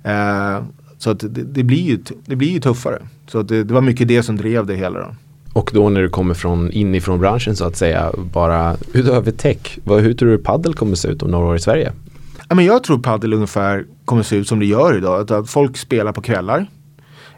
Eh, 0.03 0.63
så 0.97 1.09
att 1.09 1.19
det, 1.19 1.43
det, 1.43 1.63
blir 1.63 1.81
ju, 1.81 1.99
det 2.25 2.35
blir 2.35 2.49
ju 2.49 2.59
tuffare. 2.59 3.01
Så 3.27 3.39
att 3.39 3.47
det, 3.47 3.63
det 3.63 3.73
var 3.73 3.81
mycket 3.81 4.07
det 4.07 4.23
som 4.23 4.38
drev 4.38 4.65
det 4.65 4.75
hela. 4.75 4.99
Då. 4.99 5.07
Och 5.56 5.72
då 5.74 5.89
när 5.89 6.02
du 6.02 6.10
kommer 6.10 6.34
från 6.34 6.72
inifrån 6.72 7.20
branschen 7.20 7.56
så 7.56 7.65
att 7.65 7.76
säga, 7.76 8.12
bara 8.34 8.76
utöver 8.94 9.32
tech, 9.32 9.78
vad, 9.84 10.02
hur 10.02 10.13
tror 10.13 10.30
du 10.30 10.38
paddel 10.38 10.74
kommer 10.74 10.96
se 10.96 11.08
ut 11.08 11.24
om 11.24 11.32
några 11.32 11.46
år 11.46 11.56
i 11.56 11.60
Sverige? 11.60 11.91
Ja, 12.50 12.56
men 12.56 12.65
jag 12.65 12.84
tror 12.84 13.00
paddel 13.00 13.34
ungefär 13.34 13.86
kommer 14.06 14.24
se 14.24 14.36
ut 14.36 14.48
som 14.48 14.60
det 14.60 14.65
gör 14.65 14.98
idag. 14.98 15.32
Att 15.32 15.50
folk 15.50 15.78
spelar 15.78 16.12
på 16.12 16.22
kvällar. 16.22 16.68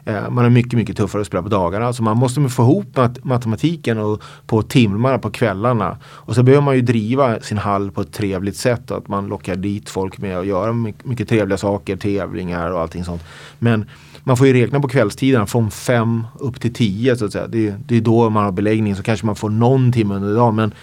Eh, 0.04 0.30
man 0.30 0.44
är 0.44 0.50
mycket, 0.50 0.72
mycket 0.72 0.96
tuffare 0.96 1.20
att 1.20 1.26
spela 1.26 1.42
på 1.42 1.48
dagarna. 1.48 1.92
Så 1.92 2.02
man 2.02 2.16
måste 2.16 2.48
få 2.48 2.62
ihop 2.62 2.96
mat 2.96 3.24
matematiken 3.24 3.98
och 3.98 4.22
på 4.46 4.62
timmarna 4.62 5.18
på 5.18 5.30
kvällarna. 5.30 5.98
Och 6.04 6.34
så 6.34 6.42
behöver 6.42 6.64
man 6.64 6.74
ju 6.74 6.80
driva 6.80 7.40
sin 7.40 7.58
hall 7.58 7.90
på 7.90 8.00
ett 8.00 8.12
trevligt 8.12 8.56
sätt. 8.56 8.90
Att 8.90 9.08
man 9.08 9.26
lockar 9.26 9.56
dit 9.56 9.88
folk 9.88 10.18
med 10.18 10.38
att 10.38 10.46
göra 10.46 10.72
mycket, 10.72 11.04
mycket 11.04 11.28
trevliga 11.28 11.58
saker, 11.58 11.96
tävlingar 11.96 12.70
och 12.70 12.80
allting 12.80 13.04
sånt. 13.04 13.22
Men 13.58 13.84
man 14.28 14.36
får 14.36 14.46
ju 14.46 14.52
räkna 14.52 14.80
på 14.80 14.88
kvällstiderna 14.88 15.46
från 15.46 15.70
fem 15.70 16.26
upp 16.38 16.60
till 16.60 16.74
tio 16.74 17.16
så 17.16 17.24
att 17.24 17.32
säga. 17.32 17.46
Det, 17.46 17.74
det 17.86 17.96
är 17.96 18.00
då 18.00 18.30
man 18.30 18.44
har 18.44 18.52
beläggning 18.52 18.96
så 18.96 19.02
kanske 19.02 19.26
man 19.26 19.36
får 19.36 19.50
någon 19.50 19.92
timme 19.92 20.14
under 20.14 20.34
dagen. 20.34 20.56
Men 20.56 20.74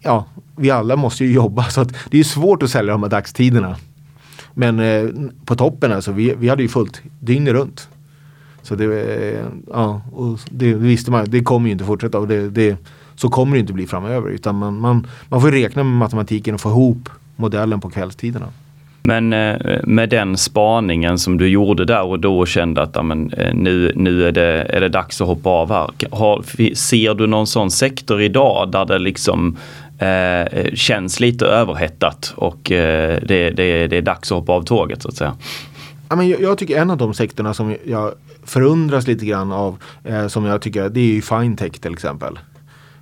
ja, 0.00 0.24
vi 0.56 0.70
alla 0.70 0.96
måste 0.96 1.24
ju 1.24 1.32
jobba 1.34 1.64
så 1.64 1.80
att 1.80 1.94
det 2.10 2.20
är 2.20 2.24
svårt 2.24 2.62
att 2.62 2.70
sälja 2.70 2.92
de 2.92 3.02
här 3.02 3.10
dagstiderna. 3.10 3.76
Men 4.54 4.80
eh, 4.80 5.08
på 5.44 5.56
toppen 5.56 5.92
alltså, 5.92 6.12
vi, 6.12 6.34
vi 6.34 6.48
hade 6.48 6.62
ju 6.62 6.68
fullt 6.68 7.02
dygnet 7.20 7.54
runt. 7.54 7.88
Så 8.62 8.74
det, 8.74 8.84
eh, 8.84 9.46
ja, 9.66 10.02
och 10.12 10.38
det, 10.50 10.74
visste 10.74 11.10
man, 11.10 11.26
det 11.28 11.42
kommer 11.42 11.66
ju 11.66 11.72
inte 11.72 11.84
fortsätta 11.84 12.18
och 12.18 12.28
det, 12.28 12.50
det, 12.50 12.76
så 13.14 13.28
kommer 13.28 13.52
det 13.52 13.60
inte 13.60 13.72
bli 13.72 13.86
framöver. 13.86 14.30
Utan 14.30 14.54
man, 14.54 14.80
man, 14.80 15.06
man 15.28 15.40
får 15.40 15.50
räkna 15.50 15.84
med 15.84 15.96
matematiken 15.96 16.54
och 16.54 16.60
få 16.60 16.68
ihop 16.68 17.08
modellen 17.36 17.80
på 17.80 17.90
kvällstiderna. 17.90 18.46
Men 19.02 19.32
eh, 19.32 19.80
med 19.84 20.08
den 20.08 20.36
spaningen 20.36 21.18
som 21.18 21.38
du 21.38 21.48
gjorde 21.48 21.84
där 21.84 22.02
och 22.02 22.20
då 22.20 22.38
och 22.38 22.48
kände 22.48 22.82
att 22.82 22.96
amen, 22.96 23.32
eh, 23.32 23.54
nu, 23.54 23.92
nu 23.96 24.28
är, 24.28 24.32
det, 24.32 24.66
är 24.68 24.80
det 24.80 24.88
dags 24.88 25.20
att 25.20 25.26
hoppa 25.26 25.50
av 25.50 25.70
här. 25.70 25.90
Har, 26.10 26.42
ser 26.74 27.14
du 27.14 27.26
någon 27.26 27.46
sån 27.46 27.70
sektor 27.70 28.22
idag 28.22 28.70
där 28.70 28.84
det 28.84 28.98
liksom 28.98 29.56
eh, 29.98 30.64
känns 30.74 31.20
lite 31.20 31.46
överhettat 31.46 32.32
och 32.36 32.72
eh, 32.72 33.18
det, 33.22 33.50
det, 33.50 33.86
det 33.86 33.96
är 33.96 34.02
dags 34.02 34.32
att 34.32 34.38
hoppa 34.38 34.52
av 34.52 34.62
tåget 34.62 35.02
så 35.02 35.08
att 35.08 35.16
säga? 35.16 35.36
Ja, 36.08 36.16
men 36.16 36.28
jag, 36.28 36.40
jag 36.40 36.58
tycker 36.58 36.80
en 36.80 36.90
av 36.90 36.96
de 36.96 37.14
sektorerna 37.14 37.54
som 37.54 37.76
jag 37.84 38.12
förundras 38.44 39.06
lite 39.06 39.26
grann 39.26 39.52
av 39.52 39.76
eh, 40.04 40.26
som 40.26 40.44
jag 40.44 40.62
tycker 40.62 40.88
det 40.88 41.00
är 41.00 41.04
ju 41.04 41.22
Fintech 41.22 41.72
till 41.72 41.92
exempel. 41.92 42.38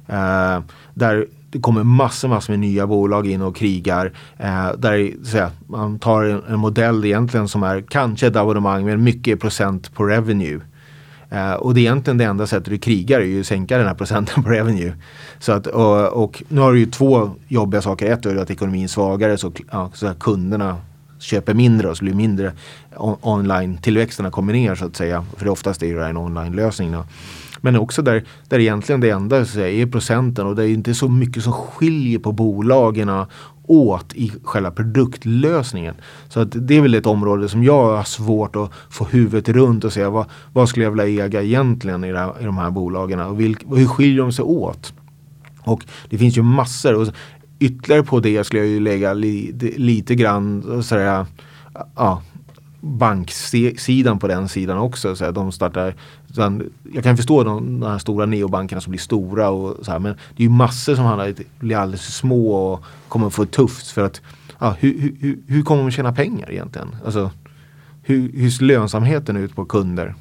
Eh, 0.06 0.60
där 0.94 1.26
det 1.50 1.60
kommer 1.60 1.84
massor, 1.84 2.28
massor 2.28 2.52
med 2.52 2.60
nya 2.60 2.86
bolag 2.86 3.26
in 3.26 3.42
och 3.42 3.56
krigar. 3.56 4.12
Eh, 4.36 4.72
där 4.78 5.24
så 5.24 5.48
man 5.66 5.98
tar 5.98 6.22
en, 6.22 6.42
en, 6.48 6.58
modell 6.58 7.04
egentligen 7.04 7.48
som 7.48 7.62
är 7.62 7.80
kanske 7.80 8.26
ett 8.26 8.36
abonnemang 8.36 8.84
men 8.84 9.04
mycket 9.04 9.40
procent 9.40 9.94
på 9.94 10.04
revenue. 10.04 10.60
Eh, 11.30 11.52
och 11.52 11.74
det 11.74 11.80
är 11.80 11.82
egentligen 11.82 12.18
det 12.18 12.24
enda 12.24 12.46
sättet 12.46 12.70
du 12.70 12.78
krigar 12.78 13.20
är 13.20 13.24
ju 13.24 13.40
att 13.40 13.46
sänka 13.46 13.78
den 13.78 13.86
här 13.86 13.94
procenten 13.94 14.42
på 14.42 14.50
revenue. 14.50 14.92
Så 15.38 15.52
att, 15.52 15.66
och, 15.66 16.22
och 16.22 16.42
nu 16.48 16.60
har 16.60 16.72
du 16.72 16.78
ju 16.78 16.86
två 16.86 17.30
jobbiga 17.48 17.82
saker. 17.82 18.12
Ett 18.12 18.26
är 18.26 18.36
att 18.36 18.50
ekonomin 18.50 18.84
är 18.84 18.88
svagare 18.88 19.38
så, 19.38 19.52
ja, 19.70 19.90
så 19.94 20.06
att 20.06 20.18
kunderna 20.18 20.76
köper 21.18 21.54
mindre 21.54 21.88
och 21.88 21.96
så 21.96 22.04
blir 22.04 22.14
mindre 22.14 22.52
on 22.96 23.16
online-tillväxterna 23.20 24.30
kommer 24.30 24.52
ner 24.52 24.74
så 24.74 24.84
att 24.84 24.96
säga. 24.96 25.24
För 25.36 25.48
oftast 25.48 25.82
är 25.82 25.96
det 25.96 26.06
en 26.06 26.16
online-lösning. 26.16 26.96
Men 27.60 27.76
också 27.76 28.02
där, 28.02 28.24
där 28.48 28.58
egentligen 28.58 29.00
det 29.00 29.10
enda 29.10 29.44
så 29.44 29.60
är 29.60 29.86
procenten 29.86 30.46
och 30.46 30.56
det 30.56 30.64
är 30.64 30.68
inte 30.68 30.94
så 30.94 31.08
mycket 31.08 31.42
som 31.42 31.52
skiljer 31.52 32.18
på 32.18 32.32
bolagen 32.32 33.10
åt 33.68 34.14
i 34.14 34.32
själva 34.44 34.70
produktlösningen. 34.70 35.94
Så 36.28 36.40
att 36.40 36.48
det 36.52 36.76
är 36.76 36.80
väl 36.80 36.94
ett 36.94 37.06
område 37.06 37.48
som 37.48 37.64
jag 37.64 37.96
har 37.96 38.04
svårt 38.04 38.56
att 38.56 38.72
få 38.90 39.04
huvudet 39.04 39.48
runt 39.48 39.84
och 39.84 39.92
säga 39.92 40.10
vad, 40.10 40.26
vad 40.52 40.68
skulle 40.68 40.84
jag 40.84 40.90
vilja 40.90 41.24
äga 41.24 41.42
egentligen 41.42 42.04
i, 42.04 42.12
här, 42.12 42.40
i 42.40 42.44
de 42.44 42.58
här 42.58 42.70
bolagen 42.70 43.20
och 43.20 43.40
vilk, 43.40 43.64
hur 43.74 43.86
skiljer 43.86 44.22
de 44.22 44.32
sig 44.32 44.44
åt? 44.44 44.94
Och 45.60 45.84
det 46.10 46.18
finns 46.18 46.38
ju 46.38 46.42
massor. 46.42 46.94
Och 46.94 47.08
ytterligare 47.58 48.02
på 48.02 48.20
det 48.20 48.44
skulle 48.44 48.62
jag 48.62 48.70
ju 48.70 48.80
lägga 48.80 49.12
li, 49.12 49.52
lite 49.76 50.14
grann 50.14 50.82
sådär, 50.82 51.26
ja, 51.96 52.22
banksidan 52.80 54.18
på 54.18 54.28
den 54.28 54.48
sidan 54.48 54.78
också. 54.78 55.16
Så 55.16 55.24
här, 55.24 55.32
de 55.32 55.52
startar, 55.52 55.94
jag 56.92 57.04
kan 57.04 57.16
förstå 57.16 57.44
de, 57.44 57.80
de 57.80 57.86
här 57.86 57.98
stora 57.98 58.26
neobankerna 58.26 58.80
som 58.80 58.90
blir 58.90 59.00
stora 59.00 59.50
och 59.50 59.84
så 59.84 59.90
här, 59.90 59.98
men 59.98 60.16
det 60.36 60.42
är 60.42 60.44
ju 60.44 60.50
massor 60.50 60.94
som 60.94 61.04
handlar, 61.04 61.34
blir 61.58 61.76
alldeles 61.76 62.04
för 62.04 62.12
små 62.12 62.54
och 62.54 62.84
kommer 63.08 63.30
få 63.30 63.44
tufft 63.44 63.90
för 63.90 64.04
att 64.04 64.20
ja, 64.58 64.76
hur, 64.78 65.16
hur, 65.20 65.38
hur 65.46 65.62
kommer 65.62 65.82
de 65.82 65.90
tjäna 65.90 66.12
pengar 66.12 66.50
egentligen? 66.50 66.96
Alltså, 67.04 67.30
hur, 68.02 68.32
hur 68.32 68.50
ser 68.50 68.64
lönsamheten 68.64 69.36
ut 69.36 69.56
på 69.56 69.64
kunder? 69.64 70.14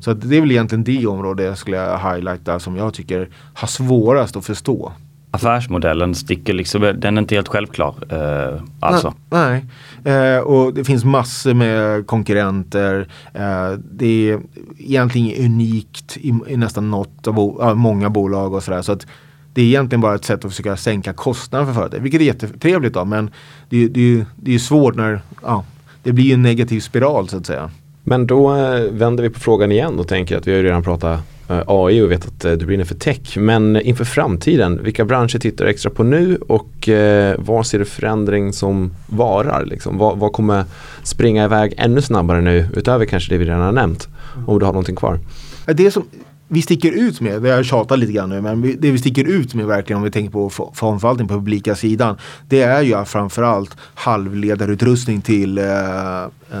Så 0.00 0.14
det 0.14 0.36
är 0.36 0.40
väl 0.40 0.50
egentligen 0.50 0.84
det 0.84 1.06
område 1.06 1.42
jag 1.42 1.58
skulle 1.58 1.98
highlighta 1.98 2.60
som 2.60 2.76
jag 2.76 2.94
tycker 2.94 3.28
har 3.54 3.68
svårast 3.68 4.36
att 4.36 4.46
förstå 4.46 4.92
affärsmodellen 5.30 6.14
sticker 6.14 6.52
liksom, 6.52 6.82
den 6.98 7.16
är 7.16 7.20
inte 7.22 7.34
helt 7.34 7.48
självklar. 7.48 7.94
Eh, 8.08 8.62
alltså. 8.80 9.14
Nej, 9.30 9.64
nej. 10.02 10.36
Eh, 10.36 10.38
och 10.38 10.74
det 10.74 10.84
finns 10.84 11.04
massor 11.04 11.54
med 11.54 12.06
konkurrenter. 12.06 13.08
Eh, 13.34 13.72
det 13.92 14.30
är 14.30 14.40
egentligen 14.78 15.44
unikt 15.44 16.16
i, 16.16 16.34
i 16.48 16.56
nästan 16.56 16.90
något 16.90 17.26
av 17.26 17.34
bo, 17.34 17.74
många 17.74 18.10
bolag 18.10 18.54
och 18.54 18.62
sådär. 18.62 18.82
Så 18.82 18.92
att 18.92 19.06
det 19.54 19.62
är 19.62 19.66
egentligen 19.66 20.00
bara 20.00 20.14
ett 20.14 20.24
sätt 20.24 20.44
att 20.44 20.50
försöka 20.50 20.76
sänka 20.76 21.12
kostnaden 21.12 21.66
för 21.66 21.74
företaget. 21.74 22.04
Vilket 22.04 22.20
är 22.20 22.24
jättetrevligt 22.24 22.94
då 22.94 23.04
men 23.04 23.30
det, 23.68 23.88
det, 23.88 24.24
det 24.36 24.54
är 24.54 24.58
svårt 24.58 24.96
när 24.96 25.20
ja, 25.42 25.64
det 26.02 26.12
blir 26.12 26.34
en 26.34 26.42
negativ 26.42 26.80
spiral 26.80 27.28
så 27.28 27.36
att 27.36 27.46
säga. 27.46 27.70
Men 28.04 28.26
då 28.26 28.56
eh, 28.56 28.82
vänder 28.90 29.22
vi 29.22 29.30
på 29.30 29.40
frågan 29.40 29.72
igen 29.72 29.98
och 29.98 30.08
tänker 30.08 30.36
att 30.38 30.46
vi 30.46 30.56
har 30.56 30.62
redan 30.62 30.82
pratat 30.82 31.20
AI 31.66 32.00
och 32.00 32.10
vet 32.10 32.26
att 32.26 32.44
eh, 32.44 32.52
du 32.52 32.66
brinner 32.66 32.84
för 32.84 32.94
tech. 32.94 33.36
Men 33.36 33.80
inför 33.80 34.04
framtiden, 34.04 34.82
vilka 34.82 35.04
branscher 35.04 35.38
tittar 35.38 35.64
du 35.64 35.70
extra 35.70 35.90
på 35.90 36.02
nu 36.02 36.36
och 36.36 36.88
eh, 36.88 37.34
var 37.38 37.62
ser 37.62 37.78
du 37.78 37.84
förändring 37.84 38.52
som 38.52 38.92
varar? 39.06 39.64
Liksom? 39.64 39.98
Vad, 39.98 40.18
vad 40.18 40.32
kommer 40.32 40.64
springa 41.02 41.44
iväg 41.44 41.74
ännu 41.76 42.02
snabbare 42.02 42.40
nu 42.40 42.68
utöver 42.76 43.04
kanske 43.04 43.34
det 43.34 43.38
vi 43.38 43.44
redan 43.44 43.60
har 43.60 43.72
nämnt? 43.72 44.08
Om 44.46 44.58
du 44.58 44.64
har 44.64 44.72
någonting 44.72 44.96
kvar. 44.96 45.18
Det 45.66 45.90
som 45.90 46.04
vi 46.48 46.62
sticker 46.62 46.92
ut 46.92 47.20
med, 47.20 47.42
det 47.42 47.48
har 47.48 47.56
jag 47.56 47.66
tjatat 47.66 47.98
lite 47.98 48.12
grann 48.12 48.28
nu, 48.28 48.40
men 48.40 48.76
det 48.78 48.90
vi 48.90 48.98
sticker 48.98 49.24
ut 49.24 49.54
med 49.54 49.66
verkligen 49.66 49.96
om 49.96 50.02
vi 50.02 50.10
tänker 50.10 50.30
på 50.30 50.50
fondförvaltning 50.50 51.28
på 51.28 51.34
publika 51.34 51.74
sidan. 51.74 52.16
Det 52.48 52.62
är 52.62 52.82
ju 52.82 53.04
framförallt 53.04 53.76
halvledarutrustning 53.94 55.20
till, 55.20 55.60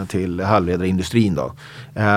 till 0.08 0.40
halvledarindustrin. 0.40 1.34
Då. 1.34 1.52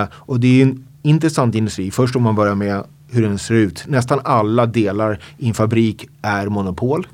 Och 0.09 0.39
det 0.39 0.61
är 0.61 0.65
en 0.65 0.85
intressant 1.03 1.55
industri. 1.55 1.91
Först 1.91 2.15
om 2.15 2.23
man 2.23 2.35
börjar 2.35 2.55
med 2.55 2.83
hur 3.11 3.21
den 3.21 3.39
ser 3.39 3.53
ut. 3.53 3.83
Nästan 3.87 4.19
alla 4.23 4.65
delar 4.65 5.19
i 5.37 5.47
en 5.47 5.53
fabrik 5.53 6.09
är 6.21 6.47
monopol. 6.47 7.07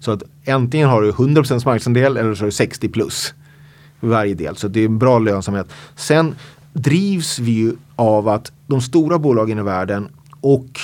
Så 0.00 0.10
att 0.12 0.22
antingen 0.48 0.88
har 0.88 1.02
du 1.02 1.12
100% 1.12 1.52
marknadsandel 1.52 2.16
eller 2.16 2.34
så 2.34 2.42
har 2.42 2.46
du 2.46 2.52
60 2.52 2.88
plus. 2.88 3.34
Varje 4.00 4.34
del. 4.34 4.56
Så 4.56 4.68
det 4.68 4.80
är 4.80 4.84
en 4.84 4.98
bra 4.98 5.18
lönsamhet. 5.18 5.66
Sen 5.96 6.34
drivs 6.72 7.38
vi 7.38 7.50
ju 7.50 7.72
av 7.96 8.28
att 8.28 8.52
de 8.66 8.80
stora 8.80 9.18
bolagen 9.18 9.58
i 9.58 9.62
världen 9.62 10.08
och 10.40 10.80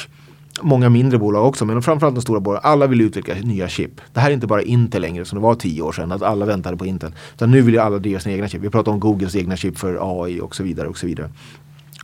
många 0.63 0.89
mindre 0.89 1.19
bolag 1.19 1.47
också, 1.47 1.65
men 1.65 1.83
framförallt 1.83 2.15
de 2.15 2.23
stora 2.23 2.41
bolagen. 2.41 2.71
Alla 2.71 2.87
vill 2.87 3.01
utveckla 3.01 3.35
nya 3.35 3.69
chip. 3.69 4.01
Det 4.13 4.21
här 4.21 4.31
är 4.31 4.35
inte 4.35 4.47
bara 4.47 4.63
Intel 4.63 5.03
längre 5.03 5.25
som 5.25 5.39
det 5.39 5.43
var 5.43 5.55
tio 5.55 5.83
år 5.83 5.93
sedan, 5.93 6.13
att 6.13 6.23
alla 6.23 6.47
väntade 6.47 6.77
på 6.77 6.87
Intel. 6.87 7.15
Utan 7.35 7.51
nu 7.51 7.63
vill 7.63 7.75
ju 7.75 7.81
alla 7.81 7.99
driva 7.99 8.21
sina 8.21 8.35
egna 8.35 8.49
chip. 8.49 8.61
Vi 8.61 8.71
pratar 8.71 8.93
om 8.93 9.01
Googles 9.01 9.37
egna 9.37 9.57
chip 9.57 9.79
för 9.79 9.99
AI 10.21 10.41
och 10.41 10.57
så 10.57 10.63
vidare. 10.63 10.89
och 10.89 10.99
så 10.99 11.07
vidare. 11.07 11.31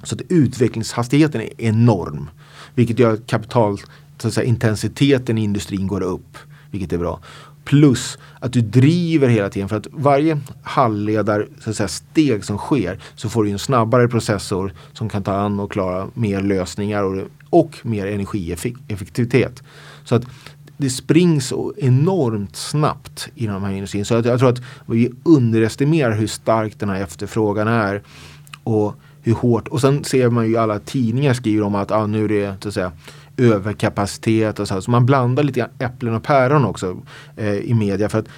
Så 0.03 0.15
att 0.15 0.23
utvecklingshastigheten 0.29 1.41
är 1.41 1.51
enorm. 1.59 2.31
Vilket 2.75 2.99
gör 2.99 3.15
att 3.15 3.27
kapital, 3.27 3.79
så 4.19 4.29
att 4.29 4.35
säga, 4.35 4.47
intensiteten 4.47 5.39
i 5.39 5.45
industrin 5.45 5.87
går 5.87 6.01
upp. 6.01 6.39
Vilket 6.71 6.93
är 6.93 6.99
bra. 6.99 7.21
Plus 7.65 8.19
att 8.41 8.53
du 8.53 8.61
driver 8.61 9.29
hela 9.29 9.51
tiden 9.51 9.69
för 9.69 9.77
att 9.77 9.87
varje 9.93 10.41
halvledar 10.63 11.47
så 11.61 11.71
att 11.71 11.77
säga, 11.77 11.89
steg 11.89 12.45
som 12.45 12.59
sker 12.59 12.99
så 13.17 13.29
får 13.29 13.45
du 13.45 13.51
en 13.51 13.59
snabbare 13.59 14.09
processor 14.09 14.73
som 14.93 15.09
kan 15.09 15.23
ta 15.23 15.33
an 15.33 15.61
och 15.61 15.73
klara 15.73 16.09
mer 16.15 16.41
lösningar 16.41 17.03
och, 17.03 17.27
och 17.51 17.77
mer 17.83 18.07
energieffektivitet. 18.07 19.63
Så 20.05 20.15
att 20.15 20.25
det 20.77 20.91
springs 20.91 21.53
enormt 21.77 22.57
snabbt 22.57 23.29
i 23.35 23.47
de 23.47 23.65
här 23.65 23.73
industrin. 23.73 24.05
Så 24.05 24.15
att 24.15 24.25
jag 24.25 24.39
tror 24.39 24.49
att 24.49 24.63
vi 24.87 25.11
underestimerar 25.23 26.13
hur 26.13 26.27
stark 26.27 26.79
den 26.79 26.89
här 26.89 27.03
efterfrågan 27.03 27.69
är. 27.69 28.03
Och 28.65 28.95
hur 29.29 29.35
hårt. 29.35 29.69
Och 29.69 29.81
sen 29.81 30.05
ser 30.05 30.31
man 30.31 30.49
ju 30.49 30.57
alla 30.57 30.79
tidningar 30.79 31.35
skriver 31.35 31.63
om 31.63 31.75
att 31.75 31.91
ah, 31.91 32.07
nu 32.07 32.25
är 32.25 32.29
det 32.29 32.55
så 32.63 32.69
att 32.69 32.75
säga, 32.75 32.93
överkapacitet 33.37 34.59
och 34.59 34.69
så. 34.69 34.75
Här. 34.75 34.81
Så 34.81 34.91
man 34.91 35.07
blandar 35.07 35.43
lite 35.43 35.71
äpplen 35.79 36.15
och 36.15 36.23
päron 36.23 36.65
också 36.65 36.97
eh, 37.37 37.55
i 37.55 37.75
media. 37.75 38.09
För 38.09 38.19
att 38.19 38.29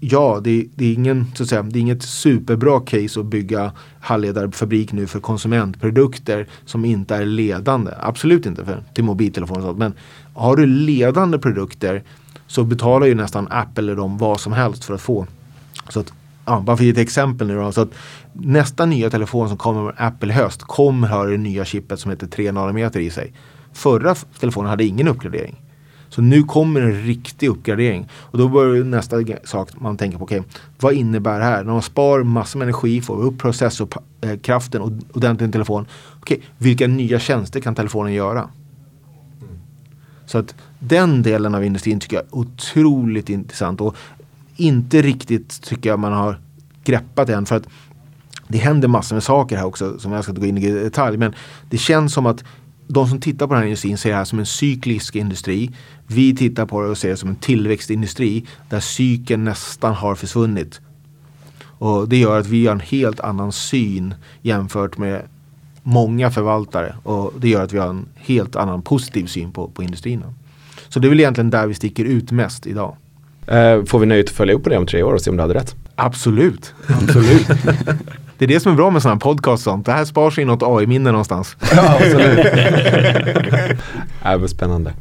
ja, 0.00 0.40
det, 0.44 0.66
det, 0.74 0.84
är 0.84 0.92
ingen, 0.92 1.26
så 1.34 1.42
att 1.42 1.48
säga, 1.48 1.62
det 1.62 1.78
är 1.78 1.80
inget 1.80 2.02
superbra 2.02 2.80
case 2.80 3.20
att 3.20 3.26
bygga 3.26 3.72
halvledarfabrik 4.00 4.92
nu 4.92 5.06
för 5.06 5.20
konsumentprodukter 5.20 6.46
som 6.64 6.84
inte 6.84 7.16
är 7.16 7.24
ledande. 7.24 7.92
Absolut 8.00 8.46
inte 8.46 8.64
för, 8.64 8.82
till 8.94 9.04
mobiltelefoner 9.04 9.60
och 9.60 9.66
sånt. 9.66 9.78
Men 9.78 9.92
har 10.34 10.56
du 10.56 10.66
ledande 10.66 11.38
produkter 11.38 12.02
så 12.46 12.64
betalar 12.64 13.06
ju 13.06 13.14
nästan 13.14 13.48
Apple 13.50 13.82
eller 13.82 13.96
dem 13.96 14.18
vad 14.18 14.40
som 14.40 14.52
helst 14.52 14.84
för 14.84 14.94
att 14.94 15.00
få. 15.00 15.26
Så 15.88 16.00
att, 16.00 16.12
ja, 16.44 16.60
bara 16.60 16.76
för 16.76 16.82
att 16.82 16.86
ge 16.86 16.90
ett 16.90 16.98
exempel 16.98 17.46
nu 17.46 17.56
då. 17.56 17.72
Så 17.72 17.80
att 17.80 17.90
nästa 18.32 18.86
nya 18.86 19.10
telefon 19.10 19.48
som 19.48 19.58
kommer 19.58 19.82
med 19.82 19.94
Apple 19.98 20.32
höst 20.32 20.62
kommer 20.62 21.08
ha 21.08 21.24
det 21.24 21.36
nya 21.36 21.64
chippet 21.64 22.00
som 22.00 22.10
heter 22.10 22.26
3 22.26 22.52
nanometer 22.52 23.00
i 23.00 23.10
sig. 23.10 23.32
Förra 23.72 24.14
telefonen 24.14 24.70
hade 24.70 24.84
ingen 24.84 25.08
uppgradering. 25.08 25.62
Så 26.08 26.22
nu 26.22 26.42
kommer 26.42 26.80
en 26.80 27.02
riktig 27.02 27.48
uppgradering. 27.48 28.08
Och 28.12 28.38
då 28.38 28.48
börjar 28.48 28.84
nästa 28.84 29.16
sak 29.44 29.68
man 29.80 29.96
tänker 29.96 30.18
på, 30.18 30.24
okay, 30.24 30.42
vad 30.80 30.92
innebär 30.92 31.38
det 31.38 31.44
här? 31.44 31.64
När 31.64 31.72
man 31.72 31.82
spar 31.82 32.22
massor 32.22 32.58
med 32.58 32.66
energi, 32.66 33.00
får 33.00 33.22
upp 33.22 33.38
processorkraften 33.38 34.82
och 34.82 34.92
ordentligt 35.12 35.46
en 35.46 35.52
telefon. 35.52 35.86
Okay, 36.20 36.38
vilka 36.58 36.86
nya 36.86 37.18
tjänster 37.18 37.60
kan 37.60 37.74
telefonen 37.74 38.12
göra? 38.12 38.48
Så 40.26 40.38
att 40.38 40.54
den 40.78 41.22
delen 41.22 41.54
av 41.54 41.64
industrin 41.64 42.00
tycker 42.00 42.16
jag 42.16 42.24
är 42.24 42.34
otroligt 42.34 43.28
intressant. 43.28 43.80
Och 43.80 43.96
inte 44.60 45.02
riktigt 45.02 45.62
tycker 45.62 45.90
jag 45.90 45.98
man 45.98 46.12
har 46.12 46.40
greppat 46.84 47.28
än. 47.28 47.46
För 47.46 47.56
att 47.56 47.68
det 48.48 48.58
händer 48.58 48.88
massor 48.88 49.16
med 49.16 49.22
saker 49.22 49.56
här 49.56 49.64
också 49.64 49.98
som 49.98 50.12
jag 50.12 50.22
ska 50.22 50.30
inte 50.30 50.40
gå 50.40 50.46
in 50.46 50.58
i 50.58 50.70
detalj. 50.70 51.16
Men 51.16 51.34
det 51.70 51.78
känns 51.78 52.12
som 52.12 52.26
att 52.26 52.44
de 52.86 53.08
som 53.08 53.20
tittar 53.20 53.46
på 53.46 53.54
den 53.54 53.62
här 53.62 53.66
industrin 53.68 53.98
ser 53.98 54.10
det 54.10 54.16
här 54.16 54.24
som 54.24 54.38
en 54.38 54.46
cyklisk 54.46 55.16
industri. 55.16 55.70
Vi 56.06 56.36
tittar 56.36 56.66
på 56.66 56.82
det 56.82 56.88
och 56.88 56.98
ser 56.98 57.08
det 57.08 57.16
som 57.16 57.28
en 57.28 57.36
tillväxtindustri 57.36 58.46
där 58.68 58.80
cykeln 58.80 59.44
nästan 59.44 59.94
har 59.94 60.14
försvunnit. 60.14 60.80
Och 61.62 62.08
det 62.08 62.16
gör 62.16 62.40
att 62.40 62.46
vi 62.46 62.66
har 62.66 62.74
en 62.74 62.80
helt 62.80 63.20
annan 63.20 63.52
syn 63.52 64.14
jämfört 64.42 64.98
med 64.98 65.22
många 65.82 66.30
förvaltare 66.30 66.94
och 67.02 67.32
det 67.38 67.48
gör 67.48 67.64
att 67.64 67.72
vi 67.72 67.78
har 67.78 67.88
en 67.88 68.06
helt 68.16 68.56
annan 68.56 68.82
positiv 68.82 69.26
syn 69.26 69.52
på, 69.52 69.68
på 69.68 69.82
industrin. 69.82 70.24
Så 70.88 71.00
det 71.00 71.08
är 71.08 71.08
väl 71.08 71.20
egentligen 71.20 71.50
där 71.50 71.66
vi 71.66 71.74
sticker 71.74 72.04
ut 72.04 72.30
mest 72.30 72.66
idag. 72.66 72.96
Eh, 73.50 73.84
får 73.84 73.98
vi 73.98 74.06
nöjet 74.06 74.26
att 74.28 74.34
följa 74.34 74.54
upp 74.54 74.64
på 74.64 74.70
det 74.70 74.76
om 74.76 74.86
tre 74.86 75.02
år 75.02 75.14
och 75.14 75.20
se 75.20 75.30
om 75.30 75.36
du 75.36 75.42
hade 75.42 75.54
rätt? 75.54 75.74
Absolut. 75.94 76.74
Absolut. 76.86 77.46
Det 78.40 78.44
är 78.44 78.48
det 78.48 78.60
som 78.60 78.72
är 78.72 78.76
bra 78.76 78.90
med 78.90 79.02
sådana 79.02 79.14
här 79.14 79.20
podcast 79.20 79.66
och 79.66 79.72
sånt. 79.72 79.86
Det 79.86 79.92
här 79.92 80.04
sparas 80.04 80.38
i 80.38 80.44
något 80.44 80.62
AI-minne 80.62 81.10
någonstans. 81.12 81.56
Ja, 81.76 81.98
absolut. 82.00 82.46
äh, 84.42 84.46
spännande. 84.46 84.92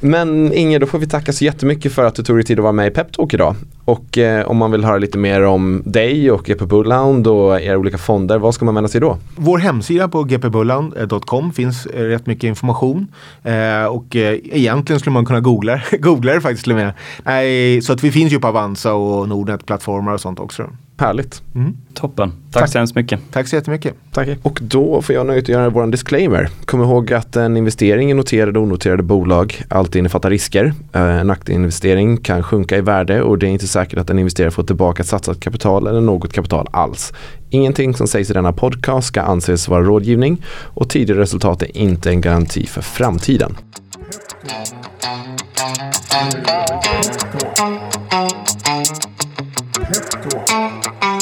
Men 0.00 0.52
Inge, 0.52 0.78
då 0.78 0.86
får 0.86 0.98
vi 0.98 1.06
tacka 1.06 1.32
så 1.32 1.44
jättemycket 1.44 1.92
för 1.92 2.04
att 2.04 2.14
du 2.14 2.22
tog 2.22 2.36
dig 2.36 2.44
tid 2.44 2.58
att 2.58 2.62
vara 2.62 2.72
med 2.72 2.86
i 2.86 2.90
Peptalk 2.90 3.34
idag. 3.34 3.54
Och 3.84 4.18
eh, 4.18 4.46
om 4.46 4.56
man 4.56 4.70
vill 4.70 4.84
höra 4.84 4.98
lite 4.98 5.18
mer 5.18 5.42
om 5.42 5.82
dig 5.84 6.30
och 6.30 6.44
GP 6.44 6.64
Bullhound 6.64 7.26
och 7.26 7.60
era 7.60 7.78
olika 7.78 7.98
fonder, 7.98 8.38
vad 8.38 8.54
ska 8.54 8.64
man 8.64 8.74
vända 8.74 8.88
sig 8.88 9.00
då? 9.00 9.18
Vår 9.36 9.58
hemsida 9.58 10.08
på 10.08 10.24
gpbullhound.com 10.24 11.52
finns 11.52 11.86
eh, 11.86 12.02
rätt 12.02 12.26
mycket 12.26 12.44
information. 12.44 13.06
Eh, 13.44 13.84
och 13.84 14.16
eh, 14.16 14.38
egentligen 14.52 15.00
skulle 15.00 15.14
man 15.14 15.26
kunna 15.26 15.40
googla, 15.40 15.80
googla 15.98 16.34
det 16.34 16.40
faktiskt 16.40 16.62
till 16.62 16.72
och 16.72 16.78
med. 16.78 16.92
Nej, 17.24 17.82
så 17.82 17.92
att 17.92 18.04
vi 18.04 18.10
finns 18.10 18.32
ju 18.32 18.40
på 18.40 18.48
Avanza 18.48 18.94
och 18.94 19.28
Nordnet-plattformar 19.28 20.12
och 20.12 20.20
sånt 20.20 20.40
också. 20.40 20.70
Härligt. 20.98 21.42
Mm. 21.54 21.76
Toppen. 21.94 22.32
Tack, 22.50 22.62
Tack 22.62 22.72
så 22.72 22.78
hemskt 22.78 22.94
mycket. 22.94 23.20
Tack 23.30 23.48
så 23.48 23.56
jättemycket. 23.56 23.94
Tack. 24.12 24.28
Och 24.42 24.58
då 24.62 25.02
får 25.02 25.14
jag 25.14 25.26
nöjet 25.26 25.44
att 25.44 25.48
göra 25.48 25.70
vår 25.70 25.86
disclaimer. 25.86 26.48
Kom 26.64 26.82
ihåg 26.82 27.12
att 27.12 27.36
en 27.36 27.56
investering 27.56 28.10
i 28.10 28.14
noterade 28.14 28.58
och 28.58 28.64
onoterade 28.64 29.02
bolag 29.02 29.62
alltid 29.68 29.98
innefattar 29.98 30.30
risker. 30.30 30.74
Eh, 30.92 31.02
en 31.02 31.30
aktieinvestering 31.30 32.16
kan 32.16 32.42
sjunka 32.42 32.76
i 32.76 32.80
värde 32.80 33.22
och 33.22 33.38
det 33.38 33.46
är 33.46 33.50
inte 33.50 33.66
säkert 33.66 33.98
att 33.98 34.10
en 34.10 34.18
investerare 34.18 34.50
får 34.50 34.62
tillbaka 34.62 35.04
satsat 35.04 35.40
kapital 35.40 35.86
eller 35.86 36.00
något 36.00 36.32
kapital 36.32 36.68
alls. 36.70 37.12
Ingenting 37.50 37.94
som 37.94 38.08
sägs 38.08 38.30
i 38.30 38.32
denna 38.32 38.52
podcast 38.52 39.08
ska 39.08 39.22
anses 39.22 39.68
vara 39.68 39.82
rådgivning 39.82 40.42
och 40.48 40.90
tidigare 40.90 41.20
resultat 41.20 41.62
är 41.62 41.76
inte 41.76 42.10
en 42.10 42.20
garanti 42.20 42.66
för 42.66 42.82
framtiden. 42.82 43.56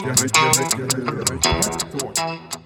give 0.04 0.12
it, 0.12 0.32
give 0.34 0.44
it, 0.44 0.76
give 0.76 0.84
it, 0.84 0.96
give 0.96 1.18
it, 1.18 1.42
give 1.42 1.56
it, 1.64 2.14
give 2.14 2.54
it, 2.54 2.63